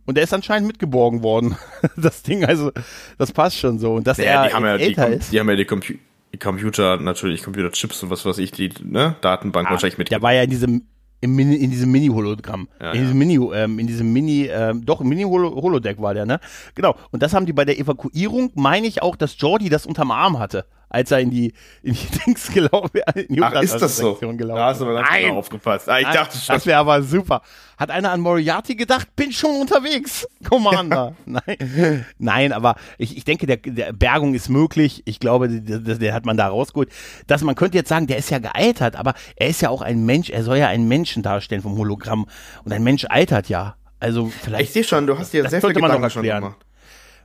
Und 0.06 0.16
der 0.16 0.24
ist 0.24 0.34
anscheinend 0.34 0.68
mitgeborgen 0.68 1.24
worden. 1.24 1.56
Das 1.98 2.24
Ding, 2.24 2.46
also, 2.46 2.72
das 3.18 3.32
passt 3.32 3.58
schon 3.58 3.80
so. 3.80 3.94
Und 3.94 4.08
dass 4.08 4.18
ja, 4.18 4.44
er 4.44 4.48
die 4.48 4.54
haben 4.54 4.66
ja 4.66 4.76
älter 4.76 5.10
die, 5.10 5.16
ist. 5.16 5.32
Die 5.32 5.40
haben 5.40 5.50
ja 5.50 5.56
die, 5.56 5.66
Compu 5.66 5.94
Computer, 6.40 6.98
natürlich 6.98 7.44
Computerchips 7.44 8.04
und 8.04 8.10
was 8.10 8.26
weiß 8.26 8.38
ich, 8.38 8.52
die 8.52 8.72
ne, 8.84 9.16
Datenbank 9.22 9.68
ah, 9.68 9.72
wahrscheinlich 9.72 9.98
mit. 9.98 10.12
Der 10.12 10.22
war 10.22 10.34
ja 10.34 10.44
in 10.44 10.50
diesem 10.50 10.84
im 11.20 11.36
Mini, 11.36 11.56
in 11.56 11.70
diesem 11.70 11.92
Mini-Hologramm. 11.92 12.68
Ja, 12.80 12.92
in 12.94 13.02
diesem 13.02 13.18
Mini, 13.18 13.36
ähm, 13.54 13.78
in 13.78 13.88
diesem 13.88 14.12
Mini, 14.12 14.48
ähm, 14.52 14.84
doch, 14.86 15.02
im 15.02 15.10
Mini-Holodeck 15.10 16.02
war 16.02 16.16
der, 16.16 16.26
ne? 16.26 16.40
Genau. 16.74 16.96
Und 17.12 17.22
das 17.22 17.34
haben 17.34 17.46
die 17.46 17.54
bei 17.54 17.64
der 17.64 17.78
Evakuierung, 17.78 18.52
meine 18.56 18.88
ich 18.88 19.04
auch, 19.04 19.16
dass 19.16 19.40
Jordi 19.40 19.70
das 19.70 19.86
unterm 19.86 20.10
Arm 20.10 20.40
hatte 20.40 20.66
als 20.92 21.10
er 21.10 21.20
in 21.20 21.32
die, 21.32 21.54
in 21.82 21.94
die 21.94 22.08
Dings 22.26 22.52
gelaufen 22.54 23.02
ist. 23.16 23.42
Ach, 23.42 23.62
ist 23.62 23.82
das 23.82 23.98
so? 23.98 24.16
Gelaufen. 24.16 24.56
Da 24.56 24.66
hast 24.68 24.82
du 24.82 24.86
aber 24.86 24.96
ganz 24.96 25.10
genau 25.10 25.38
aufgepasst. 25.38 25.90
Ah, 25.90 26.00
ich 26.00 26.08
dachte 26.08 26.38
schon. 26.38 26.56
Das 26.56 26.66
wäre 26.66 26.80
aber 26.80 27.02
super. 27.02 27.42
Hat 27.78 27.90
einer 27.90 28.12
an 28.12 28.20
Moriarty 28.20 28.76
gedacht? 28.76 29.16
Bin 29.16 29.32
schon 29.32 29.62
unterwegs, 29.62 30.28
Commander. 30.50 31.16
Nein, 31.26 32.06
nein, 32.20 32.54
aber 32.54 32.76
ich, 32.98 33.18
ich 33.18 33.24
denke, 33.24 33.48
der, 33.48 33.58
der 33.58 33.94
Bergung 33.94 34.36
ist 34.36 34.50
möglich. 34.50 35.02
Ich 35.06 35.20
glaube, 35.20 35.50
der, 35.50 35.80
der 35.80 36.14
hat 36.14 36.26
man 36.26 36.38
da 36.38 36.48
rausgeholt. 36.48 36.90
Dass 37.28 37.42
man 37.42 37.56
könnte 37.56 37.78
jetzt 37.78 37.90
sagen, 37.90 38.08
der 38.08 38.18
ist 38.18 38.30
ja 38.30 38.40
gealtert, 38.40 38.96
aber 38.96 39.14
er 39.36 39.48
ist 39.48 39.62
ja 39.62 39.70
auch 39.70 39.82
ein 39.82 40.06
Mensch. 40.06 40.30
Er 40.30 40.44
soll 40.44 40.58
ja 40.58 40.68
einen 40.68 40.88
Menschen 40.88 41.24
darstellen 41.24 41.62
vom 41.62 41.78
Hologramm. 41.78 42.28
Und 42.64 42.74
ein 42.74 42.84
Mensch 42.84 43.06
altert 43.10 43.50
ja. 43.50 43.76
Also 44.00 44.28
vielleicht. 44.28 44.64
Ich 44.64 44.72
sehe 44.72 44.84
schon, 44.84 45.08
du 45.08 45.18
hast 45.18 45.32
dir 45.32 45.48
sehr 45.48 45.62
viel 45.62 45.74
Gedanken 45.74 46.10
schon 46.10 46.24
gemacht. 46.24 46.58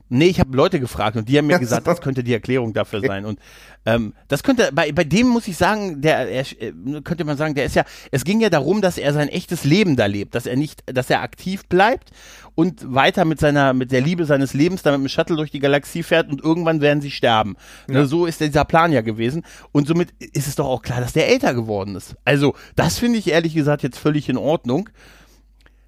Nee, 0.09 0.27
ich 0.27 0.39
habe 0.39 0.57
Leute 0.57 0.79
gefragt 0.79 1.17
und 1.17 1.29
die 1.29 1.37
haben 1.39 1.47
mir 1.47 1.59
gesagt, 1.61 1.87
das 1.87 2.01
könnte 2.01 2.23
die 2.23 2.33
Erklärung 2.33 2.73
dafür 2.73 3.01
sein. 3.01 3.25
Und 3.25 3.41
ähm, 3.85 4.15
das 4.29 4.43
könnte, 4.43 4.71
bei, 4.73 4.93
bei 4.93 5.05
dem 5.05 5.29
muss 5.29 5.49
ich 5.49 5.57
sagen, 5.57 6.01
der 6.01 6.29
er, 6.29 6.45
äh, 6.61 6.73
könnte 7.03 7.25
man 7.25 7.37
sagen, 7.37 7.55
der 7.55 7.65
ist 7.65 7.75
ja, 7.75 7.85
es 8.11 8.25
ging 8.25 8.41
ja 8.41 8.51
darum, 8.51 8.83
dass 8.83 8.99
er 8.99 9.13
sein 9.13 9.29
echtes 9.29 9.65
Leben 9.65 9.97
da 9.97 10.07
lebt, 10.07 10.35
dass 10.35 10.47
er 10.47 10.57
nicht, 10.57 10.83
dass 10.87 11.11
er 11.11 11.23
aktiv 11.23 11.67
bleibt 11.67 12.11
und 12.55 12.95
weiter 12.95 13.25
mit 13.25 13.41
seiner, 13.41 13.75
mit 13.75 13.93
der 13.93 14.01
Liebe 14.01 14.25
seines 14.25 14.55
Lebens 14.55 14.83
da 14.83 14.93
mit 14.93 15.01
dem 15.01 15.09
Shuttle 15.09 15.37
durch 15.37 15.51
die 15.51 15.61
Galaxie 15.61 16.03
fährt 16.03 16.31
und 16.31 16.43
irgendwann 16.43 16.81
werden 16.81 17.01
sie 17.01 17.11
sterben. 17.11 17.57
Ja. 17.89 17.95
Ne, 17.95 18.07
so 18.07 18.27
ist 18.27 18.41
dieser 18.41 18.65
Plan 18.65 18.93
ja 18.93 19.03
gewesen. 19.03 19.45
Und 19.73 19.87
somit 19.87 20.11
ist 20.21 20.49
es 20.49 20.55
doch 20.55 20.67
auch 20.67 20.83
klar, 20.83 21.01
dass 21.01 21.13
der 21.13 21.29
älter 21.29 21.55
geworden 21.55 21.97
ist. 21.97 22.17
Also, 22.25 22.55
das 22.75 22.99
finde 22.99 23.19
ich 23.19 23.29
ehrlich 23.29 23.55
gesagt 23.55 23.83
jetzt 23.83 23.99
völlig 23.99 24.29
in 24.29 24.37
Ordnung. 24.37 24.89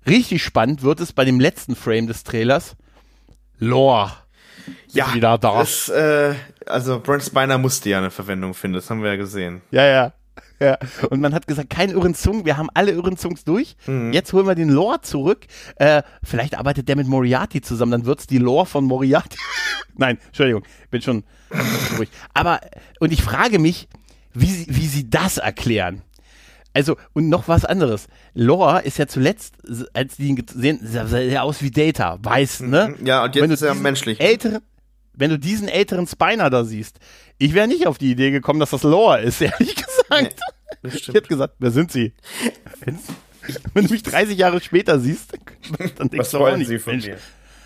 Richtig 0.06 0.42
spannend 0.42 0.82
wird 0.82 1.00
es 1.00 1.12
bei 1.12 1.24
dem 1.24 1.40
letzten 1.40 1.74
Frame 1.74 2.06
des 2.06 2.24
Trailers 2.24 2.76
Lore. 3.58 4.12
Ja, 4.92 5.14
wieder 5.14 5.38
da. 5.38 5.58
Das, 5.58 5.88
äh, 5.88 6.34
also 6.66 7.00
Brent 7.00 7.22
Spiner 7.22 7.58
musste 7.58 7.90
ja 7.90 7.98
eine 7.98 8.10
Verwendung 8.10 8.54
finden, 8.54 8.74
das 8.76 8.90
haben 8.90 9.02
wir 9.02 9.10
ja 9.10 9.16
gesehen. 9.16 9.62
Ja, 9.70 9.84
ja. 9.84 10.12
Ja, 10.60 10.76
und 11.10 11.20
man 11.20 11.34
hat 11.34 11.46
gesagt, 11.46 11.70
kein 11.70 11.90
Irrenzung, 11.90 12.44
wir 12.44 12.56
haben 12.56 12.68
alle 12.74 12.90
Irrenzungs 12.90 13.44
durch. 13.44 13.76
Mhm. 13.86 14.12
Jetzt 14.12 14.32
holen 14.32 14.46
wir 14.46 14.56
den 14.56 14.68
Lore 14.68 15.00
zurück. 15.02 15.46
Äh, 15.76 16.02
vielleicht 16.22 16.58
arbeitet 16.58 16.88
der 16.88 16.96
mit 16.96 17.06
Moriarty 17.06 17.60
zusammen, 17.60 17.92
dann 17.92 18.06
wird's 18.06 18.26
die 18.26 18.38
Lore 18.38 18.66
von 18.66 18.84
Moriarty. 18.84 19.38
Nein, 19.96 20.18
Entschuldigung, 20.26 20.64
bin 20.90 21.02
schon 21.02 21.24
ruhig. 21.96 22.08
Aber, 22.34 22.60
und 22.98 23.12
ich 23.12 23.22
frage 23.22 23.58
mich, 23.58 23.88
wie, 24.34 24.66
wie 24.68 24.86
sie 24.86 25.08
das 25.08 25.38
erklären. 25.38 26.02
Also, 26.74 26.96
und 27.12 27.28
noch 27.28 27.48
was 27.48 27.64
anderes. 27.64 28.06
Lore 28.34 28.82
ist 28.82 28.98
ja 28.98 29.06
zuletzt, 29.06 29.56
als 29.94 30.16
die 30.16 30.28
ihn 30.28 30.46
gesehen 30.46 30.80
sah 30.82 31.18
er 31.18 31.42
aus 31.42 31.62
wie 31.62 31.70
Data, 31.70 32.18
weiß, 32.22 32.60
ne? 32.60 32.94
Mhm. 32.98 33.06
Ja, 33.06 33.24
und 33.24 33.34
jetzt 33.34 33.42
wenn 33.42 33.50
ist 33.50 33.62
er 33.62 33.74
menschlich. 33.74 34.20
Älteren, 34.20 34.60
wenn 35.14 35.30
du 35.30 35.38
diesen 35.38 35.68
älteren 35.68 36.06
Spiner 36.06 36.50
da 36.50 36.64
siehst, 36.64 36.98
ich 37.38 37.54
wäre 37.54 37.66
nicht 37.66 37.86
auf 37.86 37.98
die 37.98 38.10
Idee 38.10 38.30
gekommen, 38.30 38.60
dass 38.60 38.70
das 38.70 38.82
Lore 38.82 39.20
ist, 39.20 39.40
ehrlich 39.40 39.74
gesagt. 39.74 40.40
Nee, 40.82 40.90
ich 40.94 41.08
hätte 41.08 41.22
gesagt, 41.22 41.54
wer 41.58 41.70
sind 41.70 41.90
sie? 41.90 42.12
wenn 43.74 43.86
du 43.86 43.92
mich 43.92 44.02
30 44.02 44.38
Jahre 44.38 44.60
später 44.60 44.98
siehst, 45.00 45.32
dann 45.96 46.10
denkst 46.10 46.18
was 46.18 46.30
du 46.30 46.38
auch 46.38 46.56
nicht, 46.56 46.68
sie 46.68 46.78
von 46.78 46.92
Mensch, 46.92 47.06
mir? 47.06 47.18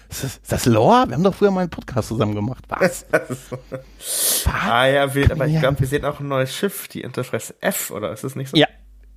Ist 0.08 0.24
das, 0.24 0.36
ist 0.36 0.52
das 0.52 0.66
Lore? 0.66 1.08
Wir 1.08 1.14
haben 1.14 1.24
doch 1.24 1.34
früher 1.34 1.50
mal 1.50 1.62
einen 1.62 1.70
Podcast 1.70 2.08
zusammen 2.08 2.34
gemacht. 2.34 2.64
Was? 2.68 3.06
ah 4.46 4.86
ja, 4.86 5.14
wir, 5.14 5.30
aber 5.30 5.46
ich 5.46 5.58
glaube, 5.58 5.80
wir 5.80 5.86
sehen 5.86 6.04
auch 6.04 6.20
ein 6.20 6.28
neues 6.28 6.54
Schiff, 6.54 6.86
die 6.88 7.02
Enterprise 7.02 7.54
F, 7.60 7.90
oder 7.90 8.12
ist 8.12 8.22
das 8.22 8.36
nicht 8.36 8.50
so? 8.50 8.56
Ja, 8.56 8.68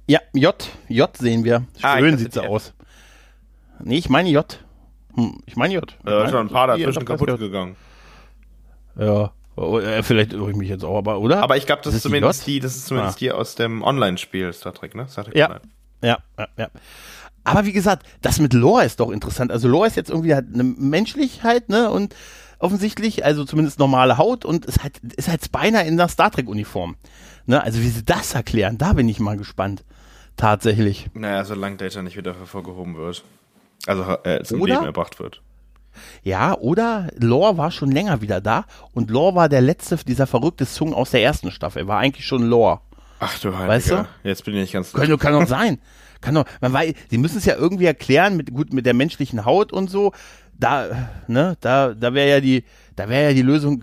ja, 0.08 0.20
J. 0.34 0.56
J 0.88 1.18
sehen 1.18 1.44
wir. 1.44 1.66
Ah, 1.82 1.98
Schön 1.98 2.14
ah, 2.14 2.18
sieht 2.18 2.34
sie 2.34 2.48
aus. 2.48 2.74
Nee, 3.84 3.98
ich 3.98 4.10
meine 4.10 4.30
J. 4.30 4.60
Hm, 5.16 5.40
ich 5.46 5.56
meine 5.56 5.74
J. 5.74 5.98
Ja, 6.06 6.24
ist 6.24 6.32
schon 6.32 6.48
ein 6.48 6.50
paar 6.50 6.68
dazwischen 6.68 7.06
kaputt 7.06 7.30
J. 7.30 7.40
gegangen. 7.40 7.76
Ja. 8.98 9.32
Oh, 9.58 9.80
äh, 9.80 10.04
vielleicht 10.04 10.34
irre 10.34 10.52
ich 10.52 10.58
mich 10.58 10.68
jetzt 10.68 10.84
auch, 10.84 10.98
aber, 10.98 11.20
oder? 11.20 11.42
Aber 11.42 11.56
ich 11.56 11.66
glaube, 11.66 11.82
das, 11.82 11.92
das, 11.92 11.96
ist 11.98 12.04
zumindest 12.04 12.46
die, 12.46 12.54
die, 12.54 12.60
das 12.60 12.76
ist 12.76 12.88
zumindest 12.88 13.18
ah. 13.18 13.20
die 13.20 13.32
aus 13.32 13.56
dem 13.56 13.84
Online-Spiel 13.84 14.52
Star 14.52 14.74
Trek, 14.74 14.96
ne? 14.96 15.08
Star 15.08 15.24
Trek 15.24 15.36
ja. 15.36 15.62
ja, 16.02 16.18
ja, 16.38 16.48
ja. 16.58 16.70
Aber 17.46 17.66
wie 17.66 17.72
gesagt, 17.72 18.06
das 18.22 18.40
mit 18.40 18.54
Lore 18.54 18.84
ist 18.84 19.00
doch 19.00 19.12
interessant. 19.12 19.52
Also 19.52 19.68
Lore 19.68 19.88
ist 19.88 19.96
jetzt 19.96 20.10
irgendwie 20.10 20.34
halt 20.34 20.48
eine 20.54 20.64
Menschlichkeit, 20.64 21.70
ne? 21.70 21.90
Und 21.90 22.16
offensichtlich, 22.60 23.26
also 23.26 23.46
zumindest 23.46 23.80
normale 23.80 24.18
Haut 24.18 24.46
und 24.46 24.66
ist 24.66 24.84
halt, 24.84 25.00
ist 25.00 25.28
halt 25.28 25.52
beinahe 25.52 25.86
in 25.86 25.98
der 25.98 26.08
Star 26.08 26.32
Trek-Uniform. 26.32 26.96
Ne? 27.46 27.62
Also 27.62 27.82
wie 27.82 27.90
sie 27.90 28.04
das 28.04 28.34
erklären, 28.34 28.78
da 28.78 28.94
bin 28.94 29.08
ich 29.10 29.20
mal 29.20 29.38
gespannt. 29.38 29.84
Tatsächlich. 30.38 31.08
Naja, 31.14 31.46
solange 31.46 31.78
Data 31.78 32.02
nicht 32.02 32.18
wieder 32.18 32.36
hervorgehoben 32.36 32.98
wird. 32.98 33.24
Also 33.88 34.04
äh, 34.24 34.44
zum 34.44 34.62
oder, 34.62 34.76
Leben 34.76 34.86
erbracht 34.86 35.20
wird. 35.20 35.42
Ja, 36.24 36.58
oder 36.58 37.10
Lore 37.18 37.58
war 37.58 37.72
schon 37.72 37.92
länger 37.92 38.22
wieder 38.22 38.42
da 38.42 38.66
und 38.94 39.10
Lore 39.10 39.36
war 39.36 39.50
der 39.50 39.62
letzte 39.62 39.96
dieser 39.98 40.28
verrückte 40.28 40.68
Zungen 40.68 40.94
aus 40.94 41.12
der 41.12 41.24
ersten 41.24 41.52
Staffel. 41.52 41.88
War 41.88 42.00
eigentlich 42.00 42.26
schon 42.26 42.44
Lore. 42.44 42.82
Ach 43.20 43.40
du 43.40 43.54
Heiliger. 43.54 43.68
Weißt 43.68 43.92
du? 43.92 44.08
Jetzt 44.24 44.44
bin 44.44 44.56
ich 44.56 44.62
nicht 44.62 44.74
ganz 44.74 44.92
Kann, 44.92 45.18
kann 45.20 45.34
doch 45.34 45.48
sein. 45.48 45.80
Kann 46.22 46.36
doch, 46.36 46.46
man 46.60 46.74
weiß, 46.74 46.94
sie 47.10 47.18
müssen 47.18 47.38
es 47.38 47.46
ja 47.46 47.56
irgendwie 47.56 47.86
erklären 47.86 48.36
mit, 48.36 48.54
gut, 48.54 48.74
mit 48.74 48.86
der 48.86 48.94
menschlichen 48.94 49.46
Haut 49.46 49.72
und 49.72 49.90
so. 49.90 50.12
Da, 50.58 51.10
ne, 51.28 51.58
da, 51.60 51.94
da 51.94 52.14
wäre 52.14 52.30
ja 52.30 52.40
die, 52.40 52.64
Da 52.96 53.10
wäre 53.10 53.30
ja 53.30 53.34
die 53.34 53.42
Lösung 53.42 53.82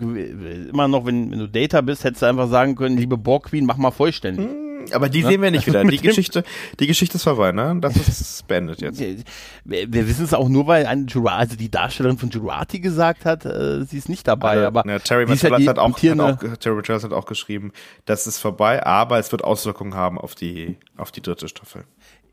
immer 0.69 0.87
noch, 0.87 1.05
wenn, 1.05 1.31
wenn 1.31 1.39
du 1.39 1.47
Data 1.47 1.81
bist, 1.81 2.03
hättest 2.03 2.23
du 2.23 2.25
einfach 2.25 2.49
sagen 2.49 2.75
können, 2.75 2.97
liebe 2.97 3.17
Borg 3.17 3.45
Queen, 3.45 3.65
mach 3.65 3.77
mal 3.77 3.91
vollständig. 3.91 4.47
Hm 4.47 4.63
aber 4.91 5.09
die 5.09 5.23
ne? 5.23 5.29
sehen 5.29 5.41
wir 5.41 5.51
nicht 5.51 5.67
wieder. 5.67 5.83
Die 5.93 5.97
Geschichte, 5.97 6.43
die 6.79 6.87
Geschichte 6.87 7.17
ist 7.17 7.23
vorbei, 7.23 7.51
ne? 7.51 7.77
Das 7.79 7.95
ist 7.95 8.47
beendet 8.47 8.81
jetzt. 8.81 8.99
Wir, 8.99 9.91
wir 9.93 10.07
wissen 10.07 10.25
es 10.25 10.33
auch 10.33 10.49
nur, 10.49 10.67
weil 10.67 10.85
eine 10.85 11.05
Jurati, 11.05 11.39
also 11.39 11.55
die 11.55 11.69
Darstellerin 11.69 12.17
von 12.17 12.29
Jurati 12.29 12.79
gesagt 12.79 13.25
hat, 13.25 13.45
äh, 13.45 13.83
sie 13.83 13.97
ist 13.97 14.09
nicht 14.09 14.27
dabei. 14.27 14.51
Also, 14.51 14.67
aber 14.67 14.83
ne, 14.85 14.99
Terry 14.99 15.27
halt 15.27 15.43
hat, 15.43 15.51
auch, 15.79 15.97
hat 16.01 16.19
auch, 16.19 16.57
Terry 16.57 16.75
Matalas 16.75 17.03
hat 17.03 17.13
auch 17.13 17.25
geschrieben, 17.25 17.71
das 18.05 18.27
ist 18.27 18.39
vorbei, 18.39 18.83
aber 18.85 19.19
es 19.19 19.31
wird 19.31 19.43
Auswirkungen 19.43 19.93
haben 19.93 20.17
auf 20.17 20.35
die, 20.35 20.77
auf 20.97 21.11
die 21.11 21.21
dritte 21.21 21.47
Staffel. 21.47 21.83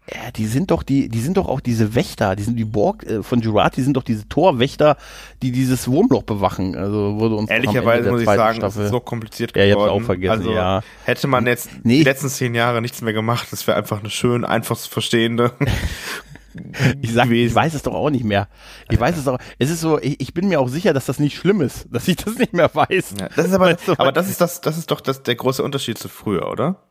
Ja, 0.09 0.31
die 0.33 0.47
sind 0.47 0.71
doch 0.71 0.83
die, 0.83 1.09
die 1.09 1.21
sind 1.21 1.37
doch 1.37 1.47
auch 1.47 1.61
diese 1.61 1.95
Wächter, 1.95 2.35
die 2.35 2.43
sind 2.43 2.57
die 2.57 2.65
Borg 2.65 3.05
äh, 3.05 3.23
von 3.23 3.41
Jurati 3.41 3.83
sind 3.83 3.97
doch 3.97 4.03
diese 4.03 4.29
Torwächter, 4.29 4.97
die 5.43 5.53
dieses 5.53 5.87
Wurmloch 5.89 6.23
bewachen. 6.23 6.75
Also 6.75 7.19
wurde 7.21 7.37
uns 7.37 7.51
ehrlicherweise 7.51 8.11
muss 8.11 8.23
ich 8.23 8.27
sagen, 8.27 8.57
Staffel. 8.59 8.85
ist 8.87 8.91
so 8.91 9.01
kompliziert 9.01 9.53
geworden. 9.53 9.69
Ja, 9.69 9.77
ich 9.77 9.81
hab's 9.81 9.91
auch 9.91 10.03
vergessen. 10.03 10.33
Also 10.33 10.53
ja. 10.53 10.83
hätte 11.05 11.29
man 11.29 11.47
jetzt 11.47 11.71
nee. 11.85 11.99
die 11.99 12.05
letzten 12.05 12.29
zehn 12.29 12.55
Jahre 12.55 12.81
nichts 12.81 13.03
mehr 13.03 13.13
gemacht, 13.13 13.49
das 13.51 13.67
wäre 13.67 13.77
einfach 13.77 14.01
eine 14.01 14.11
schön 14.11 14.45
einfach 14.45 14.77
zu 14.77 14.91
verstehende. 14.91 15.53
ich 17.03 17.13
sag, 17.13 17.31
ich 17.31 17.55
weiß 17.55 17.75
es 17.75 17.83
doch 17.83 17.95
auch 17.95 18.11
nicht 18.11 18.25
mehr. 18.25 18.49
Ich 18.91 18.99
weiß 18.99 19.17
es 19.17 19.29
auch. 19.29 19.39
Es 19.59 19.71
ist 19.71 19.81
so, 19.81 20.01
ich, 20.01 20.21
ich, 20.21 20.35
bin 20.35 20.49
mir 20.49 20.61
auch 20.61 20.69
sicher, 20.69 20.93
dass 20.93 21.07
das 21.07 21.19
nicht 21.19 21.37
schlimm 21.37 21.61
ist, 21.61 21.87
dass 21.91 22.09
ich 22.09 22.17
das 22.17 22.37
nicht 22.37 22.53
mehr 22.53 22.71
weiß. 22.73 23.15
Ja, 23.21 23.29
das 23.37 23.47
ist 23.47 23.53
aber, 23.53 23.77
aber 23.99 24.13
das 24.13 24.29
ist 24.29 24.41
das, 24.41 24.61
das 24.61 24.77
ist 24.77 24.91
doch 24.91 25.01
das, 25.01 25.23
der 25.23 25.37
große 25.37 25.63
Unterschied 25.63 25.99
zu 25.99 26.09
früher, 26.09 26.51
oder? 26.51 26.90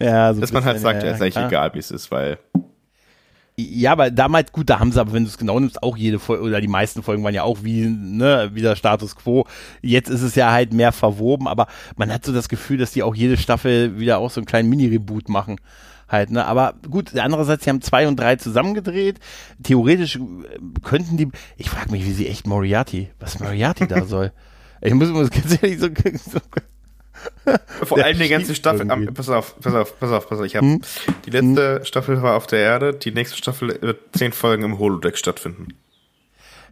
Ja, 0.00 0.32
so 0.32 0.40
Dass 0.40 0.52
man 0.52 0.64
halt 0.64 0.80
sagt, 0.80 1.02
ja, 1.02 1.10
ist 1.10 1.20
eigentlich 1.20 1.34
klar. 1.34 1.48
egal, 1.48 1.74
wie 1.74 1.78
es 1.78 1.90
ist, 1.90 2.10
weil. 2.10 2.38
Ja, 3.58 3.92
aber 3.92 4.10
damals, 4.10 4.52
gut, 4.52 4.70
da 4.70 4.80
haben 4.80 4.90
sie 4.90 4.98
aber, 5.00 5.12
wenn 5.12 5.24
du 5.24 5.28
es 5.28 5.36
genau 5.36 5.60
nimmst, 5.60 5.82
auch 5.82 5.96
jede 5.96 6.18
Folge, 6.18 6.44
oder 6.44 6.62
die 6.62 6.68
meisten 6.68 7.02
Folgen 7.02 7.22
waren 7.22 7.34
ja 7.34 7.42
auch 7.42 7.58
wie, 7.62 7.86
ne, 7.86 8.50
wie 8.54 8.62
der 8.62 8.74
Status 8.74 9.16
Quo. 9.16 9.44
Jetzt 9.82 10.08
ist 10.08 10.22
es 10.22 10.34
ja 10.34 10.50
halt 10.50 10.72
mehr 10.72 10.92
verwoben, 10.92 11.46
aber 11.46 11.66
man 11.96 12.10
hat 12.10 12.24
so 12.24 12.32
das 12.32 12.48
Gefühl, 12.48 12.78
dass 12.78 12.92
die 12.92 13.02
auch 13.02 13.14
jede 13.14 13.36
Staffel 13.36 13.98
wieder 13.98 14.18
auch 14.18 14.30
so 14.30 14.40
einen 14.40 14.46
kleinen 14.46 14.70
Mini-Reboot 14.70 15.28
machen. 15.28 15.60
Halt, 16.08 16.30
ne, 16.30 16.46
aber 16.46 16.74
gut, 16.90 17.16
andererseits, 17.16 17.64
sie 17.64 17.70
haben 17.70 17.82
zwei 17.82 18.08
und 18.08 18.18
drei 18.18 18.36
zusammengedreht. 18.36 19.20
Theoretisch 19.62 20.16
äh, 20.16 20.20
könnten 20.82 21.18
die, 21.18 21.28
ich 21.58 21.68
frage 21.68 21.90
mich, 21.90 22.06
wie 22.06 22.12
sie 22.12 22.28
echt 22.28 22.46
Moriarty, 22.46 23.10
was 23.20 23.40
Moriarty 23.40 23.86
da 23.86 24.04
soll. 24.06 24.32
Ich 24.80 24.94
muss, 24.94 25.10
muss 25.10 25.30
ganz 25.30 25.62
ehrlich 25.62 25.78
so, 25.78 25.88
so 26.32 26.40
Vor 27.82 28.02
allem 28.02 28.18
die 28.18 28.28
ganze 28.28 28.54
Staffel. 28.54 28.90
Am, 28.90 29.06
pass 29.12 29.28
auf, 29.28 29.58
pass 29.60 29.74
auf, 29.74 29.98
pass 29.98 30.10
auf, 30.10 30.28
pass 30.28 30.38
auf. 30.38 30.44
Ich 30.44 30.56
habe 30.56 30.66
hm? 30.66 30.80
die 31.26 31.30
letzte 31.30 31.76
hm? 31.76 31.84
Staffel 31.84 32.22
war 32.22 32.36
auf 32.36 32.46
der 32.46 32.60
Erde. 32.60 32.94
Die 32.94 33.12
nächste 33.12 33.36
Staffel 33.36 33.78
wird 33.80 33.98
zehn 34.16 34.32
Folgen 34.32 34.64
im 34.64 34.78
Holodeck 34.78 35.16
stattfinden. 35.16 35.74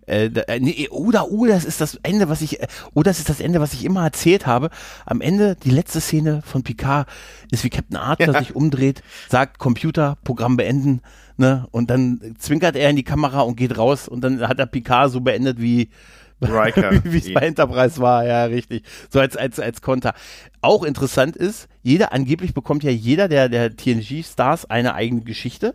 Äh, 0.09 0.31
nee, 0.61 0.89
oder, 0.89 1.31
oh, 1.31 1.45
das 1.45 1.67
ist 1.67 1.83
das 1.83 1.97
Ende, 2.03 2.31
was 2.31 2.41
ich, 2.41 2.59
oh, 2.95 3.03
das 3.03 3.19
ist 3.19 3.29
das 3.29 3.41
Ende, 3.41 3.61
was 3.61 3.75
ich 3.75 3.85
immer 3.85 4.05
erzählt 4.05 4.47
habe. 4.47 4.71
Am 5.05 5.21
Ende, 5.21 5.55
die 5.55 5.71
letzte 5.71 6.01
Szene 6.01 6.41
von 6.47 6.63
Picard 6.63 7.07
ist 7.51 7.63
wie 7.63 7.69
Captain 7.69 7.99
Arthur 7.99 8.33
ja. 8.33 8.39
sich 8.39 8.57
umdreht, 8.57 9.03
sagt 9.29 9.59
Computer, 9.59 10.17
Programm 10.25 10.57
beenden, 10.57 11.03
ne, 11.37 11.67
und 11.73 11.91
dann 11.91 12.37
zwinkert 12.39 12.75
er 12.75 12.89
in 12.89 12.97
die 12.97 13.05
Kamera 13.05 13.43
und 13.43 13.57
geht 13.57 13.77
raus 13.77 14.09
und 14.09 14.23
dann 14.23 14.49
hat 14.49 14.59
er 14.59 14.67
Picard 14.67 15.13
so 15.13 15.21
beendet 15.21 15.61
wie, 15.61 15.91
wie 17.05 17.19
es 17.19 17.33
bei 17.33 17.41
Enterprise 17.41 18.01
war, 18.01 18.25
ja, 18.25 18.45
richtig. 18.45 18.85
So 19.11 19.21
als, 19.21 19.37
als, 19.37 19.59
als 19.59 19.83
Konter. 19.83 20.15
Auch 20.61 20.85
interessant 20.85 21.37
ist, 21.37 21.69
jeder, 21.83 22.13
angeblich 22.13 22.55
bekommt 22.55 22.85
ja 22.85 22.91
jeder 22.91 23.29
der, 23.29 23.49
der 23.49 23.77
TNG-Stars 23.77 24.67
eine 24.67 24.95
eigene 24.95 25.23
Geschichte 25.23 25.75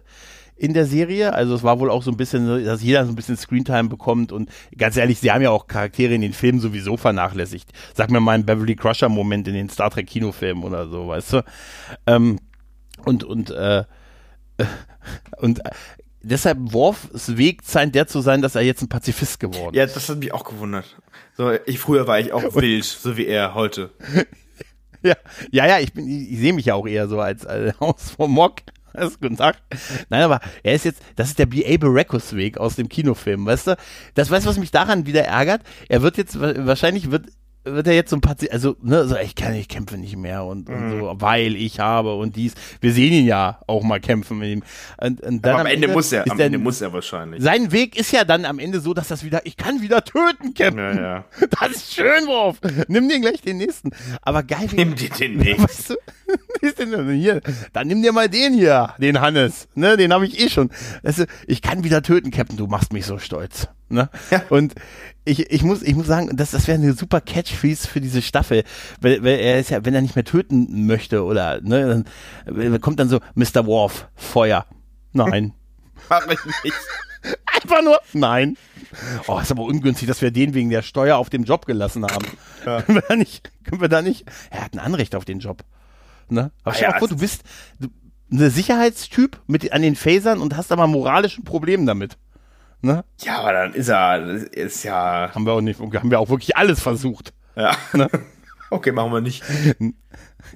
in 0.56 0.74
der 0.74 0.86
Serie. 0.86 1.34
Also 1.34 1.56
es 1.56 1.64
war 1.64 1.80
wohl 1.80 1.90
auch 1.90 2.04
so 2.04 2.12
ein 2.12 2.18
bisschen, 2.18 2.66
dass 2.66 2.82
jeder 2.84 3.06
so 3.06 3.12
ein 3.12 3.16
bisschen 3.16 3.38
Screentime 3.38 3.90
bekommt 3.90 4.32
und 4.32 4.50
ganz 4.78 4.96
ehrlich, 4.98 5.20
sie 5.20 5.32
haben 5.32 5.42
ja 5.42 5.50
auch 5.50 5.68
Charaktere 5.68 6.14
in 6.14 6.22
den 6.22 6.34
Filmen 6.34 6.60
sowieso 6.60 6.98
vernachlässigt. 6.98 7.72
Sag 7.94 8.12
mir 8.12 8.20
mal 8.20 8.34
einen 8.34 8.46
Beverly 8.46 8.76
Crusher 8.76 9.10
Moment 9.10 9.48
in 9.48 9.56
den 9.56 9.70
Star 9.70 9.90
Trek 9.90 10.08
Kinofilmen 10.08 10.64
oder 10.64 10.88
so, 10.88 11.08
weißt 11.08 11.34
du? 11.34 11.44
Ähm, 12.08 12.40
und 13.04 13.24
und 13.24 13.52
äh, 13.52 13.84
und 15.38 15.60
deshalb 16.24 16.58
Worfs 16.74 17.38
Weg 17.38 17.62
scheint 17.70 17.96
der 17.96 18.08
zu 18.08 18.22
sein, 18.22 18.42
dass 18.42 18.56
er 18.56 18.62
jetzt 18.62 18.82
ein 18.82 18.90
Pazifist 18.90 19.40
geworden 19.40 19.76
ist. 19.76 19.80
Ja, 19.80 19.86
das 19.86 20.10
hat 20.10 20.18
mich 20.18 20.34
auch 20.34 20.44
gewundert. 20.44 20.98
So, 21.38 21.52
ich 21.66 21.80
früher 21.80 22.08
war 22.08 22.20
ich 22.20 22.34
auch 22.34 22.56
wild, 22.56 22.84
so 22.84 23.18
wie 23.18 23.28
er 23.28 23.54
heute. 23.54 23.92
ja, 25.04 25.16
ja, 25.52 25.68
ja, 25.68 25.80
ich 25.80 25.94
bin, 25.94 26.08
ich, 26.08 26.32
ich 26.32 26.40
sehe 26.40 26.54
mich 26.54 26.66
ja 26.66 26.76
auch 26.76 26.88
eher 26.88 27.08
so 27.08 27.20
als, 27.20 27.46
als 27.46 27.80
Haus 27.80 28.12
vom 28.12 28.32
Mock. 28.32 28.62
Das 28.94 29.20
guten 29.20 29.38
Tag. 29.38 29.58
Nein, 30.10 30.22
aber 30.22 30.40
er 30.62 30.76
ist 30.76 30.86
jetzt, 30.86 31.02
das 31.16 31.30
ist 31.30 31.40
der 31.40 31.48
B.A. 31.48 31.78
Baracus 31.78 32.36
Weg 32.36 32.60
aus 32.60 32.76
dem 32.76 32.90
Kinofilm, 32.90 33.44
weißt 33.44 33.68
du? 33.68 33.78
Das 34.14 34.30
weißt 34.30 34.46
du, 34.46 34.50
was 34.52 34.60
mich 34.60 34.70
daran 34.70 35.08
wieder 35.08 35.24
ärgert? 35.24 35.64
Er 35.90 36.04
wird 36.04 36.18
jetzt, 36.18 36.40
wahrscheinlich 36.40 37.10
wird 37.10 37.26
wird 37.64 37.88
er 37.88 37.94
jetzt 37.94 38.10
so 38.10 38.18
ein 38.18 38.22
Patient, 38.22 38.52
also, 38.52 38.76
ne, 38.82 39.08
so, 39.08 39.18
ich 39.18 39.36
kann, 39.36 39.54
ich 39.54 39.68
kämpfe 39.68 39.98
nicht 39.98 40.18
mehr 40.18 40.44
und, 40.44 40.70
und 40.70 40.96
mhm. 40.96 41.00
so, 41.00 41.16
weil 41.16 41.56
ich 41.56 41.80
habe 41.80 42.16
und 42.16 42.36
dies. 42.36 42.54
Wir 42.82 42.92
sehen 42.92 43.14
ihn 43.14 43.26
ja 43.26 43.60
auch 43.68 43.84
mal 43.84 44.00
kämpfen 44.00 44.40
mit 44.40 44.50
ihm. 44.50 44.64
Und, 44.98 45.22
und 45.22 45.46
dann 45.46 45.56
am, 45.56 45.60
am 45.62 45.66
Ende, 45.68 45.86
Ende 45.86 45.96
muss 45.96 46.12
er, 46.12 46.30
am 46.30 46.40
Ende 46.40 46.58
muss 46.58 46.82
er 46.82 46.94
wahrscheinlich. 46.94 47.42
Sein 47.42 47.72
Weg 47.72 47.98
ist 47.98 48.12
ja 48.12 48.24
dann 48.24 48.46
am 48.46 48.60
Ende 48.60 48.80
so, 48.80 48.94
dass 48.94 49.08
das 49.08 49.24
wieder, 49.24 49.46
ich 49.46 49.58
kann 49.58 49.82
wieder 49.82 50.04
töten, 50.04 50.54
kämpfen. 50.54 50.80
Ja, 50.80 50.96
ja. 50.96 51.26
Das 51.60 51.72
ist 51.72 51.94
schön, 51.94 52.28
Wurf. 52.28 52.60
Nimm 52.88 53.08
dir 53.08 53.20
gleich 53.20 53.42
den 53.42 53.58
nächsten. 53.58 53.92
Aber 54.22 54.44
geil. 54.44 54.68
Nimm 54.74 54.96
dir 54.96 55.10
den 55.10 55.38
nächsten. 55.38 55.64
Weißt 55.64 55.90
du? 55.92 55.96
ist 56.62 56.80
denn 56.80 56.92
denn 56.92 57.10
hier? 57.12 57.42
Dann 57.74 57.88
nimm 57.88 58.02
dir 58.02 58.12
mal 58.12 58.30
den 58.30 58.54
hier, 58.54 58.94
den 58.98 59.22
Hannes. 59.22 59.68
Ne, 59.76 59.98
den 59.98 60.14
habe 60.14 60.26
ich 60.26 60.40
eh 60.40 60.50
schon. 60.50 60.70
Weißt 61.04 61.20
du, 61.20 61.26
ich 61.48 61.62
kann 61.62 61.84
wieder 61.84 62.02
töten, 62.02 62.32
Captain, 62.32 62.58
du 62.58 62.68
machst 62.68 62.94
mich 62.94 63.06
so 63.06 63.18
stolz. 63.18 63.68
Ne? 63.94 64.10
Ja. 64.32 64.42
Und 64.50 64.74
ich, 65.24 65.52
ich, 65.52 65.64
muss, 65.64 65.82
ich 65.84 65.96
muss 65.96 66.08
sagen, 66.08 66.36
das, 66.36 66.52
das 66.52 66.68
wäre 66.68 66.78
eine 66.78 66.94
super 66.94 67.22
Catchphrase 67.22 67.88
für 67.88 68.02
diese 68.02 68.22
Staffel. 68.22 68.64
Weil, 69.00 69.24
weil 69.24 69.40
er 69.40 69.60
ist 69.60 69.70
ja, 69.70 69.86
wenn 69.86 69.94
er 69.94 70.02
nicht 70.02 70.16
mehr 70.16 70.26
töten 70.26 70.86
möchte 70.86 71.24
oder 71.24 71.62
ne, 71.62 72.04
dann 72.46 72.82
kommt 72.82 73.00
dann 73.00 73.10
so, 73.10 73.20
Mr. 73.36 73.66
Worf, 73.66 74.08
Feuer. 74.16 74.66
Nein. 75.14 75.54
Mach 76.10 76.28
ich 76.28 76.40
nicht. 76.64 76.76
Einfach 77.46 77.82
nur, 77.82 78.00
nein. 78.12 78.58
Oh, 79.28 79.40
ist 79.40 79.52
aber 79.52 79.64
ungünstig, 79.64 80.08
dass 80.08 80.22
wir 80.22 80.32
den 80.32 80.54
wegen 80.54 80.70
der 80.70 80.82
Steuer 80.82 81.18
auf 81.18 81.30
dem 81.30 81.44
Job 81.44 81.66
gelassen 81.66 82.06
haben. 82.06 82.26
Ja. 82.66 82.82
Können 82.86 82.98
wir 82.98 83.04
da 83.08 83.16
nicht, 83.16 83.52
können 83.64 83.82
wir 83.82 83.90
da 83.90 84.02
nicht? 84.02 84.26
Er 84.50 84.66
hat 84.66 84.74
ein 84.74 84.80
Anrecht 84.80 85.16
auf 85.16 85.24
den 85.26 85.40
Job. 85.40 85.64
Ne? 86.30 86.52
Aber 86.64 86.72
ah, 86.72 86.74
stell 86.74 86.88
dir 86.88 86.94
ja, 86.94 87.00
vor, 87.00 87.08
du 87.08 87.18
bist 87.18 87.44
ein 88.32 88.50
Sicherheitstyp 88.50 89.40
mit 89.48 89.72
an 89.72 89.82
den 89.82 89.96
Phasern 89.96 90.42
und 90.42 90.58
hast 90.58 90.72
aber 90.72 90.88
moralischen 90.88 91.44
Problem 91.44 91.86
damit. 91.86 92.18
Ne? 92.84 93.06
Ja, 93.22 93.40
aber 93.40 93.54
dann 93.54 93.74
ist 93.74 93.88
er, 93.88 94.26
ist 94.28 94.84
ja. 94.84 95.32
Haben 95.34 95.46
wir 95.46 95.54
auch 95.54 95.62
nicht, 95.62 95.80
haben 95.80 96.12
wir 96.12 96.20
auch 96.20 96.28
wirklich 96.28 96.58
alles 96.58 96.82
versucht. 96.82 97.34
Ja. 97.56 97.78
Ne? 97.94 98.10
okay, 98.70 98.92
machen 98.92 99.14
wir 99.14 99.22
nicht. 99.22 99.42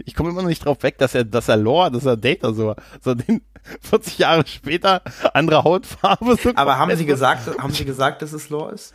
Ich 0.06 0.14
komme 0.14 0.32
immer 0.32 0.42
noch 0.42 0.50
nicht 0.50 0.66
drauf 0.66 0.84
weg, 0.84 0.98
dass 0.98 1.16
er, 1.16 1.24
dass 1.24 1.48
er 1.48 1.56
Lore, 1.56 1.90
dass 1.90 2.06
er 2.06 2.18
Data 2.18 2.52
so, 2.52 2.76
so 3.02 3.16
den 3.16 3.42
40 3.82 4.18
Jahre 4.18 4.46
später 4.46 5.02
andere 5.34 5.64
Hautfarbe 5.64 6.36
so 6.36 6.52
Aber 6.56 6.78
haben 6.78 6.94
Sie 6.98 7.06
gesagt, 7.06 7.48
haben 7.58 7.72
Sie 7.72 7.86
gesagt, 7.86 8.22
dass 8.22 8.34
es 8.34 8.50
Lore 8.50 8.74
ist? 8.74 8.94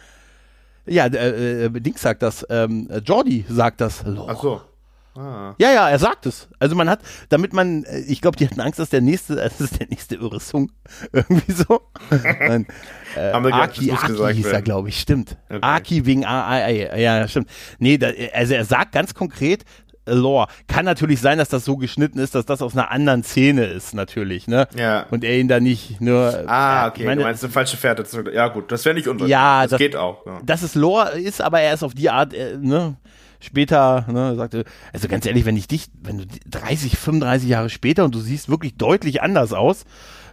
Ja, 0.84 1.06
äh, 1.06 1.64
äh, 1.64 1.70
Dings 1.70 2.02
sagt 2.02 2.22
das, 2.22 2.46
ähm, 2.50 2.90
Jordi 3.02 3.46
sagt 3.48 3.80
das. 3.80 4.04
Lore. 4.04 4.34
Ach 4.36 4.42
so. 4.42 4.60
Ah. 5.14 5.54
Ja, 5.58 5.72
ja, 5.72 5.90
er 5.90 5.98
sagt 5.98 6.24
es. 6.26 6.48
Also 6.58 6.74
man 6.74 6.88
hat, 6.88 7.00
damit 7.28 7.52
man, 7.52 7.84
äh, 7.84 8.00
ich 8.00 8.22
glaube, 8.22 8.36
die 8.36 8.46
hatten 8.46 8.60
Angst, 8.60 8.78
dass 8.78 8.90
der 8.90 9.02
nächste, 9.02 9.36
das 9.36 9.60
ist 9.60 9.78
der 9.78 9.88
nächste 9.88 10.16
Irresung. 10.16 10.72
Irgendwie 11.12 11.52
so. 11.52 11.82
Nein, 12.10 12.66
äh, 13.14 13.32
Haben 13.32 13.44
wir 13.44 13.54
Aki, 13.54 13.90
Aki 13.92 14.12
gesagt 14.12 14.34
hieß 14.34 14.46
er, 14.46 14.62
glaube 14.62 14.88
ich, 14.88 15.00
stimmt. 15.00 15.36
Okay. 15.48 15.58
Aki 15.60 16.06
wegen 16.06 16.24
A, 16.24 16.68
ja, 16.68 17.28
stimmt. 17.28 17.50
Nee, 17.78 17.98
da, 17.98 18.08
also 18.32 18.54
er 18.54 18.64
sagt 18.64 18.92
ganz 18.92 19.14
konkret, 19.14 19.64
äh, 20.06 20.14
Lore. 20.14 20.46
Kann 20.66 20.84
natürlich 20.84 21.20
sein, 21.20 21.38
dass 21.38 21.48
das 21.48 21.64
so 21.64 21.76
geschnitten 21.76 22.18
ist, 22.18 22.34
dass 22.34 22.46
das 22.46 22.62
aus 22.62 22.72
einer 22.72 22.90
anderen 22.90 23.22
Szene 23.22 23.66
ist, 23.66 23.94
natürlich, 23.94 24.48
ne? 24.48 24.66
Ja. 24.74 25.06
Und 25.10 25.24
er 25.24 25.38
ihn 25.38 25.48
da 25.48 25.60
nicht 25.60 26.00
nur. 26.00 26.44
Ah, 26.46 26.88
okay. 26.88 27.04
Meine, 27.04 27.20
du 27.20 27.26
meinst 27.26 27.44
eine 27.44 27.52
falsche 27.52 27.76
Fährte. 27.76 28.04
Ja, 28.32 28.48
gut, 28.48 28.72
das 28.72 28.84
wäre 28.84 28.94
nicht 28.94 29.08
unwahrscheinlich. 29.08 29.30
Ja, 29.30 29.62
das, 29.62 29.70
das, 29.72 29.78
geht 29.78 29.96
auch. 29.96 30.26
Ja. 30.26 30.40
Dass 30.44 30.62
es 30.62 30.74
Lore 30.74 31.20
ist, 31.20 31.40
aber 31.40 31.60
er 31.60 31.74
ist 31.74 31.82
auf 31.82 31.94
die 31.94 32.10
Art, 32.10 32.34
äh, 32.34 32.56
ne? 32.58 32.96
Später, 33.42 34.06
ne, 34.10 34.34
sagte, 34.36 34.64
also 34.92 35.08
ganz 35.08 35.26
ehrlich, 35.26 35.44
wenn 35.44 35.56
ich 35.56 35.68
dich, 35.68 35.88
wenn 36.00 36.18
du 36.18 36.26
30, 36.46 36.96
35 36.96 37.48
Jahre 37.48 37.70
später 37.70 38.04
und 38.04 38.14
du 38.14 38.20
siehst 38.20 38.48
wirklich 38.48 38.76
deutlich 38.76 39.22
anders 39.22 39.52
aus, 39.52 39.84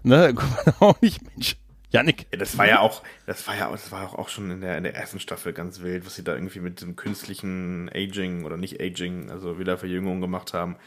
ne, 0.04 0.34
guck 0.36 0.80
mal 0.80 0.88
auch 0.88 1.02
nicht, 1.02 1.22
Mensch, 1.24 1.58
Janik. 1.92 2.28
Ja, 2.32 2.38
das 2.38 2.58
war 2.58 2.68
ja 2.68 2.80
auch, 2.80 3.02
das 3.26 3.48
war 3.48 3.58
ja, 3.58 3.72
das 3.72 3.92
war 3.92 4.18
auch 4.18 4.30
schon 4.30 4.52
in 4.52 4.62
der, 4.62 4.78
in 4.78 4.84
der 4.84 4.96
ersten 4.96 5.20
Staffel 5.20 5.54
ganz 5.54 5.82
wild, 5.82 6.06
was 6.06 6.16
sie 6.16 6.24
da 6.24 6.36
irgendwie 6.36 6.60
mit 6.60 6.82
dem 6.82 6.96
künstlichen 6.96 7.90
Aging 7.94 8.46
oder 8.46 8.58
nicht 8.58 8.80
Aging, 8.80 9.32
also 9.32 9.58
wieder 9.58 9.78
Verjüngung 9.78 10.22
gemacht 10.22 10.54
haben. 10.54 10.78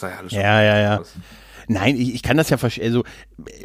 Ja 0.00 0.08
alles 0.18 0.32
schon 0.32 0.40
Ja, 0.40 0.62
ja, 0.62 0.78
ja. 0.78 1.02
Nein, 1.70 1.96
ich, 1.96 2.14
ich 2.14 2.22
kann 2.22 2.38
das 2.38 2.48
ja 2.48 2.56
also 2.62 3.04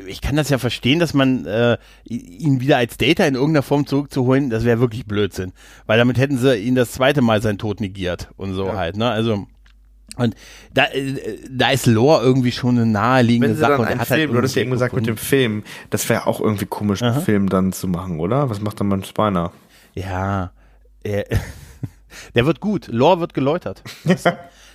ich 0.07 0.19
kann 0.19 0.35
das 0.35 0.49
ja 0.49 0.57
verstehen, 0.57 0.99
dass 0.99 1.13
man 1.13 1.45
äh, 1.45 1.77
ihn 2.03 2.59
wieder 2.59 2.75
als 2.75 2.97
Data 2.97 3.25
in 3.25 3.35
irgendeiner 3.35 3.63
Form 3.63 3.87
zurückzuholen, 3.87 4.49
das 4.49 4.65
wäre 4.65 4.81
wirklich 4.81 5.05
Blödsinn, 5.05 5.53
weil 5.85 5.97
damit 5.97 6.17
hätten 6.17 6.37
sie 6.37 6.57
ihn 6.57 6.75
das 6.75 6.91
zweite 6.91 7.21
Mal 7.21 7.41
seinen 7.41 7.59
Tod 7.59 7.79
negiert 7.79 8.29
und 8.35 8.53
so 8.53 8.67
ja. 8.67 8.75
halt, 8.75 8.97
ne? 8.97 9.09
Also 9.09 9.47
und 10.17 10.35
da, 10.73 10.85
äh, 10.87 11.39
da 11.49 11.71
ist 11.71 11.85
Lore 11.85 12.21
irgendwie 12.23 12.51
schon 12.51 12.77
eine 12.77 12.85
naheliegende 12.85 13.55
Sache. 13.55 13.77
und 13.77 13.87
er 13.87 13.91
hat 13.91 13.99
halt 13.99 14.07
Film, 14.07 14.19
halt 14.19 14.31
du 14.31 14.37
hattest 14.37 14.55
ja 14.57 14.61
eben 14.63 14.71
gesagt 14.71 14.93
mit 14.93 15.07
dem 15.07 15.17
Film, 15.17 15.63
das 15.89 16.07
wäre 16.09 16.27
auch 16.27 16.41
irgendwie 16.41 16.65
komisch, 16.65 17.01
einen 17.01 17.21
Film 17.21 17.47
dann 17.47 17.71
zu 17.71 17.87
machen, 17.87 18.19
oder? 18.19 18.49
Was 18.49 18.59
macht 18.59 18.81
dann 18.81 18.87
mein 18.87 19.05
Spiner? 19.05 19.53
Ja, 19.95 20.51
er, 21.03 21.25
Der 22.35 22.45
wird 22.45 22.59
gut. 22.59 22.87
Lore 22.87 23.19
wird 23.19 23.33
geläutert. 23.33 23.83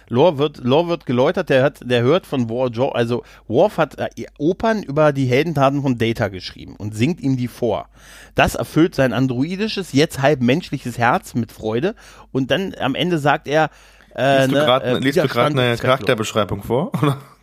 Lore 0.09 0.39
wird, 0.39 0.59
Lore 0.59 0.89
wird 0.89 1.07
geläutert, 1.07 1.51
der 1.51 1.63
hat, 1.63 1.81
der 1.83 2.03
hört 2.03 2.27
von 2.27 2.49
War, 2.49 2.95
also 2.95 3.23
Worf 3.47 3.79
hat 3.79 3.99
äh, 3.99 4.09
Opern 4.39 4.83
über 4.83 5.13
die 5.13 5.27
Heldentaten 5.27 5.83
von 5.83 5.99
Data 5.99 6.29
geschrieben 6.29 6.77
und 6.77 6.97
singt 6.97 7.21
ihm 7.21 7.37
die 7.37 7.49
vor. 7.49 7.89
Das 8.35 8.55
erfüllt 8.55 8.95
sein 8.95 9.13
androidisches, 9.13 9.93
jetzt 9.93 10.23
halb 10.23 10.41
menschliches 10.41 10.99
Herz 10.99 11.35
mit 11.35 11.53
Freude 11.53 11.95
und 12.33 12.51
dann 12.51 12.75
am 12.79 12.95
Ende 12.95 13.19
sagt 13.19 13.49
er, 13.49 13.71
äh, 14.19 14.99
liest 14.99 15.17
du 15.19 15.29
gerade 15.29 15.57
ne, 15.57 15.63
äh, 15.63 15.69
eine 15.69 15.77
Charakterbeschreibung 15.77 16.63
vor? 16.63 16.93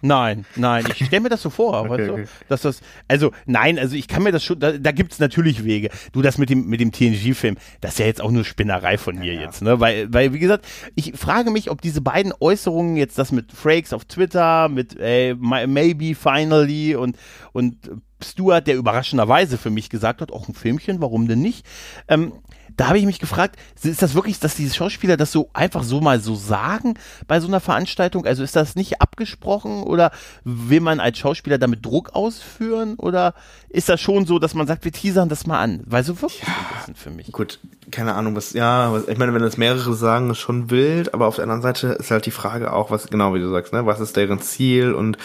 Nein, 0.02 0.46
nein, 0.56 0.86
ich 0.88 1.08
stelle 1.08 1.22
mir 1.22 1.30
das 1.30 1.42
so 1.42 1.50
vor, 1.50 1.80
okay, 1.82 1.90
weißt 1.90 2.10
du, 2.10 2.14
okay. 2.14 2.26
dass 2.48 2.62
das, 2.62 2.82
also 3.08 3.32
nein, 3.46 3.80
also 3.80 3.96
ich 3.96 4.08
kann 4.08 4.22
mir 4.22 4.32
das 4.32 4.44
schon, 4.44 4.60
da, 4.60 4.74
da 4.74 4.92
gibt 4.92 5.14
es 5.14 5.20
natürlich 5.20 5.64
Wege. 5.64 5.90
Du, 6.12 6.22
das 6.22 6.38
mit 6.38 6.50
dem, 6.50 6.68
mit 6.68 6.80
dem 6.80 6.92
TNG-Film, 6.92 7.58
das 7.82 7.94
ist 7.94 8.00
ja 8.00 8.06
jetzt 8.06 8.22
auch 8.22 8.30
nur 8.30 8.44
Spinnerei 8.44 8.98
von 8.98 9.18
mir 9.18 9.34
ja, 9.34 9.42
jetzt, 9.42 9.64
ne, 9.64 9.80
weil, 9.80 10.14
weil, 10.14 10.34
wie 10.34 10.40
gesagt, 10.40 10.68
ich 10.94 11.14
frage 11.16 11.50
mich, 11.50 11.72
ob 11.72 11.82
diese 11.82 12.02
beiden 12.02 12.34
Äußerungen 12.40 12.98
jetzt 12.98 13.18
das 13.18 13.32
mit 13.32 13.52
Frakes 13.52 13.94
auf 13.94 14.06
Twitter, 14.06 14.70
mit 14.70 14.96
äh, 15.00 15.34
maybe, 15.34 16.14
finally 16.14 16.96
und, 16.96 17.18
und 17.52 17.78
Stuart, 18.24 18.68
der 18.68 18.76
überraschenderweise 18.76 19.58
für 19.58 19.70
mich 19.70 19.90
gesagt 19.90 20.22
hat, 20.22 20.32
auch 20.32 20.48
ein 20.48 20.54
Filmchen, 20.54 21.02
warum 21.02 21.28
denn 21.28 21.42
nicht, 21.42 21.66
ähm, 22.08 22.34
da 22.78 22.88
habe 22.88 23.00
ich 23.00 23.06
mich 23.06 23.20
gefragt, 23.20 23.58
ist 23.82 24.02
das 24.02 24.16
wirklich, 24.16 24.40
dass 24.40 24.56
diese 24.56 24.76
Schauspieler 24.76 25.18
das 25.18 25.32
so 25.32 25.50
einfach 25.54 25.84
so 25.84 26.02
mal 26.02 26.20
so 26.20 26.36
sagen 26.36 26.96
bei 27.28 27.40
so 27.40 27.48
einer 27.48 27.60
Veranstaltung? 27.60 28.26
Also 28.26 28.44
ist 28.44 28.56
das 28.56 28.76
nicht 28.76 29.02
abgesprochen 29.02 29.84
oder 29.84 30.12
will 30.44 30.82
man 30.82 31.00
als 31.00 31.18
Schauspieler 31.18 31.58
damit 31.58 31.86
Druck 31.86 32.14
ausführen 32.14 32.96
oder 32.96 33.34
ist 33.70 33.90
das 33.90 34.00
schon 34.00 34.26
so, 34.26 34.40
dass 34.40 34.54
man 34.54 34.68
sagt, 34.68 34.86
wir 34.86 34.92
teasern 34.92 35.30
das 35.30 35.46
mal 35.48 35.60
an? 35.60 35.82
Weil 35.86 36.04
so 36.04 36.22
wirklich 36.22 36.42
ja, 36.42 36.94
für 36.94 37.10
mich. 37.10 37.32
Gut, 37.32 37.60
keine 37.92 38.14
Ahnung, 38.14 38.36
was, 38.36 38.54
ja, 38.54 38.92
was, 38.92 39.08
ich 39.08 39.18
meine, 39.18 39.34
wenn 39.34 39.42
das 39.42 39.58
mehrere 39.58 39.94
sagen, 39.94 40.30
ist 40.30 40.40
schon 40.40 40.70
wild, 40.70 41.14
aber 41.14 41.28
auf 41.28 41.36
der 41.36 41.44
anderen 41.44 41.62
Seite 41.62 41.88
ist 41.88 42.12
halt 42.12 42.26
die 42.26 42.32
Frage 42.32 42.74
auch, 42.74 42.92
was, 42.92 43.08
genau 43.08 43.34
wie 43.34 43.40
du 43.40 43.50
sagst, 43.50 43.74
ne, 43.74 43.86
was 43.86 44.00
ist 44.00 44.16
deren 44.16 44.40
Ziel 44.40 44.94
und 44.94 45.18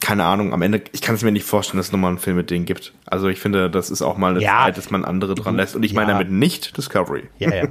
keine 0.00 0.24
Ahnung, 0.24 0.52
am 0.52 0.62
Ende, 0.62 0.82
ich 0.92 1.00
kann 1.00 1.14
es 1.14 1.22
mir 1.22 1.32
nicht 1.32 1.46
vorstellen, 1.46 1.78
dass 1.78 1.86
es 1.86 1.92
nochmal 1.92 2.10
einen 2.10 2.18
Film 2.18 2.36
mit 2.36 2.50
denen 2.50 2.64
gibt. 2.64 2.92
Also 3.06 3.28
ich 3.28 3.40
finde, 3.40 3.70
das 3.70 3.90
ist 3.90 4.02
auch 4.02 4.16
mal 4.16 4.32
eine 4.32 4.42
ja. 4.42 4.64
Zeit, 4.64 4.78
dass 4.78 4.90
man 4.90 5.04
andere 5.04 5.34
dran 5.34 5.56
lässt 5.56 5.76
und 5.76 5.82
ich 5.82 5.94
meine 5.94 6.12
damit 6.12 6.30
nicht 6.30 6.76
Discovery. 6.92 7.28
Ja, 7.38 7.54
ja. 7.54 7.68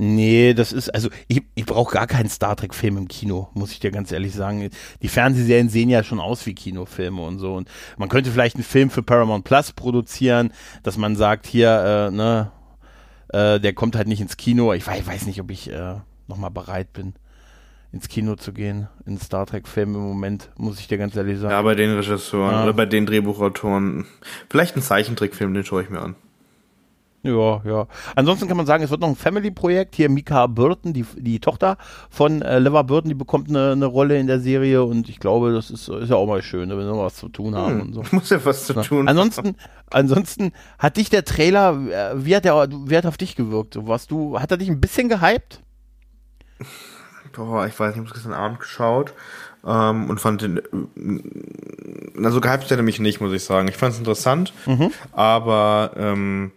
Nee, 0.00 0.54
das 0.54 0.72
ist, 0.72 0.94
also 0.94 1.08
ich, 1.26 1.42
ich 1.56 1.66
brauche 1.66 1.92
gar 1.92 2.06
keinen 2.06 2.28
Star 2.28 2.54
Trek-Film 2.54 2.98
im 2.98 3.08
Kino, 3.08 3.48
muss 3.54 3.72
ich 3.72 3.80
dir 3.80 3.90
ganz 3.90 4.12
ehrlich 4.12 4.32
sagen. 4.32 4.70
Die 5.02 5.08
Fernsehserien 5.08 5.68
sehen 5.68 5.90
ja 5.90 6.04
schon 6.04 6.20
aus 6.20 6.46
wie 6.46 6.54
Kinofilme 6.54 7.20
und 7.20 7.40
so. 7.40 7.54
Und 7.54 7.68
man 7.96 8.08
könnte 8.08 8.30
vielleicht 8.30 8.54
einen 8.54 8.62
Film 8.62 8.90
für 8.90 9.02
Paramount 9.02 9.44
Plus 9.44 9.72
produzieren, 9.72 10.52
dass 10.84 10.98
man 10.98 11.16
sagt, 11.16 11.48
hier, 11.48 12.10
äh, 12.12 12.14
ne, 12.14 12.52
äh, 13.30 13.58
der 13.58 13.72
kommt 13.72 13.96
halt 13.96 14.06
nicht 14.06 14.20
ins 14.20 14.36
Kino. 14.36 14.72
Ich 14.72 14.86
weiß, 14.86 15.00
ich 15.00 15.06
weiß 15.06 15.26
nicht, 15.26 15.40
ob 15.40 15.50
ich 15.50 15.68
äh, 15.68 15.96
nochmal 16.28 16.52
bereit 16.52 16.92
bin, 16.92 17.14
ins 17.90 18.08
Kino 18.08 18.36
zu 18.36 18.52
gehen, 18.52 18.86
in 19.04 19.18
Star 19.18 19.46
Trek-Film 19.46 19.96
im 19.96 20.00
Moment, 20.00 20.50
muss 20.56 20.78
ich 20.78 20.86
dir 20.86 20.98
ganz 20.98 21.16
ehrlich 21.16 21.40
sagen. 21.40 21.50
Ja, 21.50 21.62
bei 21.62 21.74
den 21.74 21.96
Regisseuren 21.96 22.54
ja. 22.54 22.62
oder 22.62 22.72
bei 22.72 22.86
den 22.86 23.04
Drehbuchautoren. 23.04 24.06
Vielleicht 24.48 24.76
ein 24.76 24.82
Zeichentrickfilm, 24.82 25.54
den 25.54 25.64
schaue 25.64 25.82
ich 25.82 25.90
mir 25.90 26.02
an. 26.02 26.14
Ja, 27.28 27.60
ja. 27.64 27.86
Ansonsten 28.16 28.48
kann 28.48 28.56
man 28.56 28.66
sagen, 28.66 28.82
es 28.82 28.90
wird 28.90 29.00
noch 29.00 29.08
ein 29.08 29.16
Family-Projekt. 29.16 29.96
Hier 29.96 30.08
Mika 30.08 30.46
Burton, 30.46 30.92
die, 30.92 31.04
die 31.16 31.40
Tochter 31.40 31.76
von 32.10 32.42
äh, 32.42 32.58
Lever 32.58 32.84
Burton, 32.84 33.08
die 33.08 33.14
bekommt 33.14 33.48
eine, 33.48 33.72
eine 33.72 33.86
Rolle 33.86 34.18
in 34.18 34.26
der 34.26 34.40
Serie 34.40 34.82
und 34.82 35.08
ich 35.08 35.20
glaube, 35.20 35.52
das 35.52 35.70
ist, 35.70 35.88
ist 35.88 36.08
ja 36.08 36.16
auch 36.16 36.26
mal 36.26 36.42
schön, 36.42 36.70
wenn 36.70 36.78
wir 36.78 36.86
noch 36.86 37.04
was 37.04 37.16
zu 37.16 37.28
tun 37.28 37.54
haben 37.54 37.80
hm, 37.80 37.80
und 37.80 37.92
so. 37.92 38.04
Muss 38.12 38.30
ja 38.30 38.44
was 38.44 38.66
zu 38.66 38.72
Na, 38.74 38.82
tun. 38.82 39.08
Ansonsten, 39.08 39.56
ansonsten 39.90 40.52
hat 40.78 40.96
dich 40.96 41.10
der 41.10 41.24
Trailer, 41.24 41.72
äh, 41.90 42.24
wie 42.24 42.34
hat 42.34 42.44
der, 42.44 42.68
wie 42.86 42.96
hat 42.96 43.06
auf 43.06 43.18
dich 43.18 43.36
gewirkt? 43.36 43.78
Warst 43.86 44.10
du, 44.10 44.38
hat 44.40 44.50
er 44.50 44.56
dich 44.56 44.68
ein 44.68 44.80
bisschen 44.80 45.08
gehypt? 45.08 45.60
Boah, 47.34 47.66
ich 47.66 47.78
weiß 47.78 47.94
nicht, 47.94 48.02
ich 48.02 48.08
habe 48.08 48.14
gestern 48.14 48.32
Abend 48.32 48.58
geschaut 48.58 49.12
ähm, 49.64 50.10
und 50.10 50.20
fand 50.20 50.42
den, 50.42 50.60
also 52.22 52.40
gehypt 52.40 52.70
hätte 52.70 52.82
mich 52.82 52.98
nicht, 53.00 53.20
muss 53.20 53.32
ich 53.32 53.44
sagen. 53.44 53.68
Ich 53.68 53.76
fand 53.76 53.92
es 53.92 53.98
interessant, 53.98 54.52
mhm. 54.66 54.90
aber 55.12 55.92
ähm, 55.96 56.52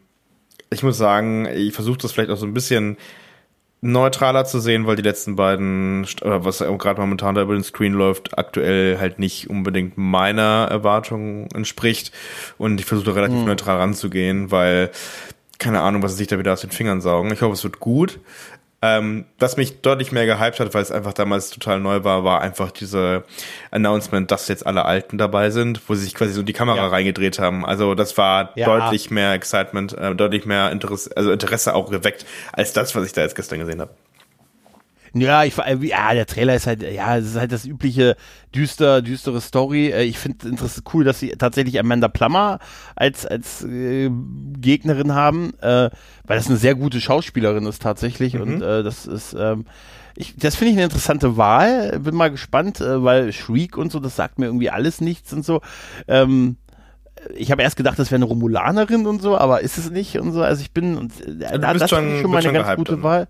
ich 0.71 0.83
muss 0.83 0.97
sagen, 0.97 1.45
ich 1.45 1.73
versuche 1.73 1.97
das 1.97 2.11
vielleicht 2.11 2.31
auch 2.31 2.37
so 2.37 2.45
ein 2.45 2.53
bisschen 2.53 2.97
neutraler 3.81 4.45
zu 4.45 4.59
sehen, 4.59 4.85
weil 4.85 4.95
die 4.95 5.01
letzten 5.01 5.35
beiden, 5.35 6.05
oder 6.21 6.45
was 6.45 6.59
gerade 6.59 7.01
momentan 7.01 7.35
da 7.35 7.41
über 7.41 7.55
den 7.55 7.63
Screen 7.63 7.93
läuft, 7.93 8.37
aktuell 8.37 8.99
halt 8.99 9.17
nicht 9.19 9.49
unbedingt 9.49 9.97
meiner 9.97 10.67
Erwartung 10.69 11.49
entspricht. 11.53 12.11
Und 12.57 12.79
ich 12.79 12.85
versuche 12.85 13.15
relativ 13.15 13.39
mhm. 13.39 13.45
neutral 13.45 13.77
ranzugehen, 13.77 14.51
weil 14.51 14.91
keine 15.57 15.81
Ahnung, 15.81 16.01
was 16.01 16.11
sie 16.13 16.19
sich 16.19 16.27
da 16.27 16.39
wieder 16.39 16.53
aus 16.53 16.61
den 16.61 16.71
Fingern 16.71 17.01
saugen. 17.01 17.31
Ich 17.31 17.41
hoffe, 17.41 17.53
es 17.53 17.63
wird 17.63 17.79
gut. 17.79 18.19
Ähm, 18.83 19.25
was 19.37 19.57
mich 19.57 19.81
deutlich 19.81 20.11
mehr 20.11 20.25
gehypt 20.25 20.59
hat, 20.59 20.73
weil 20.73 20.81
es 20.81 20.91
einfach 20.91 21.13
damals 21.13 21.51
total 21.51 21.79
neu 21.79 22.03
war, 22.03 22.23
war 22.23 22.41
einfach 22.41 22.71
diese 22.71 23.23
Announcement, 23.69 24.31
dass 24.31 24.47
jetzt 24.47 24.65
alle 24.65 24.85
Alten 24.85 25.19
dabei 25.19 25.51
sind, 25.51 25.81
wo 25.87 25.93
sie 25.93 26.03
sich 26.03 26.15
quasi 26.15 26.33
so 26.33 26.41
die 26.41 26.53
Kamera 26.53 26.77
ja. 26.77 26.87
reingedreht 26.87 27.37
haben. 27.37 27.63
Also 27.63 27.93
das 27.93 28.17
war 28.17 28.51
ja. 28.55 28.65
deutlich 28.65 29.11
mehr 29.11 29.33
Excitement, 29.33 29.93
äh, 29.93 30.15
deutlich 30.15 30.47
mehr 30.47 30.71
Interesse, 30.71 31.11
also 31.15 31.31
Interesse 31.31 31.75
auch 31.75 31.91
geweckt, 31.91 32.25
als 32.53 32.73
das, 32.73 32.95
was 32.95 33.05
ich 33.05 33.13
da 33.13 33.21
jetzt 33.21 33.35
gestern 33.35 33.59
gesehen 33.59 33.81
habe. 33.81 33.91
Ja, 35.13 35.43
ich 35.43 35.57
äh, 35.57 35.75
ja, 35.81 36.13
der 36.13 36.25
Trailer 36.25 36.55
ist 36.55 36.67
halt, 36.67 36.83
ja, 36.83 37.17
es 37.17 37.25
ist 37.27 37.35
halt 37.35 37.51
das 37.51 37.65
übliche 37.65 38.15
düster, 38.55 39.01
düstere 39.01 39.41
Story. 39.41 39.87
Äh, 39.87 40.03
ich 40.03 40.17
finde 40.17 40.55
es 40.63 40.83
cool, 40.93 41.03
dass 41.03 41.19
sie 41.19 41.31
tatsächlich 41.31 41.79
Amanda 41.79 42.07
Plummer 42.07 42.59
als 42.95 43.25
als 43.25 43.63
äh, 43.63 44.09
Gegnerin 44.57 45.13
haben, 45.13 45.53
äh, 45.61 45.89
weil 46.23 46.37
das 46.37 46.47
eine 46.47 46.57
sehr 46.57 46.75
gute 46.75 47.01
Schauspielerin 47.01 47.65
ist 47.65 47.81
tatsächlich 47.81 48.35
mhm. 48.35 48.41
und 48.41 48.61
äh, 48.61 48.83
das 48.83 49.05
ist 49.05 49.35
ähm, 49.37 49.65
ich, 50.15 50.35
das 50.37 50.55
finde 50.55 50.71
ich 50.71 50.77
eine 50.77 50.85
interessante 50.85 51.37
Wahl. 51.37 51.99
Bin 51.99 52.15
mal 52.15 52.31
gespannt, 52.31 52.79
äh, 52.79 53.03
weil 53.03 53.33
Shriek 53.33 53.77
und 53.77 53.91
so, 53.91 53.99
das 53.99 54.15
sagt 54.15 54.39
mir 54.39 54.45
irgendwie 54.45 54.69
alles 54.69 55.01
nichts 55.01 55.33
und 55.33 55.43
so. 55.43 55.61
Ähm, 56.07 56.57
ich 57.35 57.51
habe 57.51 57.61
erst 57.61 57.75
gedacht, 57.75 57.99
das 57.99 58.11
wäre 58.11 58.17
eine 58.17 58.25
Romulanerin 58.25 59.05
und 59.07 59.21
so, 59.21 59.37
aber 59.37 59.61
ist 59.61 59.77
es 59.77 59.89
nicht 59.89 60.17
und 60.19 60.31
so. 60.31 60.41
Also 60.41 60.61
ich 60.61 60.71
bin, 60.71 60.97
und, 60.97 61.19
äh, 61.21 61.59
da, 61.59 61.73
das 61.73 61.89
schon, 61.89 62.15
ist 62.15 62.21
schon 62.21 62.31
mal 62.31 62.45
eine 62.45 62.53
ganz 62.53 62.75
gute 62.77 62.93
dann. 62.93 63.03
Wahl 63.03 63.27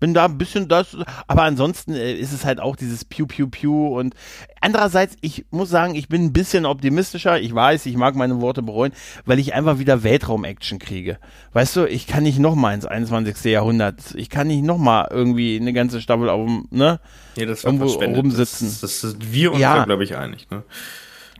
bin 0.00 0.14
da 0.14 0.26
ein 0.26 0.38
bisschen 0.38 0.68
das, 0.68 0.96
aber 1.26 1.42
ansonsten 1.42 1.94
äh, 1.94 2.14
ist 2.14 2.32
es 2.32 2.44
halt 2.44 2.60
auch 2.60 2.76
dieses 2.76 3.04
Pew 3.04 3.26
Pew 3.26 3.48
Pew 3.48 3.98
und 3.98 4.14
andererseits, 4.60 5.16
ich 5.20 5.46
muss 5.50 5.70
sagen, 5.70 5.94
ich 5.94 6.08
bin 6.08 6.24
ein 6.24 6.32
bisschen 6.32 6.66
optimistischer. 6.66 7.40
Ich 7.40 7.54
weiß, 7.54 7.86
ich 7.86 7.96
mag 7.96 8.14
meine 8.14 8.40
Worte 8.40 8.62
bereuen, 8.62 8.92
weil 9.24 9.38
ich 9.38 9.54
einfach 9.54 9.78
wieder 9.78 10.02
Weltraum-Action 10.02 10.78
kriege. 10.78 11.18
Weißt 11.52 11.76
du, 11.76 11.86
ich 11.86 12.06
kann 12.06 12.22
nicht 12.22 12.38
noch 12.38 12.54
mal 12.54 12.74
ins 12.74 12.86
21. 12.86 13.44
Jahrhundert, 13.44 14.14
ich 14.14 14.30
kann 14.30 14.48
nicht 14.48 14.64
noch 14.64 14.78
mal 14.78 15.08
irgendwie 15.10 15.58
eine 15.60 15.72
ganze 15.72 16.00
Staffel 16.00 16.28
auf 16.28 16.46
dem, 16.46 16.68
ne? 16.70 17.00
Ja, 17.36 17.46
das 17.46 17.64
irgendwo 17.64 17.86
rumsitzen. 17.86 18.68
Das, 18.68 18.80
das, 18.80 19.00
das 19.00 19.16
wir 19.20 19.52
uns 19.52 19.60
ja. 19.60 19.84
glaube 19.84 20.04
ich, 20.04 20.16
einig, 20.16 20.50
ne? 20.50 20.64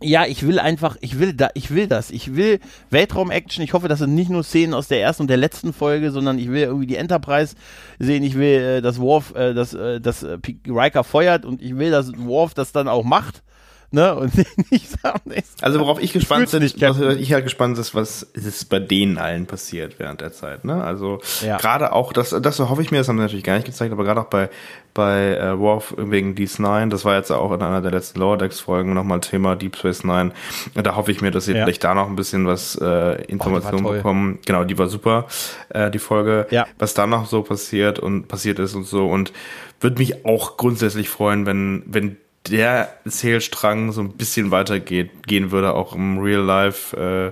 Ja, 0.01 0.27
ich 0.27 0.47
will 0.47 0.59
einfach, 0.59 0.97
ich 1.01 1.19
will 1.19 1.33
da, 1.33 1.49
ich 1.55 1.71
will 1.73 1.87
das. 1.87 2.11
Ich 2.11 2.37
will 2.37 2.61
Weltraum-Action. 2.91 3.65
Ich 3.65 3.73
hoffe, 3.73 3.89
das 3.89 3.99
sind 3.99 4.15
nicht 4.15 4.31
nur 4.31 4.45
Szenen 4.45 4.75
aus 4.75 4.89
der 4.89 5.01
ersten 5.01 5.23
und 5.23 5.29
der 5.29 5.37
letzten 5.37 5.73
Folge, 5.73 6.11
sondern 6.11 6.39
ich 6.39 6.49
will 6.49 6.63
irgendwie 6.63 6.87
die 6.87 6.97
Enterprise 6.97 7.57
sehen. 7.99 8.23
Ich 8.23 8.35
will, 8.35 8.61
äh, 8.61 8.81
dass 8.81 9.01
Worf, 9.01 9.35
äh, 9.35 9.55
dass, 9.55 9.75
äh, 9.75 10.01
dass 10.01 10.23
äh, 10.23 10.39
Riker 10.67 11.05
feuert 11.05 11.45
und 11.45 11.63
ich 11.63 11.77
will, 11.77 11.91
dass 11.91 12.13
Worf 12.17 12.55
das 12.55 12.73
dann 12.73 12.89
auch 12.89 13.05
macht 13.05 13.43
ne? 13.91 14.15
Und 14.15 14.33
nicht 14.71 14.89
sagen, 15.01 15.33
Also 15.61 15.81
worauf 15.81 16.01
ich 16.01 16.13
gespannt 16.13 16.51
bin, 16.51 16.63
was 16.63 17.17
ich 17.17 17.33
halt 17.33 17.45
gespannt 17.45 17.79
ist, 17.79 17.95
was 17.95 18.23
ist 18.23 18.69
bei 18.69 18.79
denen 18.79 19.19
allen 19.19 19.47
passiert 19.47 19.99
während 19.99 20.21
der 20.21 20.33
Zeit, 20.33 20.65
ne? 20.65 20.83
Also 20.83 21.21
ja. 21.45 21.57
gerade 21.57 21.93
auch, 21.93 22.13
das, 22.13 22.31
das 22.31 22.59
hoffe 22.59 22.83
ich 22.83 22.91
mir, 22.91 22.99
das 22.99 23.09
haben 23.09 23.17
sie 23.17 23.23
natürlich 23.23 23.45
gar 23.45 23.55
nicht 23.55 23.67
gezeigt, 23.67 23.93
aber 23.93 24.05
gerade 24.05 24.21
auch 24.21 24.27
bei 24.27 24.51
bei 24.99 25.37
äh, 25.37 25.57
Worf 25.57 25.95
wegen 25.97 26.35
DS9, 26.35 26.89
das 26.89 27.05
war 27.05 27.15
jetzt 27.15 27.31
auch 27.31 27.53
in 27.53 27.63
einer 27.63 27.81
der 27.81 27.93
letzten 27.93 28.19
Lower 28.19 28.37
Decks 28.37 28.59
Folgen 28.59 28.95
nochmal 28.95 29.21
Thema 29.21 29.55
Deep 29.55 29.77
Space 29.77 30.03
Nine. 30.03 30.33
Da 30.75 30.97
hoffe 30.97 31.13
ich 31.13 31.21
mir, 31.21 31.31
dass 31.31 31.45
sie 31.45 31.53
ja. 31.53 31.63
vielleicht 31.63 31.85
da 31.85 31.95
noch 31.95 32.09
ein 32.09 32.17
bisschen 32.17 32.49
was 32.49 32.75
äh, 32.75 33.23
Informationen 33.27 33.87
oh, 33.87 33.93
bekommen. 33.93 34.41
Genau, 34.45 34.65
die 34.65 34.77
war 34.77 34.89
super, 34.89 35.29
äh, 35.69 35.89
die 35.93 36.01
Folge. 36.01 36.49
Ja. 36.51 36.67
Was 36.81 36.95
da 36.95 37.07
noch 37.07 37.27
so 37.27 37.43
passiert 37.43 38.01
und 38.01 38.27
passiert 38.27 38.59
ist 38.59 38.75
und 38.75 38.89
so 38.89 39.09
und 39.09 39.33
würde 39.81 39.99
mich 39.99 40.25
auch 40.25 40.57
grundsätzlich 40.57 41.09
freuen, 41.09 41.47
wenn 41.47 41.85
wenn 41.87 42.17
der 42.51 42.95
Erzählstrang 43.05 43.93
so 43.93 44.01
ein 44.01 44.13
bisschen 44.13 44.51
weitergeht, 44.51 45.27
gehen 45.27 45.51
würde, 45.51 45.75
auch 45.75 45.95
im 45.95 46.19
Real 46.19 46.43
Life, 46.43 46.97
äh, 46.97 47.27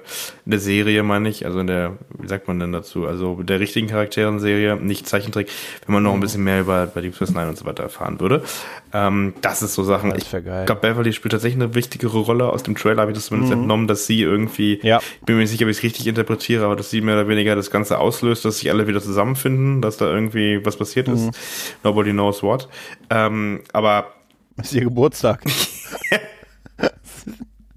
in 0.45 0.51
der 0.51 0.61
Serie, 0.61 1.03
meine 1.03 1.29
ich, 1.29 1.45
also 1.45 1.59
in 1.59 1.67
der, 1.67 1.97
wie 2.19 2.29
sagt 2.29 2.49
man 2.49 2.61
denn 2.61 2.73
dazu, 2.73 3.07
also 3.07 3.43
der 3.43 3.61
richtigen 3.61 3.89
Charakteren-Serie, 3.89 4.77
nicht 4.77 5.09
Zeichentrick, 5.09 5.49
wenn 5.87 5.95
man 5.95 6.03
noch 6.03 6.13
ein 6.13 6.19
mhm. 6.19 6.23
bisschen 6.23 6.45
mehr 6.45 6.61
über, 6.61 6.85
über 6.85 7.03
Deep 7.03 7.15
Space 7.15 7.31
Nine 7.31 7.49
und 7.49 7.59
so 7.59 7.65
weiter 7.65 7.83
erfahren 7.83 8.21
würde. 8.21 8.43
Ähm, 8.93 9.35
das 9.41 9.63
ist 9.63 9.75
so 9.75 9.83
Sachen. 9.83 10.15
ich 10.17 10.31
glaube, 10.31 10.77
Beverly 10.81 11.13
spielt 11.13 11.33
tatsächlich 11.33 11.63
eine 11.63 11.75
wichtigere 11.75 12.19
Rolle. 12.19 12.49
Aus 12.49 12.63
dem 12.63 12.77
Trailer 12.77 13.03
habe 13.03 13.13
ich 13.13 13.17
das 13.17 13.27
zumindest 13.27 13.55
mhm. 13.55 13.63
entnommen, 13.63 13.87
dass 13.87 14.07
sie 14.07 14.23
irgendwie, 14.23 14.81
ja. 14.83 14.99
ich 14.99 15.27
bin 15.27 15.37
mir 15.37 15.43
nicht 15.43 15.51
sicher, 15.51 15.65
ob 15.65 15.71
ich 15.71 15.79
es 15.79 15.83
richtig 15.83 16.07
interpretiere, 16.07 16.65
aber 16.65 16.77
dass 16.77 16.91
sie 16.91 17.01
mehr 17.01 17.15
oder 17.15 17.29
weniger 17.29 17.57
das 17.57 17.71
Ganze 17.71 17.99
auslöst, 17.99 18.45
dass 18.45 18.59
sich 18.59 18.71
alle 18.71 18.87
wieder 18.87 19.01
zusammenfinden, 19.01 19.83
dass 19.83 19.97
da 19.97 20.07
irgendwie 20.07 20.65
was 20.65 20.77
passiert 20.77 21.09
mhm. 21.09 21.15
ist. 21.15 21.31
Nobody 21.83 22.13
knows 22.13 22.43
what. 22.43 22.69
Ähm, 23.11 23.61
aber 23.73 24.16
ist 24.63 24.73
ihr 24.73 24.85
Geburtstag. 24.85 25.43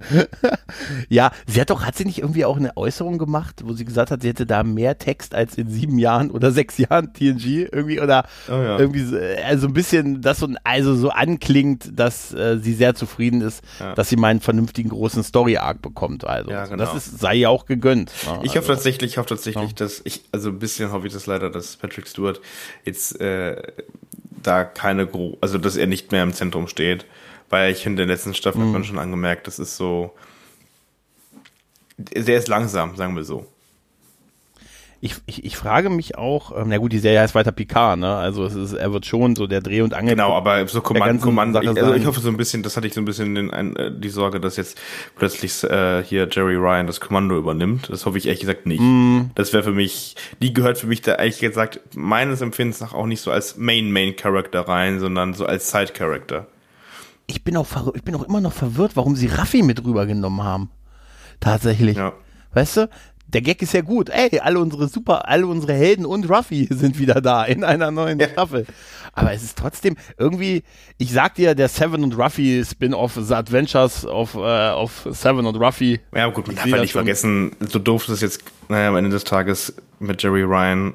ja, 1.09 1.31
sie 1.47 1.61
hat 1.61 1.69
doch, 1.69 1.83
hat 1.83 1.95
sie 1.95 2.05
nicht 2.05 2.19
irgendwie 2.19 2.45
auch 2.45 2.57
eine 2.57 2.75
Äußerung 2.77 3.17
gemacht, 3.17 3.61
wo 3.63 3.73
sie 3.73 3.85
gesagt 3.85 4.11
hat, 4.11 4.21
sie 4.21 4.29
hätte 4.29 4.45
da 4.45 4.63
mehr 4.63 4.97
Text 4.97 5.35
als 5.35 5.57
in 5.57 5.69
sieben 5.69 5.99
Jahren 5.99 6.31
oder 6.31 6.51
sechs 6.51 6.77
Jahren 6.77 7.13
TNG 7.13 7.67
irgendwie 7.71 7.99
oder 7.99 8.27
oh 8.47 8.53
ja. 8.53 8.79
irgendwie 8.79 9.03
so, 9.03 9.17
also 9.45 9.67
ein 9.67 9.73
bisschen 9.73 10.21
das 10.21 10.39
so, 10.39 10.47
also 10.63 10.95
so 10.95 11.09
anklingt, 11.09 11.99
dass 11.99 12.33
äh, 12.33 12.57
sie 12.59 12.73
sehr 12.73 12.95
zufrieden 12.95 13.41
ist, 13.41 13.63
ja. 13.79 13.93
dass 13.93 14.09
sie 14.09 14.15
mal 14.15 14.29
einen 14.29 14.41
vernünftigen 14.41 14.89
großen 14.89 15.23
Story-Arc 15.23 15.81
bekommt. 15.81 16.25
Also 16.25 16.51
ja, 16.51 16.65
genau. 16.65 16.77
das 16.77 16.95
ist, 16.95 17.19
sei 17.19 17.35
ihr 17.35 17.49
auch 17.49 17.65
gegönnt. 17.65 18.11
Ne? 18.25 18.39
Ich 18.43 18.51
hoffe 18.51 18.59
also, 18.59 18.73
tatsächlich, 18.73 19.11
ich 19.11 19.17
hoffe 19.17 19.29
tatsächlich, 19.29 19.75
dass 19.75 20.01
ich, 20.03 20.23
also 20.31 20.49
ein 20.49 20.59
bisschen 20.59 20.91
hoffe 20.91 21.07
ich 21.07 21.13
das 21.13 21.25
leider, 21.25 21.49
dass 21.49 21.77
Patrick 21.77 22.07
Stewart 22.07 22.41
jetzt 22.85 23.19
äh, 23.19 23.61
da 24.43 24.63
keine, 24.63 25.07
Gro 25.07 25.37
also 25.41 25.57
dass 25.57 25.75
er 25.75 25.87
nicht 25.87 26.11
mehr 26.11 26.23
im 26.23 26.33
Zentrum 26.33 26.67
steht. 26.67 27.05
Weil 27.49 27.71
ich 27.71 27.79
finde, 27.79 28.03
in 28.03 28.07
der 28.07 28.15
letzten 28.15 28.33
Staffel 28.33 28.61
mhm. 28.61 28.65
hat 28.65 28.73
man 28.73 28.83
schon 28.83 28.99
angemerkt, 28.99 29.47
das 29.47 29.59
ist 29.59 29.75
so. 29.75 30.13
Der 31.97 32.37
ist 32.37 32.47
langsam, 32.47 32.95
sagen 32.95 33.15
wir 33.15 33.23
so. 33.23 33.45
Ich, 35.01 35.15
ich, 35.25 35.45
ich 35.45 35.55
frage 35.55 35.89
mich 35.89 36.17
auch, 36.17 36.51
ähm, 36.55 36.67
na 36.67 36.77
gut, 36.77 36.91
die 36.91 36.99
Serie 36.99 37.21
heißt 37.21 37.33
weiter 37.33 37.53
Picard, 37.53 37.99
ne? 37.99 38.15
Also 38.15 38.45
es 38.45 38.55
ist, 38.55 38.73
er 38.73 38.91
wird 38.91 39.05
schon 39.05 39.35
so 39.35 39.47
der 39.47 39.61
Dreh- 39.61 39.81
und 39.81 39.93
Angel. 39.93 40.15
Genau, 40.15 40.33
aber 40.33 40.67
so 40.67 40.81
Kommando, 40.81 41.23
Kommando 41.23 41.61
ich, 41.61 41.69
also 41.69 41.93
ich 41.93 42.05
hoffe 42.05 42.19
so 42.19 42.27
ein 42.27 42.35
bisschen, 42.35 42.63
das 42.63 42.75
hatte 42.75 42.87
ich 42.87 42.93
so 42.93 42.99
ein 42.99 43.05
bisschen 43.05 43.33
den, 43.33 43.51
ein, 43.51 43.75
äh, 43.77 43.91
die 43.91 44.09
Sorge, 44.09 44.39
dass 44.39 44.57
jetzt 44.57 44.77
plötzlich 45.15 45.63
äh, 45.63 46.03
hier 46.03 46.27
Jerry 46.29 46.55
Ryan 46.55 46.85
das 46.87 46.99
Kommando 46.99 47.37
übernimmt. 47.37 47.89
Das 47.89 48.05
hoffe 48.05 48.17
ich 48.17 48.25
ehrlich 48.25 48.41
gesagt 48.41 48.65
nicht. 48.65 48.81
Mm. 48.81 49.31
Das 49.35 49.53
wäre 49.53 49.63
für 49.63 49.71
mich, 49.71 50.15
die 50.41 50.53
gehört 50.53 50.77
für 50.77 50.87
mich 50.87 51.01
da 51.01 51.15
ehrlich 51.15 51.39
gesagt 51.39 51.79
meines 51.95 52.41
Empfindens 52.41 52.81
nach 52.81 52.93
auch 52.93 53.05
nicht 53.05 53.21
so 53.21 53.31
als 53.31 53.55
Main 53.55 53.91
Main 53.91 54.15
Character 54.17 54.61
rein, 54.61 54.99
sondern 54.99 55.33
so 55.33 55.45
als 55.45 55.71
Side 55.71 55.93
Character 55.93 56.47
ich 57.29 57.43
bin 57.43 57.55
auch 57.57 57.67
ich 57.93 58.03
bin 58.03 58.15
auch 58.15 58.23
immer 58.23 58.41
noch 58.41 58.53
verwirrt, 58.53 58.95
warum 58.95 59.15
sie 59.15 59.27
Raffi 59.27 59.61
mit 59.61 59.83
rübergenommen 59.85 60.43
haben. 60.43 60.71
Tatsächlich. 61.39 61.97
Ja. 61.97 62.13
Weißt 62.53 62.77
du? 62.77 62.89
Der 63.33 63.41
Gag 63.41 63.61
ist 63.61 63.73
ja 63.73 63.81
gut. 63.81 64.09
Ey, 64.09 64.39
alle 64.39 64.59
unsere 64.59 64.87
super, 64.87 65.27
alle 65.27 65.45
unsere 65.45 65.73
Helden 65.73 66.05
und 66.05 66.27
Ruffy 66.29 66.67
sind 66.71 66.97
wieder 66.97 67.21
da 67.21 67.43
in 67.45 67.63
einer 67.63 67.91
neuen 67.91 68.19
ja. 68.19 68.27
Staffel. 68.27 68.65
Aber 69.13 69.33
es 69.33 69.43
ist 69.43 69.57
trotzdem 69.57 69.97
irgendwie, 70.17 70.63
ich 70.97 71.11
sag 71.11 71.35
dir, 71.35 71.53
der 71.53 71.67
Seven 71.67 72.03
und 72.03 72.17
Ruffy 72.17 72.63
Spin-off, 72.65 73.19
The 73.21 73.35
Adventures 73.35 74.05
of, 74.05 74.33
äh, 74.33 74.71
of 74.71 75.07
Seven 75.11 75.45
und 75.45 75.55
Ruffy. 75.57 75.99
Ja, 76.15 76.27
gut, 76.29 76.47
man 76.47 76.55
darf 76.55 76.65
ja 76.65 76.81
nicht 76.81 76.93
vergessen, 76.93 77.55
so 77.59 77.77
doof 77.77 78.07
es 78.09 78.21
jetzt, 78.21 78.43
naja, 78.67 78.89
am 78.89 78.95
Ende 78.95 79.11
des 79.11 79.25
Tages 79.25 79.75
mit 79.99 80.23
Jerry 80.23 80.43
Ryan 80.43 80.93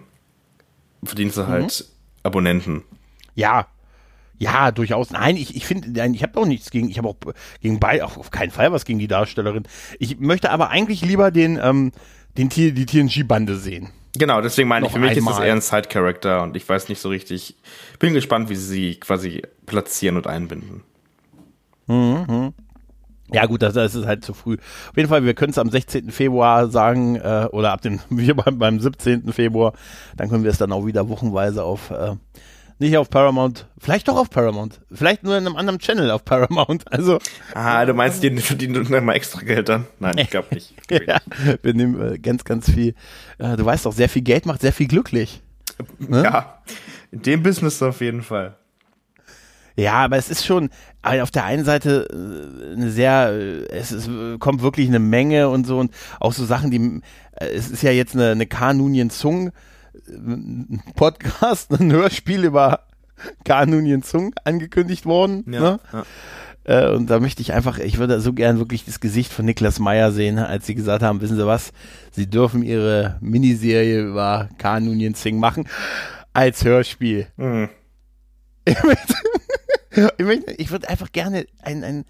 verdienst 1.04 1.36
du 1.36 1.46
halt 1.46 1.84
mhm. 1.86 2.20
Abonnenten. 2.24 2.82
Ja, 3.36 3.68
ja, 4.38 4.72
durchaus. 4.72 5.10
Nein, 5.10 5.36
ich, 5.36 5.54
ich 5.54 5.64
finde, 5.64 6.04
ich 6.12 6.22
habe 6.22 6.40
auch 6.40 6.46
nichts 6.46 6.70
gegen, 6.70 6.90
ich 6.90 6.98
habe 6.98 7.08
auch 7.08 7.16
gegen 7.60 7.78
beide, 7.78 8.04
auf 8.04 8.30
keinen 8.32 8.50
Fall 8.50 8.72
was 8.72 8.84
gegen 8.84 8.98
die 8.98 9.06
Darstellerin. 9.06 9.62
Ich 10.00 10.18
möchte 10.18 10.50
aber 10.50 10.70
eigentlich 10.70 11.02
lieber 11.02 11.30
den, 11.30 11.58
ähm, 11.62 11.92
den 12.36 12.48
die 12.48 12.86
TNG-Bande 12.86 13.56
sehen. 13.56 13.90
Genau, 14.16 14.40
deswegen 14.40 14.68
meine 14.68 14.84
Noch 14.84 14.90
ich, 14.90 14.94
für 14.94 15.00
mich 15.00 15.16
einmal. 15.16 15.32
ist 15.32 15.38
das 15.38 15.46
eher 15.46 15.52
ein 15.54 15.60
Side-Character 15.60 16.42
und 16.42 16.56
ich 16.56 16.68
weiß 16.68 16.88
nicht 16.88 17.00
so 17.00 17.08
richtig, 17.08 17.56
bin 17.98 18.14
gespannt, 18.14 18.48
wie 18.48 18.54
sie 18.54 18.66
sie 18.66 18.94
quasi 18.94 19.42
platzieren 19.66 20.16
und 20.16 20.26
einbinden. 20.26 20.82
Mhm. 21.86 22.54
Ja 23.32 23.46
gut, 23.46 23.62
das, 23.62 23.74
das 23.74 23.94
ist 23.94 24.06
halt 24.06 24.24
zu 24.24 24.34
früh. 24.34 24.54
Auf 24.54 24.96
jeden 24.96 25.08
Fall, 25.08 25.24
wir 25.24 25.34
können 25.34 25.50
es 25.50 25.58
am 25.58 25.70
16. 25.70 26.10
Februar 26.10 26.68
sagen 26.68 27.16
äh, 27.16 27.48
oder 27.50 27.72
ab 27.72 27.80
dem 27.80 28.00
wir 28.10 28.36
beim, 28.36 28.58
beim 28.58 28.78
17. 28.78 29.32
Februar, 29.32 29.72
dann 30.16 30.28
können 30.28 30.44
wir 30.44 30.50
es 30.50 30.58
dann 30.58 30.72
auch 30.72 30.86
wieder 30.86 31.08
wochenweise 31.08 31.64
auf 31.64 31.90
äh, 31.90 32.14
nicht 32.78 32.96
auf 32.96 33.10
Paramount, 33.10 33.66
vielleicht 33.78 34.08
doch 34.08 34.16
auf 34.16 34.30
Paramount, 34.30 34.80
vielleicht 34.92 35.22
nur 35.22 35.36
in 35.36 35.46
einem 35.46 35.56
anderen 35.56 35.78
Channel 35.78 36.10
auf 36.10 36.24
Paramount. 36.24 36.84
Also 36.90 37.18
ah, 37.54 37.84
du 37.84 37.94
meinst, 37.94 38.22
die 38.22 38.30
verdienen 38.38 38.86
dann 38.88 39.04
mal 39.04 39.14
extra 39.14 39.40
Geld 39.40 39.68
dann? 39.68 39.86
Nein, 39.98 40.18
ich 40.18 40.30
glaube 40.30 40.54
nicht. 40.54 40.74
ja, 40.90 41.20
wir 41.62 41.74
nehmen 41.74 42.14
äh, 42.14 42.18
ganz, 42.18 42.44
ganz 42.44 42.70
viel. 42.70 42.94
Äh, 43.38 43.56
du 43.56 43.64
weißt 43.64 43.86
doch, 43.86 43.92
sehr 43.92 44.08
viel 44.08 44.22
Geld 44.22 44.46
macht 44.46 44.60
sehr 44.60 44.72
viel 44.72 44.86
glücklich. 44.86 45.42
Ne? 45.98 46.22
Ja, 46.22 46.62
in 47.10 47.22
dem 47.22 47.42
Business 47.42 47.82
auf 47.82 48.00
jeden 48.00 48.22
Fall. 48.22 48.56
Ja, 49.76 49.94
aber 49.94 50.16
es 50.16 50.30
ist 50.30 50.46
schon 50.46 50.70
auf 51.02 51.30
der 51.30 51.44
einen 51.44 51.64
Seite 51.64 52.06
äh, 52.10 52.74
eine 52.74 52.90
sehr, 52.90 53.32
es 53.70 53.92
ist, 53.92 54.08
kommt 54.38 54.62
wirklich 54.62 54.88
eine 54.88 55.00
Menge 55.00 55.48
und 55.48 55.66
so 55.66 55.78
und 55.78 55.92
auch 56.20 56.32
so 56.32 56.44
Sachen, 56.44 56.70
die, 56.70 57.00
es 57.32 57.70
ist 57.70 57.82
ja 57.82 57.90
jetzt 57.90 58.14
eine, 58.14 58.30
eine 58.30 58.46
Kanunien 58.46 59.10
Zung 59.10 59.50
ein 60.08 60.82
Podcast, 60.94 61.72
ein 61.80 61.92
Hörspiel 61.92 62.44
über 62.44 62.80
Kanunien 63.44 64.02
Zung 64.02 64.34
angekündigt 64.44 65.06
worden. 65.06 65.44
Ja, 65.46 65.60
ne? 65.60 65.80
ja. 65.92 66.04
Äh, 66.64 66.94
und 66.94 67.10
da 67.10 67.20
möchte 67.20 67.42
ich 67.42 67.52
einfach, 67.52 67.78
ich 67.78 67.98
würde 67.98 68.20
so 68.20 68.32
gern 68.32 68.58
wirklich 68.58 68.84
das 68.84 69.00
Gesicht 69.00 69.32
von 69.32 69.44
Niklas 69.44 69.78
Meyer 69.78 70.12
sehen, 70.12 70.38
als 70.38 70.66
sie 70.66 70.74
gesagt 70.74 71.02
haben, 71.02 71.20
wissen 71.20 71.36
Sie 71.36 71.46
was, 71.46 71.72
Sie 72.10 72.28
dürfen 72.28 72.62
Ihre 72.62 73.18
Miniserie 73.20 74.02
über 74.02 74.48
Kanunien 74.58 75.14
Singh 75.14 75.38
machen 75.38 75.68
als 76.32 76.64
Hörspiel. 76.64 77.26
Mhm. 77.36 77.68
Ich, 80.18 80.24
möchte, 80.24 80.50
ich 80.54 80.72
würde 80.72 80.88
einfach 80.88 81.12
gerne 81.12 81.46
ein, 81.62 81.84
ein, 81.84 82.04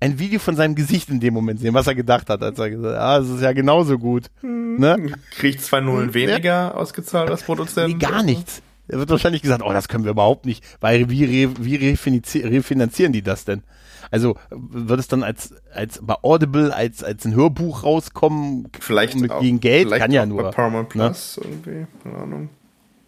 ein 0.00 0.18
Video 0.18 0.38
von 0.38 0.56
seinem 0.56 0.74
Gesicht 0.74 1.08
in 1.08 1.20
dem 1.20 1.34
Moment 1.34 1.60
sehen, 1.60 1.74
was 1.74 1.86
er 1.86 1.94
gedacht 1.94 2.28
hat, 2.28 2.42
als 2.42 2.58
er 2.58 2.70
gesagt 2.70 2.94
hat, 2.94 3.02
ah, 3.02 3.18
es 3.18 3.28
ist 3.28 3.40
ja 3.40 3.52
genauso 3.52 3.98
gut. 3.98 4.26
Hm. 4.40 4.78
Ne? 4.78 5.12
Kriegt 5.30 5.62
zwei 5.62 5.80
Nullen 5.80 6.12
weniger 6.12 6.42
ja. 6.42 6.74
ausgezahlt 6.74 7.30
als 7.30 7.42
Produzent? 7.44 7.94
Nee, 7.94 7.98
gar 7.98 8.22
nichts. 8.22 8.62
Er 8.88 8.98
wird 8.98 9.10
wahrscheinlich 9.10 9.42
gesagt, 9.42 9.62
oh, 9.64 9.72
das 9.72 9.88
können 9.88 10.04
wir 10.04 10.12
überhaupt 10.12 10.46
nicht, 10.46 10.64
weil 10.80 11.10
wie, 11.10 11.24
re, 11.24 11.52
wie 11.58 11.76
refinanzieren 11.76 13.12
die 13.12 13.22
das 13.22 13.44
denn? 13.44 13.62
Also 14.10 14.36
wird 14.50 15.00
es 15.00 15.08
dann 15.08 15.24
als, 15.24 15.54
als 15.74 15.98
bei 16.02 16.14
Audible 16.22 16.72
als, 16.72 17.02
als 17.02 17.24
ein 17.24 17.34
Hörbuch 17.34 17.82
rauskommen? 17.82 18.68
Vielleicht 18.78 19.16
mit, 19.16 19.32
auch, 19.32 19.40
gegen 19.40 19.58
Geld? 19.58 19.90
Kann 19.90 20.12
ja 20.12 20.24
nur. 20.26 20.44
Bei 20.44 20.50
Paramount 20.50 20.94
ne? 20.94 21.06
Plus 21.06 21.38
ne? 21.38 21.48
irgendwie, 21.48 21.86
keine 22.02 22.18
Ahnung. 22.18 22.48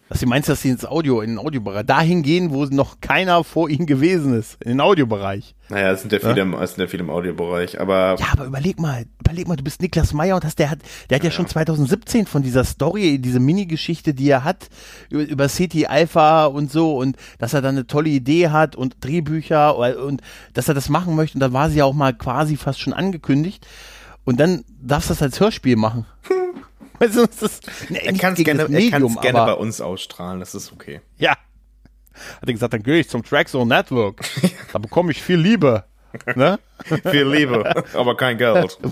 Was 0.09 0.21
du 0.21 0.25
meinst, 0.25 0.49
dass 0.49 0.63
sie 0.63 0.69
ins 0.69 0.85
Audio, 0.85 1.21
in 1.21 1.31
den 1.31 1.37
Audiobereich, 1.37 1.85
dahin 1.85 2.23
gehen, 2.23 2.49
wo 2.49 2.65
noch 2.65 2.99
keiner 2.99 3.43
vor 3.43 3.69
ihnen 3.69 3.85
gewesen 3.85 4.33
ist, 4.33 4.57
in 4.63 4.69
den 4.71 4.81
Audiobereich. 4.81 5.53
Naja, 5.69 5.91
es 5.91 6.01
sind 6.01 6.11
ja 6.11 6.17
viele, 6.17 6.35
ja? 6.35 6.41
Im, 6.41 6.55
es 6.55 6.71
sind 6.71 6.81
ja 6.81 6.87
viele 6.87 7.03
im 7.03 7.11
Audiobereich, 7.11 7.79
aber. 7.79 8.15
Ja, 8.19 8.25
aber 8.31 8.45
überleg 8.45 8.79
mal, 8.79 9.05
überleg 9.19 9.47
mal, 9.47 9.55
du 9.55 9.63
bist 9.63 9.83
Niklas 9.83 10.11
Meyer 10.13 10.35
und 10.35 10.43
hast, 10.43 10.57
der 10.57 10.71
hat, 10.71 10.79
der 11.11 11.17
hat 11.17 11.23
ja, 11.23 11.29
ja 11.29 11.35
schon 11.35 11.45
2017 11.45 12.25
von 12.25 12.41
dieser 12.41 12.63
Story, 12.63 13.19
diese 13.19 13.39
Mini-Geschichte, 13.39 14.15
die 14.15 14.31
er 14.31 14.43
hat, 14.43 14.69
über, 15.11 15.21
über 15.21 15.47
City 15.47 15.85
Alpha 15.85 16.47
und 16.47 16.71
so 16.71 16.97
und 16.97 17.15
dass 17.37 17.53
er 17.53 17.61
dann 17.61 17.75
eine 17.75 17.85
tolle 17.85 18.09
Idee 18.09 18.49
hat 18.49 18.75
und 18.75 18.95
Drehbücher 19.01 19.77
und, 19.77 19.95
und 19.95 20.21
dass 20.55 20.67
er 20.67 20.73
das 20.73 20.89
machen 20.89 21.15
möchte 21.15 21.35
und 21.35 21.41
da 21.41 21.53
war 21.53 21.69
sie 21.69 21.77
ja 21.77 21.85
auch 21.85 21.93
mal 21.93 22.15
quasi 22.15 22.57
fast 22.57 22.79
schon 22.79 22.93
angekündigt 22.93 23.67
und 24.25 24.39
dann 24.39 24.65
darfst 24.81 25.11
du 25.11 25.13
das 25.13 25.21
als 25.21 25.39
Hörspiel 25.39 25.75
machen. 25.75 26.07
Also, 26.99 27.23
ist, 27.23 27.89
ne, 27.89 28.03
er 28.03 28.13
kann 28.13 28.33
es 28.33 28.43
gerne, 28.43 28.67
Medium, 28.67 29.15
gerne 29.21 29.39
bei 29.39 29.53
uns 29.53 29.81
ausstrahlen, 29.81 30.39
das 30.39 30.53
ist 30.55 30.71
okay. 30.71 31.01
Ja. 31.17 31.31
Hat 31.31 32.47
er 32.47 32.53
gesagt, 32.53 32.73
dann 32.73 32.83
gehe 32.83 32.99
ich 32.99 33.09
zum 33.09 33.23
Trackzone 33.23 33.65
Network. 33.65 34.21
da 34.73 34.79
bekomme 34.79 35.11
ich 35.11 35.21
viel 35.21 35.37
Liebe. 35.37 35.85
Ne? 36.35 36.59
viel 37.11 37.27
Liebe, 37.27 37.83
aber 37.93 38.17
kein 38.17 38.37
Geld. 38.37 38.77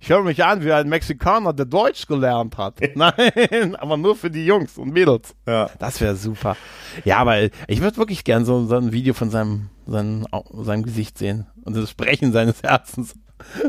Ich 0.00 0.10
höre 0.10 0.22
mich 0.22 0.44
an 0.44 0.62
wie 0.62 0.70
ein 0.70 0.90
Mexikaner, 0.90 1.54
der 1.54 1.64
Deutsch 1.64 2.06
gelernt 2.06 2.58
hat. 2.58 2.78
Nein, 2.94 3.74
aber 3.76 3.96
nur 3.96 4.14
für 4.14 4.30
die 4.30 4.44
Jungs 4.44 4.76
und 4.76 4.92
Mädels. 4.92 5.34
Ja. 5.46 5.70
Das 5.78 5.98
wäre 6.02 6.14
super. 6.14 6.58
Ja, 7.04 7.16
aber 7.18 7.44
ich 7.68 7.80
würde 7.80 7.96
wirklich 7.96 8.22
gern 8.22 8.44
so, 8.44 8.66
so, 8.66 8.76
ein 8.76 8.92
Video 8.92 9.14
von 9.14 9.30
seinem, 9.30 9.70
seinem, 9.86 10.26
seinem 10.52 10.82
Gesicht 10.82 11.16
sehen 11.16 11.46
und 11.64 11.74
das 11.74 11.88
Sprechen 11.88 12.32
seines 12.32 12.62
Herzens. 12.62 13.14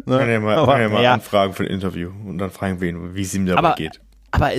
Ne? 0.06 0.18
Kann 0.18 0.30
ja 0.30 0.40
mal, 0.40 0.56
aber, 0.56 0.74
kann 0.74 0.82
ja 0.82 0.90
mal 0.90 1.04
ja. 1.04 1.14
anfragen 1.14 1.54
für 1.54 1.64
ein 1.64 1.70
Interview 1.70 2.12
und 2.26 2.38
dann 2.38 2.52
fragen 2.52 2.82
wir 2.82 2.90
ihn, 2.90 3.16
wie 3.16 3.22
es 3.22 3.34
ihm 3.34 3.46
dabei 3.46 3.60
aber, 3.60 3.76
geht. 3.76 4.02
Aber 4.32 4.52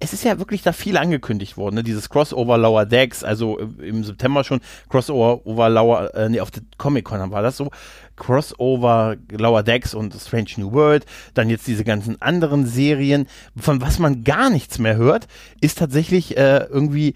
es 0.00 0.12
ist 0.12 0.24
ja 0.24 0.38
wirklich 0.38 0.62
da 0.62 0.72
viel 0.72 0.96
angekündigt 0.96 1.56
worden, 1.56 1.76
ne? 1.76 1.82
dieses 1.82 2.08
Crossover 2.08 2.56
Lower 2.56 2.86
Decks, 2.86 3.24
also 3.24 3.58
äh, 3.58 3.88
im 3.88 4.04
September 4.04 4.44
schon 4.44 4.60
Crossover 4.88 5.68
Lower, 5.68 6.14
äh, 6.14 6.28
nee, 6.28 6.40
auf 6.40 6.50
der 6.50 6.62
Comic-Con 6.76 7.30
war 7.30 7.42
das 7.42 7.56
so, 7.56 7.70
Crossover 8.16 9.16
Lower 9.30 9.62
Decks 9.62 9.94
und 9.94 10.14
Strange 10.14 10.50
New 10.56 10.72
World, 10.72 11.04
dann 11.34 11.50
jetzt 11.50 11.66
diese 11.66 11.84
ganzen 11.84 12.20
anderen 12.22 12.66
Serien, 12.66 13.26
von 13.56 13.80
was 13.80 13.98
man 13.98 14.22
gar 14.22 14.50
nichts 14.50 14.78
mehr 14.78 14.96
hört, 14.96 15.26
ist 15.60 15.78
tatsächlich 15.78 16.36
äh, 16.36 16.64
irgendwie 16.70 17.14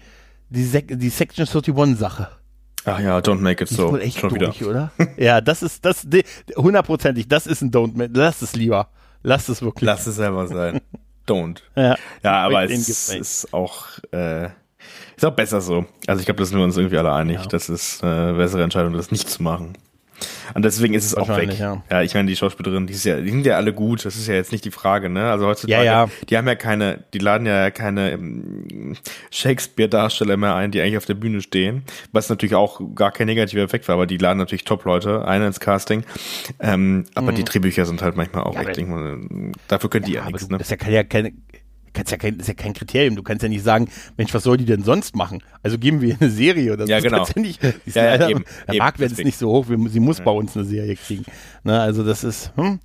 die, 0.49 0.63
Se 0.63 0.83
die 0.83 1.09
Section 1.09 1.47
31 1.47 1.97
Sache. 1.97 2.29
Ach 2.85 2.99
ja, 2.99 3.17
don't 3.19 3.39
make 3.39 3.63
it 3.63 3.69
so. 3.69 3.85
Ist 3.85 3.91
wohl 3.93 4.01
echt 4.01 4.19
Schon 4.19 4.33
durch, 4.33 4.59
wieder. 4.59 4.69
oder? 4.69 4.91
ja, 5.17 5.41
das 5.41 5.63
ist, 5.63 5.85
das, 5.85 6.05
hundertprozentig, 6.55 7.27
das 7.27 7.47
ist 7.47 7.61
ein 7.61 7.71
Don't 7.71 7.95
make, 7.95 8.11
lass 8.13 8.41
es 8.41 8.55
lieber. 8.55 8.89
Lass 9.23 9.47
es 9.47 9.61
wirklich. 9.61 9.87
Lass 9.87 10.05
es 10.05 10.15
selber 10.15 10.47
sein. 10.47 10.81
Don't. 11.27 11.59
Ja, 11.75 11.95
ja 12.21 12.31
aber 12.45 12.65
es 12.65 12.89
ist 12.89 13.53
auch, 13.53 13.85
äh, 14.11 14.47
ist 15.15 15.25
auch 15.25 15.31
besser 15.31 15.61
so. 15.61 15.85
Also 16.07 16.19
ich 16.19 16.25
glaube, 16.25 16.39
da 16.39 16.45
sind 16.45 16.57
wir 16.57 16.63
uns 16.65 16.75
irgendwie 16.75 16.97
alle 16.97 17.13
einig. 17.13 17.37
Ja. 17.37 17.45
Das 17.45 17.69
ist 17.69 18.03
äh, 18.03 18.07
eine 18.07 18.33
bessere 18.33 18.63
Entscheidung, 18.63 18.93
das 18.93 19.11
nicht 19.11 19.29
zu 19.29 19.41
machen. 19.41 19.77
Und 20.53 20.65
deswegen 20.65 20.93
ist 20.93 21.05
es 21.05 21.15
auch 21.15 21.29
weg. 21.29 21.57
Ja. 21.57 21.83
ja, 21.89 22.01
ich 22.01 22.13
meine, 22.13 22.27
die 22.27 22.35
Schauspielerin, 22.35 22.87
die, 22.87 22.93
ja, 22.93 23.19
die 23.19 23.29
sind 23.29 23.45
ja 23.45 23.55
alle 23.57 23.73
gut, 23.73 24.05
das 24.05 24.15
ist 24.15 24.27
ja 24.27 24.35
jetzt 24.35 24.51
nicht 24.51 24.65
die 24.65 24.71
Frage, 24.71 25.09
ne? 25.09 25.31
Also 25.31 25.47
heutzutage, 25.47 25.85
ja, 25.85 26.05
ja. 26.05 26.09
die 26.29 26.37
haben 26.37 26.47
ja 26.47 26.55
keine, 26.55 27.03
die 27.13 27.19
laden 27.19 27.47
ja 27.47 27.71
keine 27.71 28.11
ähm, 28.11 28.95
Shakespeare-Darsteller 29.31 30.37
mehr 30.37 30.55
ein, 30.55 30.71
die 30.71 30.81
eigentlich 30.81 30.97
auf 30.97 31.05
der 31.05 31.15
Bühne 31.15 31.41
stehen, 31.41 31.83
was 32.11 32.29
natürlich 32.29 32.55
auch 32.55 32.81
gar 32.95 33.11
kein 33.11 33.27
negativer 33.27 33.61
Effekt 33.61 33.87
war, 33.87 33.95
aber 33.95 34.05
die 34.05 34.17
laden 34.17 34.37
natürlich 34.37 34.63
Top-Leute 34.63 35.25
ein 35.27 35.41
ins 35.41 35.59
Casting. 35.59 36.03
Ähm, 36.59 37.05
aber 37.15 37.31
mhm. 37.31 37.35
die 37.35 37.43
Drehbücher 37.43 37.85
sind 37.85 38.01
halt 38.01 38.15
manchmal 38.15 38.43
auch 38.43 38.55
ja, 38.55 38.61
echt, 38.63 38.81
dafür 39.67 39.89
können 39.89 40.05
die 40.05 40.13
ja, 40.13 40.23
ja 40.23 40.27
nichts, 40.27 40.49
ne? 40.49 40.57
Das 40.57 40.67
ist 40.67 40.71
ja 40.71 40.77
keine, 40.77 41.05
keine 41.05 41.33
kannst 41.93 42.11
ja 42.11 42.17
kein, 42.17 42.37
ist 42.37 42.47
ja 42.47 42.53
kein 42.53 42.73
Kriterium. 42.73 43.15
Du 43.15 43.23
kannst 43.23 43.43
ja 43.43 43.49
nicht 43.49 43.63
sagen, 43.63 43.89
Mensch, 44.17 44.33
was 44.33 44.43
soll 44.43 44.57
die 44.57 44.65
denn 44.65 44.83
sonst 44.83 45.15
machen? 45.15 45.43
Also 45.61 45.77
geben 45.77 46.01
wir 46.01 46.17
eine 46.19 46.29
Serie 46.29 46.73
oder 46.73 46.87
so. 46.87 46.93
Ja, 46.93 46.99
genau. 46.99 47.25
Ja 47.25 47.41
nicht, 47.41 47.63
ja, 47.63 48.03
leider, 48.03 48.29
eben, 48.29 48.45
der 48.67 48.75
Marktwert 48.75 49.11
ist 49.11 49.23
nicht 49.23 49.37
so 49.37 49.49
hoch, 49.49 49.65
sie 49.87 49.99
muss 49.99 50.19
ja. 50.19 50.25
bei 50.25 50.31
uns 50.31 50.55
eine 50.55 50.65
Serie 50.65 50.95
kriegen. 50.95 51.25
Na, 51.63 51.81
also 51.81 52.03
das 52.03 52.23
ist 52.23 52.51
hm, 52.55 52.79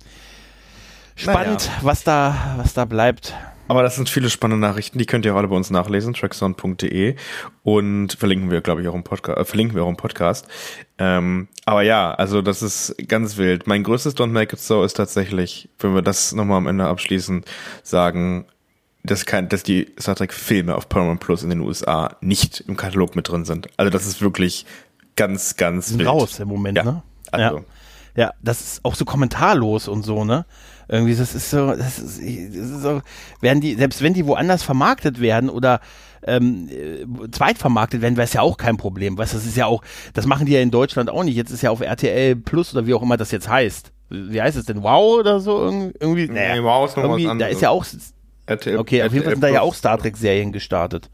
spannend, 1.15 1.67
naja. 1.67 1.79
was 1.81 2.03
da, 2.03 2.55
was 2.57 2.73
da 2.73 2.85
bleibt. 2.85 3.35
Aber 3.69 3.83
das 3.83 3.97
sind 3.97 4.09
viele 4.09 4.31
spannende 4.31 4.65
Nachrichten, 4.65 4.97
die 4.97 5.05
könnt 5.05 5.25
ihr 5.25 5.33
auch 5.33 5.37
alle 5.37 5.47
bei 5.47 5.55
uns 5.55 5.69
nachlesen, 5.69 6.15
tracksound.de 6.15 7.15
und 7.61 8.13
verlinken 8.13 8.49
wir, 8.49 8.61
glaube 8.61 8.81
ich, 8.81 8.87
auch 8.87 8.95
im 8.95 9.03
Podcast, 9.03 9.37
äh, 9.37 9.45
verlinken 9.45 9.75
wir 9.75 9.83
auch 9.83 9.89
im 9.89 9.95
Podcast. 9.95 10.47
Ähm, 10.97 11.49
aber 11.65 11.83
ja, 11.83 12.11
also 12.11 12.41
das 12.41 12.63
ist 12.63 12.95
ganz 13.07 13.37
wild. 13.37 13.67
Mein 13.67 13.83
größtes 13.83 14.17
Don't 14.17 14.31
Make 14.31 14.55
It 14.55 14.59
So 14.59 14.83
ist 14.83 14.95
tatsächlich, 14.95 15.69
wenn 15.77 15.93
wir 15.93 16.01
das 16.01 16.33
nochmal 16.33 16.57
am 16.57 16.65
Ende 16.65 16.85
abschließen, 16.85 17.45
sagen, 17.83 18.47
dass, 19.03 19.25
kein, 19.25 19.49
dass 19.49 19.63
die 19.63 19.91
Star 19.99 20.15
Trek 20.15 20.33
Filme 20.33 20.75
auf 20.75 20.89
Paramount 20.89 21.19
Plus 21.19 21.43
in 21.43 21.49
den 21.49 21.61
USA 21.61 22.15
nicht 22.21 22.63
im 22.67 22.75
Katalog 22.75 23.15
mit 23.15 23.29
drin 23.29 23.45
sind. 23.45 23.67
Also 23.77 23.89
das 23.89 24.05
ist 24.05 24.21
wirklich 24.21 24.65
ganz, 25.15 25.55
ganz 25.55 25.87
sind 25.87 25.99
wild. 25.99 26.09
raus 26.09 26.39
im 26.39 26.47
Moment, 26.47 26.77
ja. 26.77 26.83
ne? 26.83 27.03
Also. 27.31 27.57
Ja. 27.57 27.63
ja, 28.15 28.33
das 28.41 28.61
ist 28.61 28.85
auch 28.85 28.95
so 28.95 29.05
kommentarlos 29.05 29.87
und 29.87 30.03
so, 30.03 30.25
ne? 30.25 30.45
Irgendwie, 30.87 31.15
das 31.15 31.35
ist 31.35 31.51
so, 31.51 31.75
das 31.75 31.99
ist, 31.99 32.19
das 32.19 32.69
ist 32.69 32.81
so, 32.81 33.01
werden 33.41 33.61
die, 33.61 33.75
selbst 33.75 34.01
wenn 34.01 34.13
die 34.13 34.25
woanders 34.25 34.63
vermarktet 34.63 35.21
werden 35.21 35.49
oder 35.49 35.81
ähm, 36.23 36.67
äh, 36.69 37.05
zweitvermarktet 37.31 38.01
werden, 38.01 38.17
wäre 38.17 38.25
es 38.25 38.33
ja 38.33 38.41
auch 38.41 38.57
kein 38.57 38.77
Problem. 38.77 39.17
Weißt 39.17 39.33
das 39.33 39.45
ist 39.45 39.55
ja 39.55 39.67
auch, 39.67 39.83
das 40.13 40.25
machen 40.25 40.45
die 40.45 40.53
ja 40.53 40.61
in 40.61 40.71
Deutschland 40.71 41.09
auch 41.09 41.23
nicht. 41.23 41.35
Jetzt 41.35 41.51
ist 41.51 41.61
ja 41.61 41.69
auf 41.69 41.81
RTL 41.81 42.35
Plus 42.35 42.73
oder 42.73 42.87
wie 42.87 42.93
auch 42.93 43.03
immer 43.03 43.17
das 43.17 43.31
jetzt 43.31 43.47
heißt. 43.47 43.91
Wie 44.09 44.41
heißt 44.41 44.57
es 44.57 44.65
denn? 44.65 44.81
Wow 44.81 45.19
oder 45.19 45.39
so? 45.39 45.91
Irgendwie, 45.99 46.27
nee, 46.27 46.61
wow 46.61 46.89
ist 46.89 46.97
noch 46.97 47.03
was 47.03 47.25
anderes. 47.25 47.37
Da 47.37 47.45
ist 47.47 47.61
ja 47.61 47.69
auch 47.69 47.85
RTL, 48.49 48.77
okay, 48.77 49.03
auf 49.03 49.13
jeden 49.13 49.23
Fall 49.23 49.33
sind 49.33 49.43
da 49.43 49.49
ja 49.49 49.61
auch 49.61 49.75
Star 49.75 49.97
Trek 49.97 50.17
Serien 50.17 50.51
gestartet. 50.51 51.09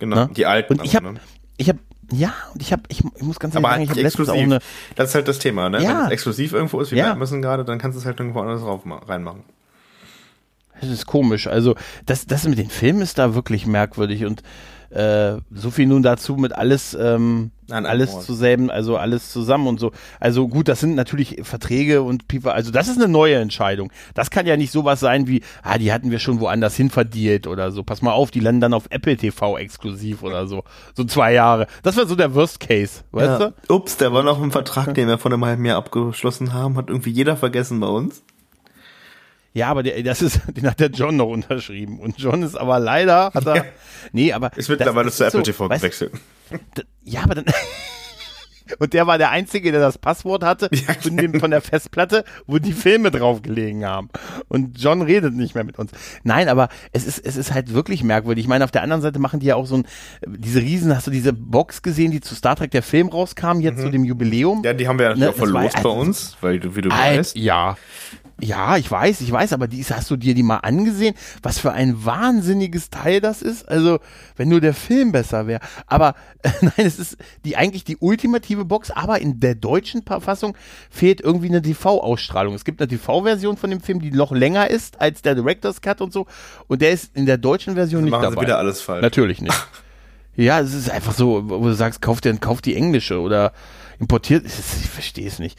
Genau, 0.00 0.16
ne? 0.16 0.30
die 0.34 0.46
alten. 0.46 0.78
Und 0.78 0.84
ich 0.84 0.96
habe, 0.96 1.12
ne? 1.12 1.20
ich 1.56 1.68
habe, 1.68 1.78
ja, 2.12 2.32
und 2.52 2.62
ich 2.62 2.72
habe, 2.72 2.82
ich, 2.88 3.02
ich, 3.16 3.22
muss 3.22 3.38
ganz 3.38 3.54
ehrlich 3.54 3.70
sagen, 3.70 3.82
ich 3.82 3.90
habe 3.90 4.00
letztens 4.00 4.28
auch 4.28 4.34
eine. 4.34 4.58
Das 4.96 5.10
ist 5.10 5.14
halt 5.14 5.28
das 5.28 5.38
Thema, 5.38 5.68
ne? 5.68 5.82
Ja. 5.82 5.88
Wenn 5.88 6.06
es 6.06 6.10
exklusiv 6.12 6.52
irgendwo 6.52 6.80
ist, 6.80 6.90
wie 6.90 6.96
ja. 6.96 7.08
wir 7.08 7.14
müssen 7.16 7.42
gerade, 7.42 7.64
dann 7.64 7.78
kannst 7.78 7.96
du 7.96 8.00
es 8.00 8.06
halt 8.06 8.18
irgendwo 8.18 8.40
anders 8.40 8.62
drauf 8.62 8.82
reinmachen. 9.06 9.44
Das 10.80 10.88
ist 10.88 11.06
komisch. 11.06 11.46
Also 11.46 11.76
das, 12.06 12.26
das 12.26 12.44
mit 12.44 12.58
den 12.58 12.70
Filmen 12.70 13.02
ist 13.02 13.18
da 13.18 13.34
wirklich 13.34 13.66
merkwürdig 13.66 14.24
und 14.24 14.42
äh, 14.90 15.36
so 15.50 15.70
viel 15.70 15.86
nun 15.86 16.02
dazu 16.02 16.36
mit 16.36 16.52
alles, 16.52 16.94
ähm, 16.94 17.52
Nein, 17.68 17.86
alles 17.86 18.26
zusammen, 18.26 18.70
also 18.70 18.96
alles 18.96 19.30
zusammen 19.30 19.68
und 19.68 19.78
so. 19.78 19.92
Also 20.18 20.48
gut, 20.48 20.66
das 20.66 20.80
sind 20.80 20.96
natürlich 20.96 21.40
Verträge 21.44 22.02
und 22.02 22.26
Pipa, 22.26 22.50
also 22.50 22.72
das 22.72 22.88
ist 22.88 22.98
eine 22.98 23.06
neue 23.06 23.36
Entscheidung. 23.36 23.92
Das 24.14 24.30
kann 24.30 24.46
ja 24.46 24.56
nicht 24.56 24.72
sowas 24.72 24.98
sein 24.98 25.28
wie, 25.28 25.42
ah, 25.62 25.78
die 25.78 25.92
hatten 25.92 26.10
wir 26.10 26.18
schon 26.18 26.40
woanders 26.40 26.74
hin 26.74 26.90
verdient 26.90 27.46
oder 27.46 27.70
so. 27.70 27.84
Pass 27.84 28.02
mal 28.02 28.12
auf, 28.12 28.32
die 28.32 28.40
landen 28.40 28.60
dann 28.60 28.74
auf 28.74 28.86
Apple 28.90 29.16
TV 29.16 29.58
exklusiv 29.58 30.24
oder 30.24 30.48
so. 30.48 30.64
So 30.96 31.04
zwei 31.04 31.32
Jahre. 31.32 31.68
Das 31.84 31.96
wäre 31.96 32.08
so 32.08 32.16
der 32.16 32.34
Worst 32.34 32.58
Case, 32.58 33.04
weißt 33.12 33.40
ja. 33.40 33.52
du? 33.68 33.74
Ups, 33.74 33.96
der 33.96 34.12
war 34.12 34.24
noch 34.24 34.42
im 34.42 34.50
Vertrag, 34.50 34.94
den 34.94 35.06
wir 35.06 35.18
vor 35.18 35.32
einem 35.32 35.44
halben 35.44 35.64
Jahr 35.64 35.76
abgeschlossen 35.76 36.52
haben, 36.52 36.76
hat 36.76 36.88
irgendwie 36.88 37.10
jeder 37.10 37.36
vergessen 37.36 37.78
bei 37.78 37.88
uns. 37.88 38.24
Ja, 39.52 39.68
aber 39.68 39.82
der, 39.82 40.02
das 40.02 40.22
ist, 40.22 40.40
den 40.56 40.66
hat 40.66 40.80
der 40.80 40.90
John 40.90 41.16
noch 41.16 41.28
unterschrieben. 41.28 41.98
Und 41.98 42.18
John 42.18 42.42
ist 42.42 42.56
aber 42.56 42.78
leider, 42.78 43.32
hat 43.34 43.46
er, 43.46 43.64
nee, 44.12 44.32
aber. 44.32 44.56
Ist 44.56 44.68
mittlerweile 44.68 45.10
zu 45.10 45.24
Apple 45.24 45.40
so, 45.40 45.42
TV 45.44 45.68
gewechselt. 45.68 46.12
Ja, 47.04 47.22
aber 47.22 47.36
dann, 47.36 47.44
und 48.78 48.92
der 48.92 49.06
war 49.06 49.18
der 49.18 49.30
Einzige, 49.30 49.72
der 49.72 49.80
das 49.80 49.98
Passwort 49.98 50.44
hatte 50.44 50.68
ja, 50.72 50.94
von, 50.94 51.16
dem, 51.16 51.40
von 51.40 51.50
der 51.50 51.60
Festplatte, 51.60 52.24
wo 52.46 52.58
die 52.58 52.72
Filme 52.72 53.10
drauf 53.10 53.42
gelegen 53.42 53.84
haben. 53.84 54.10
Und 54.48 54.80
John 54.80 55.02
redet 55.02 55.34
nicht 55.34 55.54
mehr 55.54 55.64
mit 55.64 55.78
uns. 55.78 55.90
Nein, 56.22 56.48
aber 56.48 56.68
es 56.92 57.06
ist, 57.06 57.18
es 57.24 57.36
ist 57.36 57.52
halt 57.52 57.74
wirklich 57.74 58.04
merkwürdig. 58.04 58.44
Ich 58.44 58.48
meine, 58.48 58.64
auf 58.64 58.70
der 58.70 58.82
anderen 58.82 59.02
Seite 59.02 59.18
machen 59.18 59.40
die 59.40 59.46
ja 59.46 59.56
auch 59.56 59.66
so 59.66 59.76
ein, 59.76 59.86
diese 60.26 60.60
Riesen, 60.60 60.94
hast 60.94 61.06
du 61.06 61.10
diese 61.10 61.32
Box 61.32 61.82
gesehen, 61.82 62.10
die 62.10 62.20
zu 62.20 62.34
Star 62.34 62.56
Trek 62.56 62.70
der 62.70 62.82
Film 62.82 63.08
rauskam, 63.08 63.60
jetzt 63.60 63.78
mhm. 63.78 63.82
zu 63.82 63.90
dem 63.90 64.04
Jubiläum? 64.04 64.62
Ja, 64.64 64.72
die 64.72 64.86
haben 64.86 64.98
wir 64.98 65.10
ja 65.10 65.16
ne? 65.16 65.30
auch 65.30 65.34
verlost 65.34 65.82
bei 65.82 65.90
uns, 65.90 66.36
weil 66.40 66.60
du, 66.60 66.76
wie 66.76 66.82
du 66.82 66.90
weißt. 66.90 67.36
Ja. 67.36 67.76
Ja, 68.42 68.76
ich 68.76 68.90
weiß, 68.90 69.20
ich 69.20 69.30
weiß, 69.30 69.52
aber 69.52 69.68
die 69.68 69.84
hast 69.84 70.10
du 70.10 70.16
dir 70.16 70.34
die 70.34 70.42
mal 70.42 70.58
angesehen? 70.58 71.14
Was 71.42 71.58
für 71.58 71.72
ein 71.72 72.04
wahnsinniges 72.04 72.90
Teil 72.90 73.20
das 73.20 73.42
ist? 73.42 73.68
Also, 73.68 73.98
wenn 74.36 74.48
nur 74.48 74.60
der 74.60 74.74
Film 74.74 75.12
besser 75.12 75.46
wäre. 75.46 75.60
Aber 75.86 76.14
äh, 76.42 76.50
nein, 76.62 76.72
es 76.76 76.98
ist 76.98 77.16
die 77.44 77.56
eigentlich 77.56 77.84
die 77.84 77.96
ultimative 77.98 78.64
Box, 78.64 78.90
aber 78.90 79.20
in 79.20 79.40
der 79.40 79.54
deutschen 79.54 80.02
Verfassung 80.02 80.56
fehlt 80.90 81.20
irgendwie 81.20 81.48
eine 81.48 81.62
TV-Ausstrahlung. 81.62 82.54
Es 82.54 82.64
gibt 82.64 82.80
eine 82.80 82.88
TV-Version 82.88 83.56
von 83.56 83.70
dem 83.70 83.80
Film, 83.80 84.00
die 84.00 84.10
noch 84.10 84.32
länger 84.32 84.70
ist 84.70 85.00
als 85.00 85.22
der 85.22 85.34
Director's 85.34 85.80
Cut 85.80 86.00
und 86.00 86.12
so. 86.12 86.26
Und 86.68 86.82
der 86.82 86.92
ist 86.92 87.16
in 87.16 87.26
der 87.26 87.38
deutschen 87.38 87.74
Version 87.74 88.04
nicht 88.04 88.10
machen 88.10 88.22
dabei. 88.22 88.36
Sie 88.36 88.46
wieder 88.46 88.58
alles 88.58 88.80
falsch. 88.80 89.02
Natürlich 89.02 89.40
nicht. 89.40 89.54
ja, 90.36 90.60
es 90.60 90.74
ist 90.74 90.90
einfach 90.90 91.14
so, 91.14 91.48
wo 91.48 91.64
du 91.64 91.74
sagst, 91.74 92.02
kauf 92.02 92.20
dir, 92.20 92.36
kauf 92.38 92.60
die 92.60 92.74
englische 92.74 93.20
oder 93.20 93.52
importiert. 93.98 94.46
Ich 94.46 94.90
verstehe 94.90 95.28
es 95.28 95.38
nicht. 95.38 95.58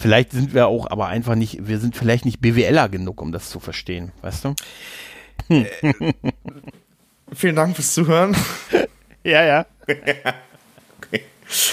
Vielleicht 0.00 0.30
sind 0.30 0.54
wir 0.54 0.68
auch 0.68 0.88
aber 0.88 1.08
einfach 1.08 1.34
nicht, 1.34 1.66
wir 1.66 1.80
sind 1.80 1.96
vielleicht 1.96 2.24
nicht 2.24 2.40
BWLer 2.40 2.88
genug, 2.88 3.20
um 3.20 3.32
das 3.32 3.50
zu 3.50 3.58
verstehen, 3.58 4.12
weißt 4.22 4.44
du? 4.44 4.54
Hm. 5.48 5.66
vielen 7.32 7.56
Dank 7.56 7.74
fürs 7.74 7.94
Zuhören. 7.94 8.36
ja, 9.24 9.44
ja. 9.44 9.66
okay. 9.88 11.22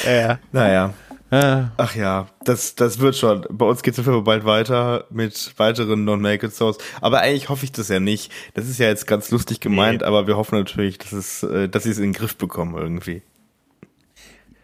Ja, 0.06 0.12
ja. 0.12 0.40
Naja. 0.52 0.94
Ach 1.30 1.96
ja, 1.96 2.28
das, 2.46 2.76
das 2.76 3.00
wird 3.00 3.16
schon. 3.16 3.46
Bei 3.50 3.66
uns 3.66 3.84
geht 3.84 3.98
es 3.98 4.08
auf 4.08 4.24
bald 4.24 4.46
weiter 4.46 5.06
mit 5.12 5.54
weiteren 5.58 6.06
Non-Make-It 6.06 6.54
Stores. 6.54 6.78
Aber 7.02 7.20
eigentlich 7.20 7.50
hoffe 7.50 7.66
ich 7.66 7.74
das 7.74 7.90
ja 7.90 8.00
nicht. 8.00 8.32
Das 8.54 8.68
ist 8.68 8.80
ja 8.80 8.88
jetzt 8.88 9.06
ganz 9.06 9.30
lustig 9.32 9.60
gemeint, 9.60 10.02
nee. 10.02 10.08
aber 10.08 10.28
wir 10.28 10.38
hoffen 10.38 10.58
natürlich, 10.58 10.98
dass 10.98 11.12
es, 11.12 11.44
äh, 11.44 11.68
dass 11.68 11.84
sie 11.84 11.92
es 11.92 11.98
in 11.98 12.04
den 12.04 12.14
Griff 12.14 12.38
bekommen 12.38 12.76
irgendwie. 12.76 13.22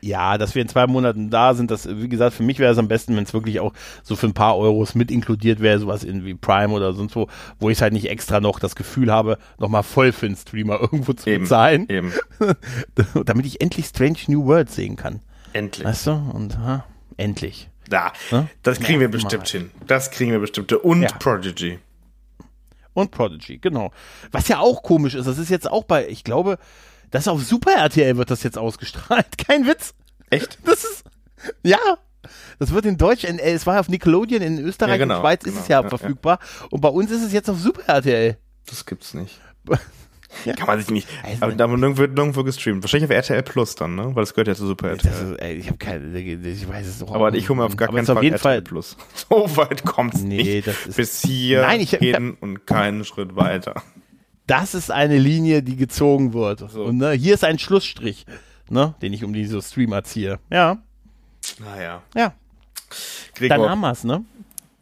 Ja, 0.01 0.39
dass 0.39 0.55
wir 0.55 0.63
in 0.63 0.67
zwei 0.67 0.87
Monaten 0.87 1.29
da 1.29 1.53
sind, 1.53 1.69
das, 1.69 1.87
wie 1.87 2.09
gesagt, 2.09 2.35
für 2.35 2.43
mich 2.43 2.57
wäre 2.57 2.71
es 2.71 2.77
am 2.79 2.87
besten, 2.87 3.15
wenn 3.15 3.23
es 3.23 3.33
wirklich 3.33 3.59
auch 3.59 3.71
so 4.01 4.15
für 4.15 4.25
ein 4.25 4.33
paar 4.33 4.57
Euros 4.57 4.95
mit 4.95 5.11
inkludiert 5.11 5.59
wäre, 5.59 5.77
sowas 5.77 6.03
in 6.03 6.25
wie 6.25 6.33
Prime 6.33 6.73
oder 6.73 6.93
sonst 6.93 7.15
wo, 7.15 7.27
wo 7.59 7.69
ich 7.69 7.81
halt 7.81 7.93
nicht 7.93 8.09
extra 8.09 8.39
noch 8.39 8.59
das 8.59 8.75
Gefühl 8.75 9.11
habe, 9.11 9.37
nochmal 9.59 9.83
voll 9.83 10.11
für 10.11 10.25
einen 10.25 10.35
Streamer 10.35 10.81
irgendwo 10.81 11.13
zu 11.13 11.29
eben, 11.29 11.43
bezahlen. 11.43 11.87
Eben. 11.87 12.13
damit 13.25 13.45
ich 13.45 13.61
endlich 13.61 13.85
Strange 13.85 14.17
New 14.27 14.45
World 14.45 14.71
sehen 14.71 14.95
kann. 14.95 15.21
Endlich. 15.53 15.85
Weißt 15.85 16.07
du? 16.07 16.11
Und 16.11 16.57
ha, 16.57 16.85
endlich. 17.17 17.69
Ja, 17.91 18.11
ja? 18.31 18.47
das 18.63 18.79
kriegen 18.79 18.95
ja, 18.95 19.01
wir 19.01 19.09
bestimmt 19.09 19.47
hin. 19.47 19.69
Das 19.85 20.11
kriegen 20.11 20.31
wir 20.31 20.39
bestimmt. 20.39 20.71
Und 20.73 21.03
ja. 21.03 21.09
Prodigy. 21.09 21.79
Und 22.93 23.11
Prodigy, 23.11 23.57
genau. 23.57 23.91
Was 24.31 24.47
ja 24.47 24.59
auch 24.59 24.83
komisch 24.83 25.15
ist, 25.15 25.27
das 25.27 25.37
ist 25.37 25.49
jetzt 25.49 25.69
auch 25.69 25.83
bei, 25.83 26.07
ich 26.07 26.23
glaube, 26.23 26.57
das 27.11 27.27
auf 27.27 27.43
Super 27.43 27.73
RTL 27.73 28.17
wird 28.17 28.31
das 28.31 28.43
jetzt 28.43 28.57
ausgestrahlt. 28.57 29.37
Kein 29.37 29.67
Witz. 29.67 29.93
Echt? 30.29 30.57
Das 30.65 30.83
ist, 30.83 31.03
ja. 31.63 31.79
Das 32.59 32.71
wird 32.71 32.85
in 32.85 32.97
Deutsch, 32.97 33.23
in, 33.23 33.39
es 33.39 33.65
war 33.65 33.79
auf 33.79 33.89
Nickelodeon, 33.89 34.41
in 34.41 34.59
Österreich 34.59 34.91
ja, 34.91 34.97
genau, 34.97 35.15
und 35.15 35.21
Schweiz 35.21 35.43
genau, 35.43 35.55
ist 35.55 35.63
es 35.63 35.67
ja, 35.67 35.81
ja 35.81 35.89
verfügbar. 35.89 36.39
Ja. 36.41 36.67
Und 36.69 36.81
bei 36.81 36.89
uns 36.89 37.11
ist 37.11 37.23
es 37.23 37.33
jetzt 37.33 37.49
auf 37.49 37.59
Super 37.59 37.81
RTL. 37.87 38.37
Das 38.67 38.85
gibt's 38.85 39.13
nicht. 39.13 39.39
Ja. 40.45 40.53
Kann 40.53 40.67
man 40.67 40.79
sich 40.79 40.89
nicht. 40.89 41.09
Also, 41.23 41.43
aber 41.43 41.53
da 41.53 41.97
wird 41.97 42.13
nirgendwo 42.13 42.45
gestreamt. 42.45 42.81
Wahrscheinlich 42.81 43.09
auf 43.09 43.13
RTL 43.13 43.43
Plus 43.43 43.75
dann, 43.75 43.95
ne? 43.95 44.15
Weil 44.15 44.23
das 44.23 44.33
gehört 44.33 44.47
ja 44.47 44.55
zu 44.55 44.65
Super 44.65 44.91
RTL. 44.91 45.11
Ist, 45.11 45.41
ey, 45.41 45.55
ich 45.55 45.67
habe 45.67 45.77
keine, 45.77 46.17
ich 46.17 46.69
weiß 46.69 46.87
es 46.87 46.99
doch 46.99 47.13
Aber 47.13 47.33
ich 47.33 47.49
hole 47.49 47.59
mir 47.59 47.65
auf 47.65 47.75
gar 47.75 47.89
keinen 47.89 48.05
Fall 48.05 48.15
auf 48.15 48.23
jeden 48.23 48.35
RTL 48.35 48.53
Fall 48.53 48.61
Plus. 48.61 48.95
So 49.29 49.57
weit 49.57 49.83
kommt's 49.83 50.21
nee, 50.21 50.37
nicht. 50.37 50.67
Das 50.67 50.85
ist, 50.85 50.95
Bis 50.95 51.21
hier 51.21 51.63
Nein, 51.63 51.81
ich, 51.81 51.89
hin 51.91 52.37
und 52.39 52.65
keinen 52.65 53.03
Schritt 53.03 53.35
weiter 53.35 53.83
das 54.47 54.73
ist 54.73 54.91
eine 54.91 55.17
Linie, 55.17 55.63
die 55.63 55.75
gezogen 55.75 56.33
wird. 56.33 56.59
So. 56.71 56.83
Und 56.85 56.97
ne, 56.97 57.11
hier 57.11 57.33
ist 57.33 57.43
ein 57.43 57.59
Schlussstrich, 57.59 58.25
ne, 58.69 58.95
den 59.01 59.13
ich 59.13 59.23
um 59.23 59.33
diese 59.33 59.61
Streamer 59.61 60.03
ziehe. 60.03 60.39
Ja. 60.49 60.81
Naja. 61.59 62.01
Ja. 62.15 62.33
Gregor, 63.35 63.57
Dann 63.57 63.69
haben 63.69 63.81
wir's, 63.81 64.03
ne? 64.03 64.25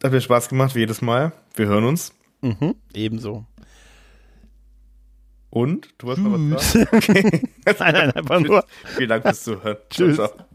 Hat 0.02 0.12
mir 0.12 0.20
Spaß 0.20 0.48
gemacht, 0.48 0.74
wie 0.74 0.80
jedes 0.80 1.02
Mal. 1.02 1.32
Wir 1.54 1.66
hören 1.66 1.84
uns. 1.84 2.12
Mhm, 2.40 2.74
ebenso. 2.94 3.44
Und? 5.50 5.88
Du 5.98 6.10
hast 6.10 6.18
noch 6.18 6.32
was 6.32 6.72
da? 6.72 6.80
Okay. 6.96 7.42
nein, 7.78 7.92
nein, 7.92 8.10
einfach 8.12 8.40
nur. 8.40 8.64
Vielen 8.96 9.08
Dank 9.08 9.22
fürs 9.22 9.42
Zuhören. 9.42 9.76
Tschüss. 9.90 10.16
Ciao, 10.16 10.28
ciao. 10.28 10.46